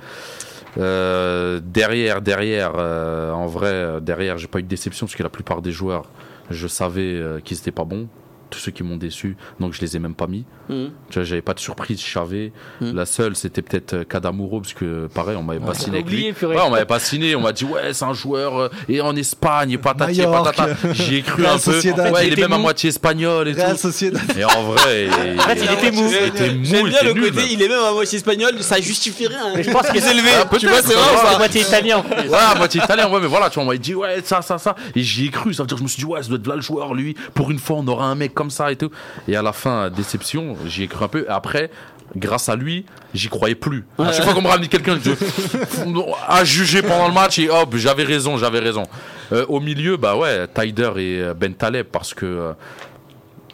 [0.77, 5.23] Euh, derrière, derrière, euh, en vrai, euh, derrière, j'ai pas eu de déception parce que
[5.23, 6.09] la plupart des joueurs,
[6.49, 8.07] je savais qu'ils étaient pas bons.
[8.55, 10.45] Tous ceux qui m'ont déçu, donc je les ai même pas mis.
[10.69, 10.89] Mhm.
[11.09, 12.53] Tu vois, j'avais pas de surprise, je savais.
[12.79, 12.95] Mhm.
[12.95, 16.27] La seule, c'était peut-être euh, Kadamuro, parce que pareil, on m'avait pas signé avec oublié,
[16.27, 16.33] lui.
[16.33, 16.55] purée.
[16.55, 19.13] Ouais, on m'avait pas signé, on m'a dit, ouais, c'est un joueur, euh, et en
[19.17, 20.55] Espagne, patati et Majorque.
[20.55, 20.93] patata.
[20.93, 21.71] J'y ai cru Real un peu.
[22.13, 23.77] Ouais, il il est même à moitié espagnol et Real tout.
[23.77, 24.21] Sociedad.
[24.37, 26.09] Et en vrai, En fait, il était mou.
[26.09, 28.15] Il était mou, J'aime il bien était le nul, côté, il est même à moitié
[28.17, 30.29] espagnol, ça justifierait un Mais je pense qu'il plus élevé.
[30.39, 32.01] Ah, tu vois, c'est vrai moitié italien.
[32.09, 34.57] Ouais, à moitié italien, ouais, mais voilà, tu vois, on m'a dit, ouais, ça, ça,
[34.57, 34.75] ça.
[34.95, 36.47] Et j'y ai cru, ça veut dire, je me suis dit, ouais, ça doit être
[36.47, 37.15] là le joueur, lui.
[37.33, 38.89] Pour une fois, on aura un mec comme ça et tout.
[39.27, 41.25] Et à la fin, déception, j'y ai cru un peu.
[41.29, 41.69] Après,
[42.15, 43.85] grâce à lui, j'y croyais plus.
[43.97, 45.11] À chaque fois qu'on me ramenait quelqu'un je-
[46.27, 48.83] à juger pendant le match, et hop, j'avais raison, j'avais raison.
[49.31, 52.25] Euh, au milieu, bah ouais, Tyder et euh, Ben Taleb, parce que.
[52.25, 52.53] euh,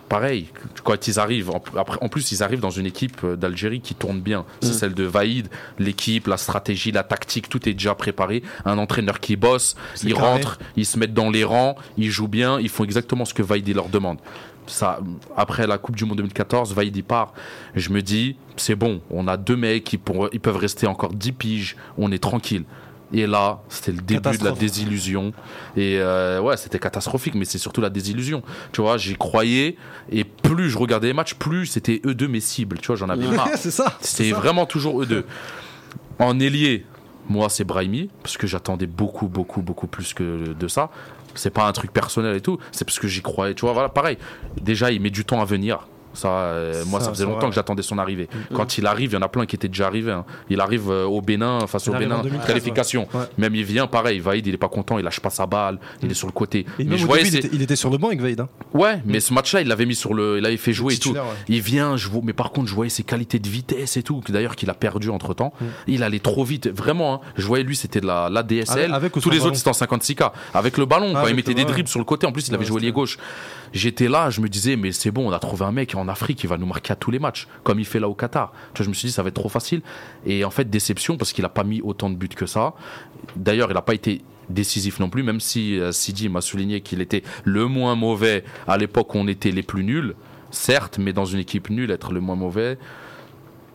[0.10, 0.48] pareil,
[0.84, 4.44] quand ils arrivent, en, plus ils arrivent dans une équipe euh, d'Algérie qui tourne bien.
[4.62, 4.74] C'est Mm.
[4.74, 5.48] celle de Vaïd,
[5.80, 8.44] l'équipe, la stratégie, la tactique, tout est déjà préparé.
[8.66, 10.26] Un entraîneur qui bosse, ils carré.
[10.28, 13.42] rentrent, ils se mettent dans les rangs, ils jouent bien, ils font exactement ce que
[13.42, 14.18] Vaïd leur demande.
[14.68, 15.00] Ça,
[15.36, 17.34] après la Coupe du Monde 2014, Vaïd y part.
[17.76, 21.32] Je me dis, c'est bon, on a deux mecs pour- ils peuvent rester encore 10
[21.34, 22.64] piges, on est tranquille.
[23.14, 25.34] Et là, c'était le début de la désillusion.
[25.76, 28.42] Et euh, ouais, c'était catastrophique, mais c'est surtout la désillusion.
[28.72, 29.76] Tu vois, j'y croyais,
[30.10, 32.78] et plus je regardais les matchs, plus c'était eux deux mes cibles.
[32.80, 33.50] Tu vois, j'en avais marre.
[33.58, 33.98] c'est ça.
[34.00, 35.26] C'est vraiment toujours eux deux.
[36.20, 36.86] En ailier,
[37.28, 40.90] moi, c'est Brahimi, parce que j'attendais beaucoup, beaucoup, beaucoup plus que de ça.
[41.36, 43.54] C'est pas un truc personnel et tout, c'est parce que j'y croyais.
[43.54, 44.18] Tu vois, voilà, pareil.
[44.62, 45.88] Déjà, il met du temps à venir.
[46.14, 47.50] Ça, euh, moi, Ça, ça faisait longtemps vrai.
[47.50, 48.28] que j'attendais son arrivée.
[48.54, 50.12] Quand il arrive, il y en a plein qui étaient déjà arrivés.
[50.12, 50.26] hein.
[50.50, 53.08] Il arrive euh, au Bénin, face Il au Bénin, 2013, qualification.
[53.14, 53.20] ouais.
[53.22, 53.26] Ouais.
[53.38, 56.12] Même il vient, pareil, Vaïd, il est pas content, il lâche pas sa balle, il
[56.12, 56.66] est sur le côté.
[56.80, 58.40] Et Mais je voyais, début, il était, il était sur le banc avec Vaïd.
[58.40, 58.50] hein.
[58.74, 61.12] Ouais, mais ce match-là, il l'avait mis sur le, il avait fait jouer et tout.
[61.12, 61.20] Ouais.
[61.48, 64.22] Il vient, je vois, mais par contre, je voyais ses qualités de vitesse et tout,
[64.30, 65.54] d'ailleurs qu'il a perdu entre temps.
[65.60, 65.66] Mm.
[65.88, 67.14] Il allait trop vite, vraiment.
[67.16, 67.20] hein.
[67.38, 68.80] Je voyais lui, c'était de la l'ADSL.
[68.80, 70.32] Avec- avec ou Tous les ballon autres, c'était en 56K.
[70.54, 72.26] Avec le ballon, quand avec il mettait des dribbles sur le côté.
[72.28, 73.18] En plus, il avait joué lié gauche.
[73.74, 76.40] J'étais là, je me disais, mais c'est bon, on a trouvé un mec en Afrique
[76.40, 78.52] qui va nous marquer à tous les matchs, comme il fait là au Qatar.
[78.74, 79.82] Tu vois, je me suis dit, ça va être trop facile.
[80.26, 82.74] Et en fait, déception parce qu'il a pas mis autant de buts que ça.
[83.36, 87.02] D'ailleurs, il n'a pas été décisif non plus, même si euh, Sidi m'a souligné qu'il
[87.02, 90.16] était le moins mauvais à l'époque où on était les plus nuls.
[90.52, 92.78] Certes, mais dans une équipe nulle, être le moins mauvais,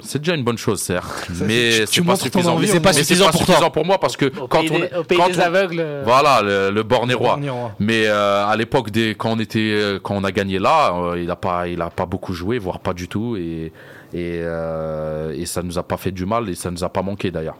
[0.00, 1.28] c'est déjà une bonne chose, certes.
[1.44, 2.52] Mais tu- c'est pas suffisant.
[2.54, 3.46] envie, Mais c'est pas suffisant pour toi.
[3.54, 5.42] suffisant pour moi parce que Au quand pays, on, des, au pays quand des on-
[5.42, 5.80] aveugles.
[5.80, 7.30] euh, voilà, le, le borné roi.
[7.36, 7.72] Dernier roi.
[7.78, 11.20] Mais euh, à l'époque, des, quand on était, euh, quand on a gagné là, euh,
[11.22, 13.72] il a pas, il a pas beaucoup joué, voire pas du tout, et
[14.14, 17.02] et, euh, et ça nous a pas fait du mal et ça nous a pas
[17.02, 17.56] manqué d'ailleurs.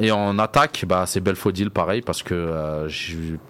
[0.00, 2.88] Et en attaque, bah c'est Belfodil pareil parce que euh,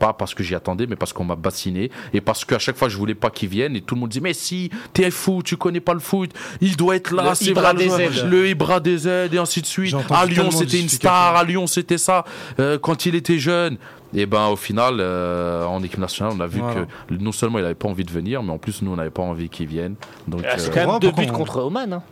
[0.01, 2.89] pas parce que j'y attendais, mais parce qu'on m'a bassiné et parce qu'à chaque fois
[2.89, 5.57] je voulais pas qu'il vienne et tout le monde dit mais si t'es fou, tu
[5.57, 6.31] connais pas le foot,
[6.61, 8.01] il doit être là, Le c'est vrai, le des joueur.
[8.01, 8.29] aides.
[8.29, 9.95] le Ibra des aides et ainsi de suite.
[10.11, 12.25] À Lyon c'était une star, à Lyon c'était ça
[12.59, 13.77] euh, quand il était jeune.
[14.15, 16.83] Et ben au final, euh, en équipe nationale, on a vu Voilà.
[17.09, 19.09] que non seulement il avait pas envie de venir, mais en plus nous on n'avait
[19.11, 19.95] pas envie qu'il vienne.
[20.29, 21.93] Donc Ah, C'est euh, quand même deux buts on- contre Oman.
[21.95, 22.03] hein.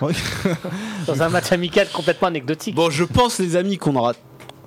[1.06, 2.74] Dans un match amical complètement anecdotique.
[2.74, 4.12] Bon, je pense, les amis, qu'on n'aura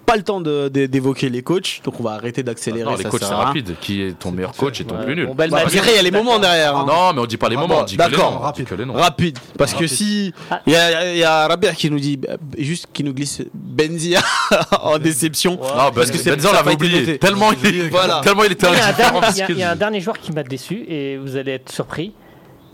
[0.06, 2.84] pas le temps d'évoquer les coachs, donc on va arrêter d'accélérer.
[2.84, 3.76] non, les ça coachs c'est rapide.
[3.80, 5.06] Qui est ton meilleur coach et ton Ouais.
[5.06, 6.76] plus nul Bon, Belmadi- Bah, il y a les moments derrière.
[6.76, 6.86] hein.
[6.86, 8.24] Non, mais on dit pas les Ah moments, bon, on dit que les noms.
[8.36, 8.66] on rapide.
[8.68, 8.94] que les noms.
[8.94, 9.90] Rapide, parce que Rapide.
[9.94, 10.62] si Ah.
[10.68, 14.20] il y a, y a Rabert qui nous dit euh, juste qui nous glisse Benzia
[14.82, 15.54] en déception.
[15.54, 17.18] Non, Parce que c'est- Benzia, on l'avait oublié.
[17.18, 18.20] Tellement il, Voilà.
[18.22, 20.44] tellement il était Il y, a un dernier, y y a un joueur qui m'a
[20.44, 22.14] déçu et vous allez être surpris.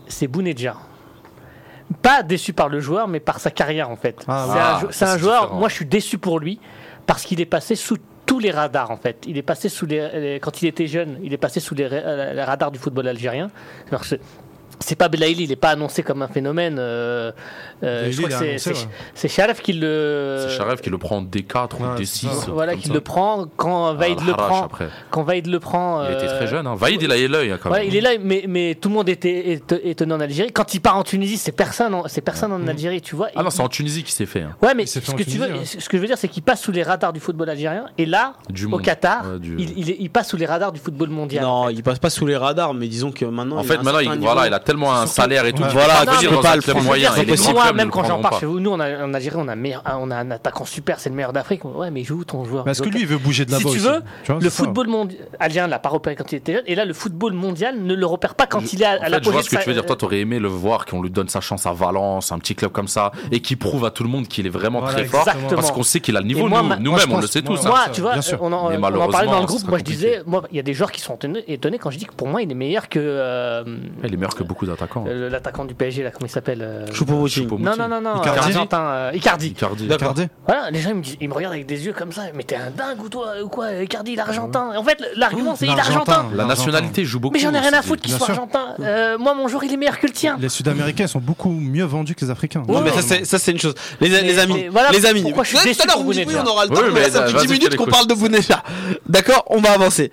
[0.08, 0.74] C'est Bounedja.
[2.02, 4.24] Pas déçu par le joueur, mais par sa carrière en fait.
[4.28, 5.40] Ah, c'est un, c'est joueur.
[5.42, 5.58] différent.
[5.58, 6.60] Moi, je suis déçu pour lui
[7.06, 9.24] parce qu'il est passé sous tous les radars en fait.
[9.26, 11.88] Il est passé sous les, les- quand il était jeune, il est passé sous les,
[11.90, 13.50] euh, les radars du football algérien.
[13.88, 14.20] Alors, c'est-
[14.80, 16.76] c'est pas Belaïli, il n'est pas annoncé comme un phénomène.
[16.78, 17.32] euh,
[17.82, 18.58] euh, Belaïli, je crois il que est
[19.14, 20.46] c'est- Sharaf qui le.
[20.48, 22.06] C'est Charev qui le prend en D4 ou Ouais, D6.
[22.06, 22.50] c'est ça.
[22.50, 24.64] Voilà, qui le prend quand Vaïd Ah, le Harash prend.
[24.64, 24.88] après.
[25.10, 26.04] Quand Vaïd le prend.
[26.06, 26.66] Il était euh, très jeune.
[26.66, 26.74] Hein.
[26.74, 27.88] Vaïd, il a l'œil hein, quand Ouais, même.
[27.88, 30.50] il est là, mais, mais tout le monde était éto- étonné en Algérie.
[30.52, 33.28] Quand il part en Tunisie, c'est personne, en- c'est personne en Algérie, tu vois.
[33.36, 34.42] Ah non, c'est en Tunisie qu'il s'est fait.
[34.42, 34.56] hein.
[34.62, 36.42] Ouais, mais ce fait en que, tu veux, ce que je veux dire, c'est qu'il
[36.42, 37.86] passe sous les radars du football algérien.
[37.98, 38.82] Et là, Du au monde.
[38.82, 41.44] Qatar, du- il, il est- il passe sous les radars du football mondial.
[41.44, 43.58] Non, il passe pas sous les radars, mais disons que maintenant.
[43.58, 45.62] En fait, maintenant, voilà, il a tellement un salaire et tout.
[45.72, 46.82] Voilà, pas tu venir peux pas le prendre.
[46.84, 47.10] moyen.
[47.52, 49.82] Moi, même quand j'en parle chez vous, nous, on a, en Algérie, on a, meilleur-
[50.00, 51.64] on a un attaquant super, c'est le meilleur d'Afrique.
[51.64, 52.66] Ouais, mais joue ton joueur.
[52.68, 55.66] Est-ce que lui, il veut bouger de si là-bas tu veux, le football mondial algérien
[55.66, 56.62] ne l'a pas repéré quand il était jeune.
[56.66, 59.24] Et là, le football mondial ne le repère pas quand Je- il est à, fait,
[59.24, 59.86] je vois de ce que tu veux dire.
[59.86, 62.70] Toi, t'aurais aimé le voir qu'on lui donne sa chance à Valence, un petit club
[62.72, 65.24] comme ça, et qui prouve à tout le monde qu'il est vraiment très fort.
[65.50, 66.48] Parce qu'on sait qu'il a le niveau.
[66.48, 67.64] Nous-mêmes, je on le sait tous.
[67.64, 67.90] moi, hein.
[67.92, 68.70] Tu vois, on en,
[69.10, 69.66] parlait dans le groupe.
[69.68, 72.06] Moi, je disais, moi, il y a des joueurs qui sont étonnés, quand je dis
[72.06, 73.64] que pour moi, il est meilleur que euh,
[74.04, 75.04] Il est meilleur que beaucoup d'attaquants.
[75.08, 77.48] euh, l'attaquant du PSG, là, comment il s'appelle euh, Choupo-Moting.
[77.58, 78.38] Non, non, non, non, Icardi.
[78.38, 79.48] euh, Argentin, euh, Icardi.
[79.48, 79.86] Icardi.
[79.86, 82.22] Icardi Voilà, les gens ils me, disent- ils me regardent avec des yeux comme ça.
[82.34, 84.72] Mais t'es un dingue ou toi ou quoi Icardi, l'argentin?
[84.76, 86.26] En fait, l'argument c'est il argentin.
[86.34, 87.34] La nationalité joue beaucoup.
[87.34, 88.34] Mais j'en ai rien à foutre qu'il soit sûr.
[88.34, 88.74] argentin.
[88.80, 90.36] Euh, moi, mon joueur, il est meilleur que le tien.
[90.40, 92.62] Les Sud-Américains sont beaucoup mieux vendus que les Africains.
[92.68, 93.74] Non, mais ça, c'est- ça, c'est une chose.
[94.00, 95.22] Les, amis, les amis.
[95.22, 96.76] pourquoi je suis Tout à déçu l'heure, on aura le temps.
[97.10, 98.62] Ça fait vas-y, 10 minutes qu'on parle de Bounedjah.
[99.08, 100.10] D'accord, on va avancer.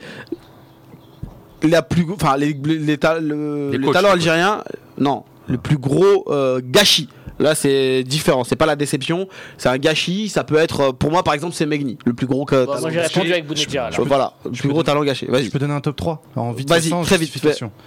[1.64, 4.64] La plus, enfin, les, les, les ta- le, Les les coachs, talents les algériens,
[5.00, 7.10] non, le plus gros euh, gâchis.
[7.40, 8.44] Là, c'est différent.
[8.44, 9.28] C'est pas la déception.
[9.60, 10.28] C'est un gâchis.
[10.28, 12.66] Ça peut être, euh, pour moi, par exemple, c'est Megni, le plus gros que.
[12.66, 13.90] Bon, moi, j'ai répondu avec Bounedjah.
[14.00, 15.28] Voilà, le plus gros talent gâché.
[15.28, 15.50] Je Vas-y.
[15.50, 17.34] peux donner un top 3 en vite Vas-y, très vite.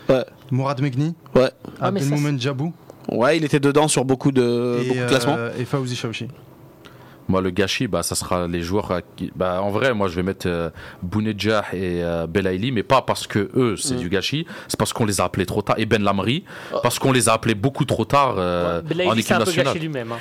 [0.09, 0.25] Ouais.
[0.53, 1.51] Mourad Megni, Ouais.
[1.81, 2.73] Ah, Abdelmoumen Djabou
[3.11, 5.35] Ouais, il était dedans sur beaucoup de, et, beaucoup de classements.
[5.37, 6.29] euh, et Fawzi Chaouchi.
[7.31, 8.91] Moi, le gâchis, bah, ça sera les joueurs.
[8.91, 10.68] à qui- Bah, en vrai, moi, je vais mettre euh,
[11.03, 14.47] Bounedjah et euh, Belaïli, mais pas parce que eux, c'est du gâchis.
[14.68, 15.76] C'est parce qu'on les a appelés trop tard.
[15.78, 16.45] Et Ben Lamri,
[16.83, 19.78] parce qu'on les a appelés beaucoup trop tard euh, Belaïli, en c'est équipe nationale.
[19.78, 20.12] lui-même.
[20.12, 20.18] hein.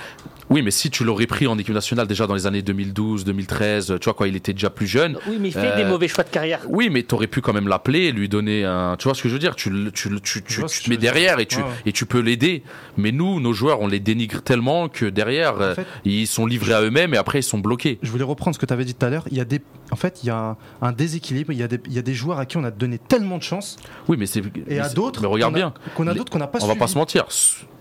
[0.51, 3.95] Oui, mais si tu l'aurais pris en équipe nationale déjà dans les années 2012, 2013,
[4.01, 5.15] tu vois, quand il était déjà plus jeune.
[5.27, 6.61] Oui, mais il fait Euh, des mauvais choix de carrière.
[6.67, 8.95] Oui, mais t'aurais pu quand même l'appeler, lui donner un.
[8.97, 9.55] Tu vois ce que je veux dire?
[9.55, 11.69] Tu, le- tu, le- tu, tu, tu te mets tu derrière et tu, Ouais, ouais.
[11.85, 12.63] et tu peux l'aider.
[12.97, 16.73] Mais nous, nos joueurs, on les dénigre tellement que derrière, euh, fait- ils sont livrés
[16.73, 17.99] à eux-mêmes et après ils sont bloqués.
[18.01, 19.23] Je voulais reprendre ce que tu avais dit tout à l'heure.
[19.31, 21.51] Il y a des, en fait, il y a un, un déséquilibre.
[21.53, 23.37] Il y, a des, il y a des joueurs à qui on a donné tellement
[23.37, 23.77] de chance
[24.07, 24.39] Oui, mais c'est.
[24.39, 25.73] et mais à d'autres Mais regarde qu'on a- bien.
[25.95, 27.25] qu'on a d'autres qu'on n'a pas On va pas se mentir.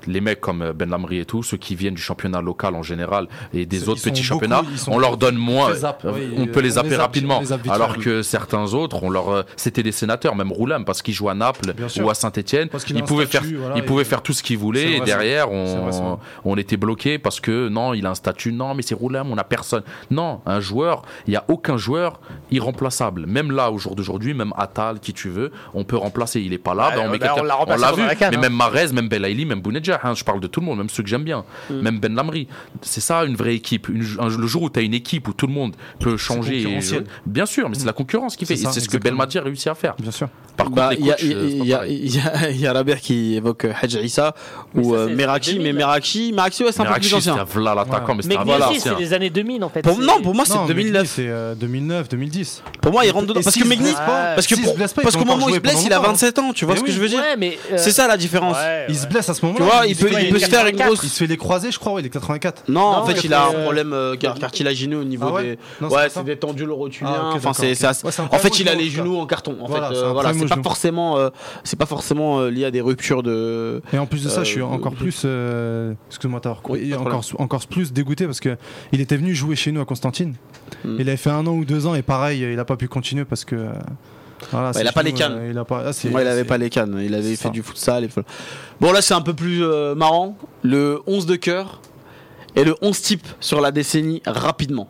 [0.07, 2.83] Les mecs comme euh, Ben Lamri et tout, ceux qui viennent du championnat local en
[2.83, 5.71] général et des Ils autres petits championnats, ils on leur donne moins.
[5.71, 7.41] euh, oui, on peut les zapper zappe- rapidement.
[7.41, 11.15] les Alors que certains autres, on leur, euh, c'était des sénateurs, même Roulam, parce qu'il
[11.15, 12.69] joue à Naples ou à Saint-Etienne.
[12.89, 14.93] Il un pouvait statut, faire, voilà, il pouvait et- faire tout ce qu'il C'est voulait.
[14.97, 16.17] et derrière, on, vrai.
[16.45, 18.53] on était bloqué parce que non, il a un statut.
[18.53, 19.83] Non, mais c'est Roulam, on a personne.
[20.11, 22.21] Non, un joueur, il y a aucun joueur
[22.51, 23.27] irremplaçable.
[23.27, 26.41] Même là, au jour d'aujourd'hui, même Atal, qui tu veux, on peut remplacer.
[26.41, 28.03] Il est pas là, Ouais, ben, on on met l'a- on vu.
[28.03, 28.41] mais hein.
[28.41, 31.03] même Marez, même Belaïli, même Bounedjah, hein, je parle de tout le monde, même ceux
[31.03, 31.75] que j'aime bien, Mm.
[31.81, 32.49] même Ben Lamri.
[32.83, 33.89] C'est ça une vraie équipe.
[33.89, 36.63] Une- un- le jour où tu as une équipe où tout le monde peut changer,
[36.63, 38.57] et jouer- bien sûr, mais c'est la concurrence qui fait.
[38.57, 39.11] C'est c'est ce que exactement.
[39.19, 39.95] Belmadi a réussi à faire.
[39.99, 40.29] Bien sûr.
[40.57, 42.73] Par contre, Bah, les il y a, coachs, euh, c'est il y a- y a-
[42.73, 43.73] Rabert qui évoque euh,
[44.03, 44.35] Issa
[44.75, 45.73] Mais ou euh, c'est Meraki, 2000, mais.
[45.73, 47.45] Meraki, Meraki ouais, c'est un peu plus ancien.
[47.53, 49.83] voilà l'attaquant, mais un voilà, c'est les années 2000 en fait.
[49.83, 51.09] Pour, c'est- non, pour moi c'est Non, Megni, 2009.
[51.09, 52.63] C'est euh, 2009, 2010.
[52.81, 53.41] Pour moi, il rentre dedans.
[53.41, 54.55] Et Parce que Megni, parce que
[55.03, 56.13] parce qu'au moment où il se blesse, il a longtemps, hein.
[56.13, 56.53] 27 ans.
[56.53, 58.57] Tu vois ce que je veux dire euh, C'est ça la différence.
[58.89, 59.78] Il se blesse à ce moment-là.
[59.79, 60.87] Vois, il peut, il se faire une 84.
[60.87, 61.01] grosse.
[61.05, 62.65] Il se fait les croisés, je crois, ouais, les 84.
[62.69, 65.33] Non, en fait, il il a un euh, problème euh, car- cartilagineux au niveau Ah
[65.35, 65.49] ouais des.
[65.87, 66.19] Ouais, c'est.
[67.05, 67.53] Ah, enfin,
[68.05, 69.57] Ouais, c'est un En fait, il a les genou, genoux en carton.
[69.61, 71.31] En Voilà, fait, c'est euh, voilà, problème c'est pas forcément, euh,
[71.65, 73.83] c'est pas forcément euh, lié à des ruptures de.
[73.93, 77.67] Et en plus de ça, Euh, je suis encore plus, euh, excuse-moi, t'as encore, encore
[77.67, 78.57] plus dégoûté parce que
[78.93, 80.35] il était venu jouer chez nous à Constantine.
[80.85, 80.97] Mm.
[81.01, 83.25] Il avait fait un an ou deux ans et pareil, il a pas pu continuer
[83.25, 83.57] parce que.
[84.43, 85.37] Euh, voilà, c'est il a pas les cannes.
[85.39, 85.83] euh, il a pas.
[85.87, 86.99] ah, Ouais, il avait pas les cannes.
[87.03, 87.49] Il avait fait ça.
[87.51, 88.05] du futsal.
[88.05, 88.09] Et...
[88.81, 90.37] Bon, là, c'est un peu plus euh, marrant.
[90.63, 91.81] Le 11 de cœur
[92.57, 94.89] et le 11 type sur la décennie rapidement.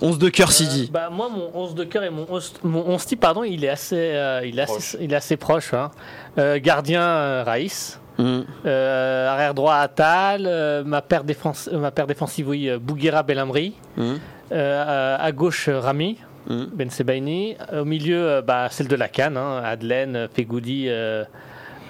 [0.00, 0.90] 11 de cœur, Euh, Sidi.
[0.92, 3.68] bah, moi, mon 11 de cœur et mon 11, mon 11 type, pardon, il est
[3.68, 5.74] assez, euh, il est assez, il est assez proche.
[5.74, 5.90] hein.
[6.38, 7.98] Euh, gardien, euh, Raïs.
[8.18, 8.40] Mm.
[8.66, 10.44] Euh, arrière droit, Atal.
[10.46, 13.74] Euh, ma, paire défense, euh, ma paire défensive, oui, euh, Bouguera Belhamri.
[13.96, 14.02] Mm.
[14.02, 14.14] Euh,
[14.52, 16.16] euh, à gauche, euh, Rami.
[16.46, 16.64] Mm.
[16.72, 17.56] Ben Sebaini.
[17.72, 21.24] Au milieu, euh, bah, celle de la Cannes, hein, Adelaine, Fegoudi, euh,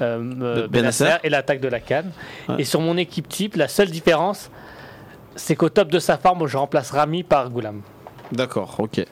[0.01, 1.17] euh, euh, Benasser.
[1.25, 2.11] Et l'attaque de la Cannes.
[2.49, 2.57] Ouais.
[2.59, 4.51] Et sur mon équipe type, la seule différence,
[5.37, 7.83] c'est qu'au top de sa forme, je remplace Rami par Goulam.
[8.33, 9.05] D'accord, ok.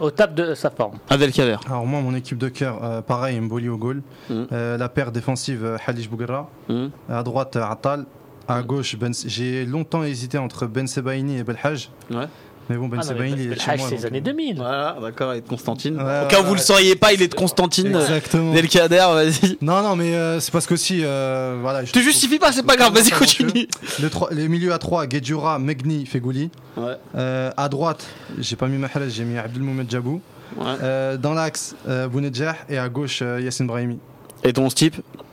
[0.00, 0.98] Au top de sa forme.
[1.10, 1.56] Abdelkader.
[1.66, 4.02] Alors moi, mon équipe de cœur, euh, pareil, Mboli au goal.
[4.30, 4.42] Mm.
[4.52, 6.48] Euh, la paire défensive, euh, Halish Bouguera.
[6.68, 6.86] Mm.
[7.10, 8.06] À droite, Atal.
[8.46, 11.90] À gauche, ben, j'ai longtemps hésité entre Ben Sebaini et Belhaj.
[12.10, 12.26] Ouais.
[12.70, 13.86] Mais bon, Ben Ah non, il est chez moi.
[13.88, 14.56] c'est les années euh, 2000.
[14.56, 15.96] Voilà, d'accord, avec Constantine.
[15.96, 17.94] Ouais, Au ouais, cas où vous le sauriez pas, il est de Constantine.
[17.94, 18.52] Exactement.
[18.54, 19.58] Delcader, vas-y.
[19.60, 21.00] Non, non, mais euh, c'est parce qu'aussi.
[21.02, 23.68] Euh, voilà, je Te justifie pas, c'est pas grave, vas-y, continue.
[24.00, 26.50] Le trois- les milieux à 3, Guedjura, Megni, Fegouli.
[26.76, 26.94] Ouais.
[27.16, 28.04] Euh, à droite,
[28.38, 30.20] j'ai pas mis Mahrez, j'ai mis Abdelmoumed Jabou.
[30.56, 30.64] Ouais.
[30.82, 32.56] Euh, dans l'axe, euh, Bounedjah.
[32.68, 33.98] Et à gauche, euh, Yassine Brahimi.
[34.42, 34.96] Et ton type?
[34.96, 35.23] Euh,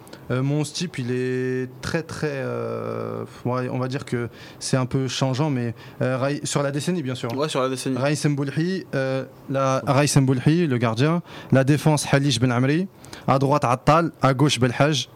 [0.41, 2.29] mon type, il est très très.
[2.31, 4.29] euh, on va dire que
[4.59, 7.35] c'est un peu changeant, mais euh, sur la décennie, bien sûr.
[7.35, 7.97] Ouais, sur la décennie.
[7.97, 11.21] Raïs Mboulhi, euh, la Raïs Mboulhi, le gardien.
[11.51, 12.87] La défense, Halish Ben Amri.
[13.27, 14.11] À droite, Attal.
[14.21, 15.09] À gauche, Belhaj.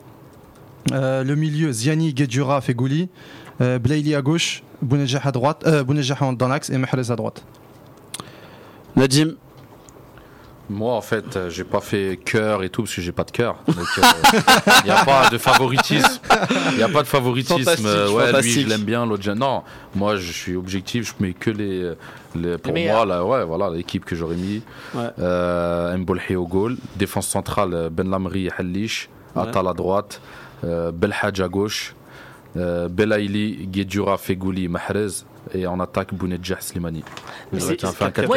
[0.92, 3.10] Euh, le milieu, Ziani, Guedjura, Fegouli.
[3.62, 4.64] Euh, Blaili à gauche.
[4.82, 5.64] Bounedjah à droite.
[5.66, 5.84] Euh,
[6.34, 7.44] dans l'axe et Mahrez à droite.
[8.96, 9.36] Nadim.
[10.70, 13.32] Moi, en fait, euh, j'ai pas fait cœur et tout parce que j'ai pas de
[13.32, 13.58] cœur.
[13.68, 13.74] Il
[14.86, 16.20] n'y a pas de favoritisme.
[16.72, 17.60] Il n'y a pas de favoritisme.
[17.60, 19.62] Fantastique, Euh, ouais, lui, je l'aime bien, l'autre, non.
[19.96, 21.08] Moi, je suis objectif.
[21.08, 21.94] Je mets que les.
[22.36, 24.62] les- pour Les moi, là, ouais, voilà, l'équipe que j'aurais mis.
[24.96, 25.04] Ouais.
[25.20, 26.78] Euh, Mbolhi au goal.
[26.96, 29.10] Défense centrale, euh, Ben Lamri, Halish.
[29.36, 29.44] Ouais.
[29.44, 30.20] Atal à droite.
[30.64, 31.94] Euh, Belhadj à gauche.
[32.58, 35.26] Euh, Belaïli, Guedjura, Fegouli, Mahrez.
[35.54, 37.04] Et en attaque, Bounedjah, Slimani.
[37.52, 37.86] Mais moi, il y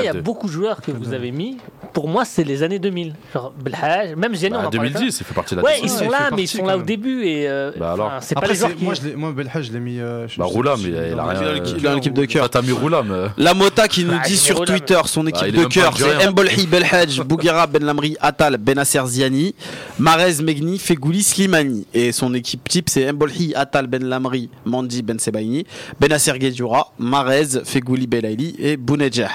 [0.08, 0.20] a 4-4-2.
[0.22, 1.56] beaucoup de joueurs que vous avez mis.
[1.92, 3.14] Pour moi, c'est les années 2000.
[3.32, 5.88] Genre Belhaj, même on Bah, en parlait 2010, il fait partie de la Ouais, ils
[5.90, 8.12] sont là, mais ils sont là au début et euh, Bah alors.
[8.20, 8.84] c'est pas les joueurs qui.
[8.84, 9.98] moi, je moi, Belhaj, je l'ai mis.
[10.00, 12.24] euh, je- Bah, Roulam, il a- il a dans- rien- il a l'équipe l'équipe de
[12.26, 12.48] cœur.
[12.50, 13.10] Toi, t'as mis Roulam.
[13.10, 14.64] euh, La Mota qui nous Bah, dit sur.
[14.64, 16.30] Twitter son équipe il est de cœur, c'est.
[16.30, 19.54] Mbolhi, Belhaj, Bouguera, Ben Lamri, Atal, Benasser Ziani,
[19.98, 21.86] Marez, Megni, Fegouli, Slimani.
[21.94, 25.64] Et son équipe type, c'est Mbolhi, Atal, Ben Lamri, Mandi, Ben Sebaini,
[25.98, 29.30] Benasser Guedjura, Marez, Fegouli, Belaili et Bounedjah.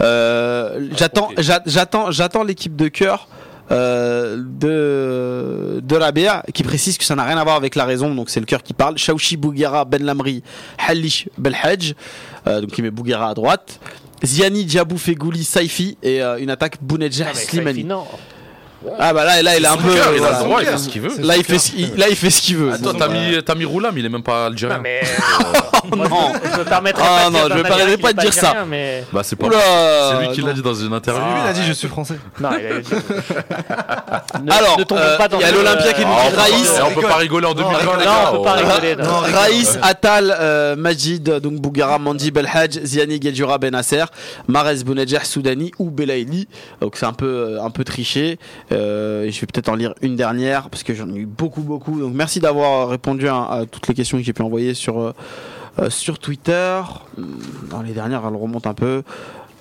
[0.00, 3.28] Euh, j'attends, j'a- j'attends, j'attends l'équipe de cœur
[3.70, 8.14] euh, de, de Rabia qui précise que ça n'a rien à voir avec la raison,
[8.14, 8.98] donc c'est le cœur qui parle.
[8.98, 10.42] Shaouchi Bouguera Ben Lamri
[10.86, 11.94] Halish Belhadj,
[12.46, 13.80] euh, donc il met Bouguera à droite.
[14.24, 17.76] Ziani Djabou Fegouli Saifi et une attaque Bounedjah Ah, Slimani.
[17.80, 18.04] Saifi, non.
[18.98, 19.92] Ah bah là, là il est un peu.
[19.94, 21.10] cœur, il a le droit, il fait ce qu'il veut.
[21.22, 22.72] Là il fait ce qu'il- là il fait ce qu'il veut.
[22.72, 24.76] Attends, t'as euh, mis, t'as mis Roulam, il est même pas algérien.
[24.76, 25.00] Non, mais.
[25.88, 26.32] Oh non.
[26.42, 28.54] Je me permettrai Ah, pas de non, dire je me permettrai pas de dire ça.
[28.66, 29.04] Mais...
[29.12, 29.46] Bah, c'est pas.
[29.50, 31.22] C'est lui qui l'a dit dans une interview.
[31.22, 32.18] Lui, il a dit je suis français.
[32.40, 32.90] Non, il a dit.
[34.42, 36.80] Ne- Alors, euh, il y a l'Olympia qui nous Ah, dit Raïs.
[36.86, 38.30] on peut pas rigoler en 2020, les Non, gars.
[38.32, 38.66] on peut pas Oh.
[38.80, 38.96] rigoler.
[39.32, 44.04] Raïs, Atal, euh, Majid, donc Bougara, Mandi, Belhadj, Ziani, Gedjura, Benasser,
[44.48, 46.48] Marez, Bounedjah, Soudani ou Belaïli.
[46.80, 47.26] Donc c'est un peu,
[47.58, 48.38] euh, un peu triché.
[48.76, 51.98] Euh, je vais peut-être en lire une dernière parce que j'en ai eu beaucoup, beaucoup.
[52.00, 55.12] Donc merci d'avoir répondu à, toutes les questions que j'ai pu envoyer sur, euh,
[55.78, 56.80] euh, sur Twitter.
[57.70, 59.02] Dans les dernières, elles remontent un peu.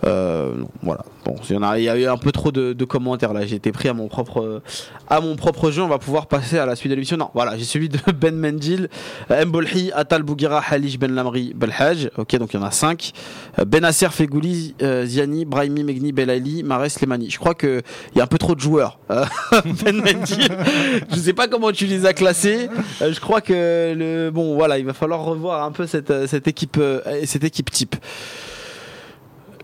[0.05, 0.53] Euh,
[0.84, 1.03] voilà.
[1.23, 3.45] Bon, il y a, eu un peu trop de, commentaires là.
[3.45, 4.61] J'ai été pris à mon propre,
[5.09, 5.81] à mon propre jeu.
[5.81, 7.17] On va pouvoir passer à la suite de l'émission.
[7.17, 8.89] Non, voilà, j'ai celui de Ben Mendil,
[9.31, 12.09] euh, Mbolhi, Atal Bougira, Halish Ben Lamri, Belhaj.
[12.17, 13.11] Ok, donc il y en a 5.
[13.65, 17.30] Benasser, Fegouli, euh, Ziani, Brahimi, Megni, Belaili, Mares, Slemani.
[17.30, 17.81] Je crois que
[18.13, 18.99] il y a un peu trop de joueurs.
[19.09, 19.26] Euh,
[19.84, 20.47] ben Mendil,
[21.09, 22.69] je sais pas comment tu les as classés.
[23.01, 26.27] Euh, je crois que le bon, voilà, il va falloir revoir un peu cette, euh,
[26.27, 27.95] cette équipe, euh, cette équipe type.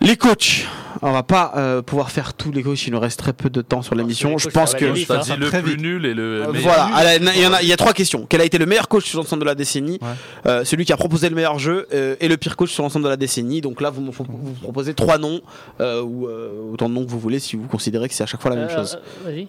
[0.01, 0.65] Les coachs,
[1.03, 3.61] on va pas euh, pouvoir faire tous les coachs, il nous reste très peu de
[3.61, 4.31] temps sur l'émission.
[4.31, 4.93] les Je pense que hein.
[4.93, 5.05] dit
[5.37, 6.63] le plus nul et le euh, meilleur.
[6.63, 8.25] voilà, Ah, il y, en a, il y a trois questions.
[8.27, 10.07] Quel a été le meilleur coach sur l'ensemble de la décennie Ouais.
[10.47, 13.05] Euh, Celui qui a proposé le meilleur jeu euh, et le pire coach sur l'ensemble
[13.05, 13.61] de la décennie.
[13.61, 14.23] Donc là, vous me vous
[14.61, 15.41] proposez trois noms
[15.79, 18.27] euh, ou euh, autant de noms que vous voulez si vous considérez que c'est à
[18.27, 18.97] chaque fois la même chose.
[19.25, 19.47] euh, Vas-y.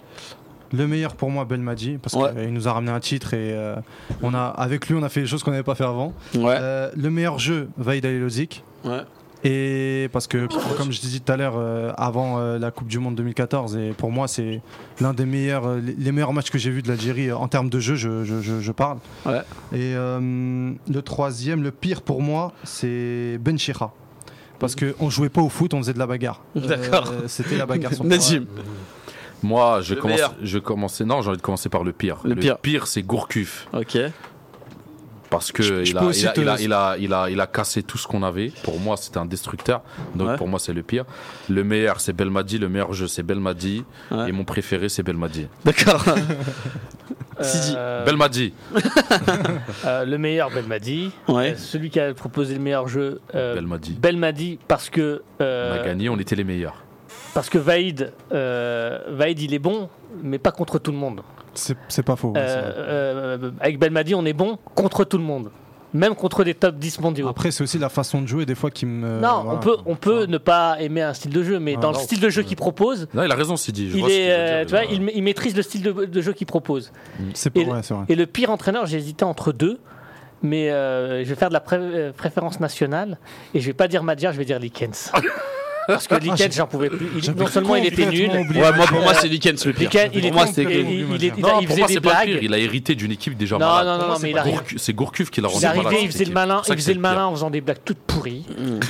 [0.74, 2.30] Le meilleur pour moi, Belmadi, parce Ouais.
[2.34, 3.74] qu'il nous a ramené un titre et euh,
[4.22, 6.12] on a, avec lui, on a fait des choses qu'on n'avait pas fait avant.
[6.34, 6.56] Ouais.
[6.58, 8.62] Euh, le meilleur jeu, Vaïd Alilozic.
[8.84, 9.00] Ouais.
[9.44, 10.46] Et parce que,
[10.76, 13.90] comme je disais tout à l'heure, euh, avant euh, la Coupe du Monde 2014, et
[13.96, 14.60] pour moi, c'est
[15.00, 17.80] l'un des meilleurs, euh, les meilleurs matchs que j'ai vus de l'Algérie en termes de
[17.80, 18.98] jeu, je, je- je- je parle.
[19.26, 19.40] Ouais.
[19.72, 23.92] Et euh, le troisième, le pire pour moi, c'est Ben Chira.
[24.60, 26.40] Parce qu'on jouait pas au foot, on faisait de la bagarre.
[26.54, 27.10] D'accord.
[27.12, 27.92] Euh, C'était la bagarre.
[27.94, 28.46] sur Nazim.
[29.42, 30.34] Moi, je Le commence, meilleur.
[30.40, 31.04] je commençais.
[31.04, 32.18] Non, j'ai envie de commencer par le pire.
[32.22, 32.86] Le pire.
[32.86, 33.66] c'est Gourcuff.
[33.72, 33.98] Ok.
[35.32, 38.52] Parce que il, a, il, cassé tout ce qu'on avait.
[38.62, 39.80] Pour moi, c'était un destructeur.
[40.14, 40.36] Donc Ouais.
[40.36, 41.06] pour moi, c'est le pire.
[41.48, 42.58] Le meilleur, c'est Belmadi.
[42.58, 43.82] Le meilleur jeu, c'est Belmadi.
[44.10, 44.28] Ouais.
[44.28, 45.46] Et mon préféré, c'est Belmadi.
[45.64, 46.04] D'accord.
[47.40, 48.52] Euh, Belmadi.
[49.84, 51.10] euh, le meilleur Belmadi.
[51.26, 51.52] Ouais.
[51.52, 53.20] Euh, Celui qui a proposé le meilleur jeu.
[53.32, 53.94] Belmadi.
[53.94, 56.84] Belmadi parce que On a gagné, on était les meilleurs.
[57.34, 59.88] parce que Vaïd Vaïd il est bon
[60.22, 61.22] mais pas contre tout le monde.
[61.54, 62.32] C'est c'est pas faux.
[62.34, 62.48] c'est vrai.
[62.76, 65.50] Euh, euh, avec Belmadi on est bon contre tout le monde.
[65.94, 67.28] Même contre des top 10 mondiaux.
[67.28, 69.20] Après, c'est aussi la façon de jouer des fois qui me.
[69.20, 69.58] non, voilà.
[69.58, 71.98] on peut, on peut ne pas aimer un style de jeu, mais Ah, dans le
[71.98, 73.90] style de jeu qu'il propose, Non, il a raison, Sidi.
[73.90, 74.66] Je il est, euh, dire.
[74.66, 76.92] tu vois, il, il maîtrise le style de, de jeu qu'il propose.
[77.34, 78.04] C'est Et- pas ouais, c'est vrai.
[78.08, 79.80] Et le pire entraîneur, j'ai hésité entre deux,
[80.40, 83.18] mais euh, je vais faire de la pré- préférence nationale
[83.52, 85.12] et je vais pas dire Madjar, je vais dire Likens.
[85.86, 87.06] Parce que Likens, j'en pouvais plus.
[87.22, 88.30] Il- non seulement il était nul.
[88.30, 89.90] Ouais, moi pour moi c'est Likens le pire.
[89.90, 91.78] Likens, il, Pour est moi, con- c'était il, il- il- il- Non, il pour faisait
[91.80, 92.32] moi, des c'est pas le pire.
[92.34, 92.38] blagues.
[92.42, 93.86] Il a hérité d'une équipe déjà Non, malade.
[93.86, 95.60] non, non, Pour moi, non, mais c'est il pas arrive- C'est Gourcuff qui l'a rendu
[95.62, 96.34] Il arrivait, malade, il cette faisait le équipe.
[96.34, 97.10] malin, C'est ça il que faisait c'est le pire.
[97.10, 98.44] malin en faisant des blagues toutes pourries.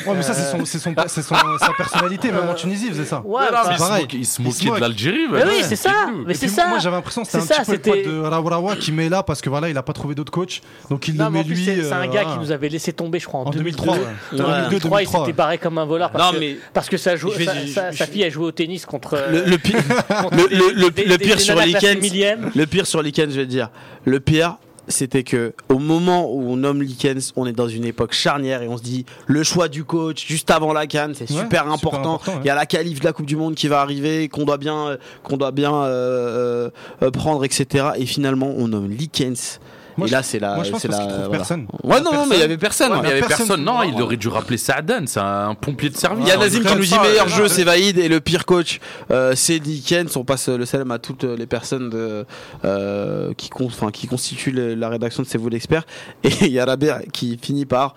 [0.06, 2.30] Ouais, mais ça, c'est son, c'est son, c'est son- sa personnalité.
[2.32, 3.22] Même en Tunisie, il faisait ça.
[3.24, 4.02] Ouais, Mais non, enfin, mais il se pareil.
[4.04, 5.18] moquait- il se Il se moquait de l'Algérie.
[5.30, 5.90] Mais mais oui, c'est ça.
[6.26, 6.66] Mais Et c'est puis, ça.
[6.68, 8.76] Moi, j'avais l'impression que c'était un C'est ça, petit peu le pote c'était- de Raourawa
[8.76, 10.60] qui met là parce que voilà, il a pas trouvé d'autres coachs.
[10.90, 11.64] Donc il Non, le mais met en plus, lui.
[11.64, 12.32] c'est c'est un euh, gars voilà.
[12.32, 13.94] qui nous avait laissé tomber, je crois, en, En 2003.
[13.94, 13.96] 2003.
[13.96, 14.52] ouais.
[14.52, 14.60] Ouais.
[14.68, 17.16] 2003, il 2003, s'était barré comme un voleur parce Non, que, mais- parce que sa,
[17.16, 19.18] jou- Je vais- sa, je- sa- je- sa fille a joué au tennis contre.
[19.30, 19.78] Le, le pire,
[20.22, 21.56] contre le- des- le- le- des- le des- pire des sur
[22.00, 22.50] millième.
[22.54, 23.70] le pire sur Likens, je vais te dire,
[24.04, 24.56] le pire,
[24.88, 28.68] c'était que au moment où on nomme Likens, on est dans une époque charnière et
[28.68, 31.72] on se dit le choix du coach juste avant la Cannes, c'est Ouais, super super
[31.72, 32.14] important.
[32.14, 32.38] important, ouais.
[32.42, 34.58] Il y a la qualif de la Coupe du Monde qui va arriver, qu'on doit
[34.58, 36.68] bien, euh, qu'on doit bien euh,
[37.02, 37.90] euh, prendre, etc.
[37.96, 39.60] Et finalement, on nomme Likens.
[39.96, 40.96] Moi, et là, c'est la, moi, je pense la.
[40.98, 41.28] trouve voilà.
[41.30, 41.66] personne.
[41.82, 42.92] Ouais, non, non, mais il y avait personne.
[43.02, 43.64] Il y avait personne personne.
[43.64, 44.02] Non, il moi.
[44.02, 45.04] aurait dû rappeler Saadan.
[45.06, 46.24] C'est un pompier de service.
[46.24, 48.44] Il y a Ouais, Nazim qui nous dit meilleur jeu c'est Vaïd et le pire
[48.46, 50.16] coach euh, c'est Dickens.
[50.16, 52.24] On passe le salam à toutes les personnes de,
[52.64, 55.84] euh, qui, con- qui constituent le- la rédaction de C'est vous l'expert.
[56.24, 57.94] Et il y a Rabir qui finit par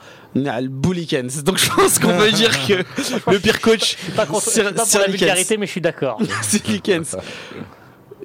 [0.70, 1.44] Boulikens.
[1.44, 2.74] Donc je pense qu'on peut dire que
[3.32, 5.08] le pire coach Pas, contre, pour la Likens.
[5.08, 6.20] vulgarité, mais je suis d'accord.
[6.42, 7.16] C'est Dickens.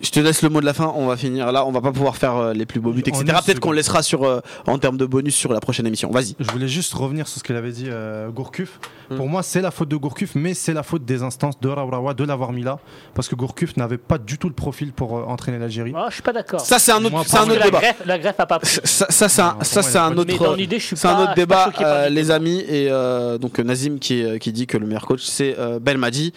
[0.00, 1.92] Je te laisse le mot de la fin, on va finir là, on va pas
[1.92, 3.24] pouvoir faire euh, les plus beaux buts, etc.
[3.44, 6.10] Peut-être qu'on laissera sur, euh, en termes de bonus sur la prochaine émission.
[6.10, 6.36] Vas-y.
[6.38, 8.78] Je voulais juste revenir sur ce qu'il avait dit euh, Gourcuff.
[9.10, 9.16] Hmm.
[9.16, 12.14] Pour moi, c'est la faute de Gourcuff, mais c'est la faute des instances de Raourawa
[12.14, 12.78] de l'avoir mis là.
[13.14, 15.92] Parce que Gourcuff n'avait pas du tout le profil pour euh, entraîner l'Algérie.
[15.94, 16.60] Ah, je suis pas d'accord.
[16.60, 17.78] Ça c'est un autre, c'est un autre la débat.
[17.80, 18.70] greffe, la greffe a pas pris.
[18.84, 20.30] Ça, ça, c'est un, ça, c'est un autre.
[20.78, 24.86] C'est un débat, euh, les amis, et euh, donc Nazim qui, qui dit que le
[24.86, 26.32] meilleur coach c'est euh, Belmadi.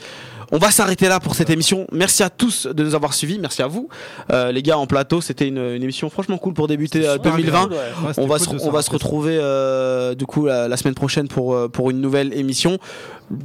[0.56, 1.88] On va s'arrêter là pour cette émission.
[1.92, 3.40] Merci à tous de nous avoir suivis.
[3.40, 3.90] Merci à vous,
[4.32, 5.20] euh, les gars en plateau.
[5.20, 7.70] C'était une, une émission franchement cool pour débuter euh, 2020.
[7.72, 7.78] Ouais,
[8.10, 8.94] c'était On va, cool se, de on va se rappeler.
[8.94, 12.78] retrouver euh, du coup la, la semaine prochaine pour, euh, pour une nouvelle émission.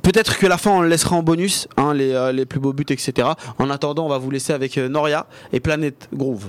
[0.03, 2.75] Peut-être que la fin on le laissera en bonus, hein, les, euh, les plus beaux
[2.75, 3.27] buts, etc.
[3.59, 6.45] En attendant, on va vous laisser avec euh, Noria et Planète Groove.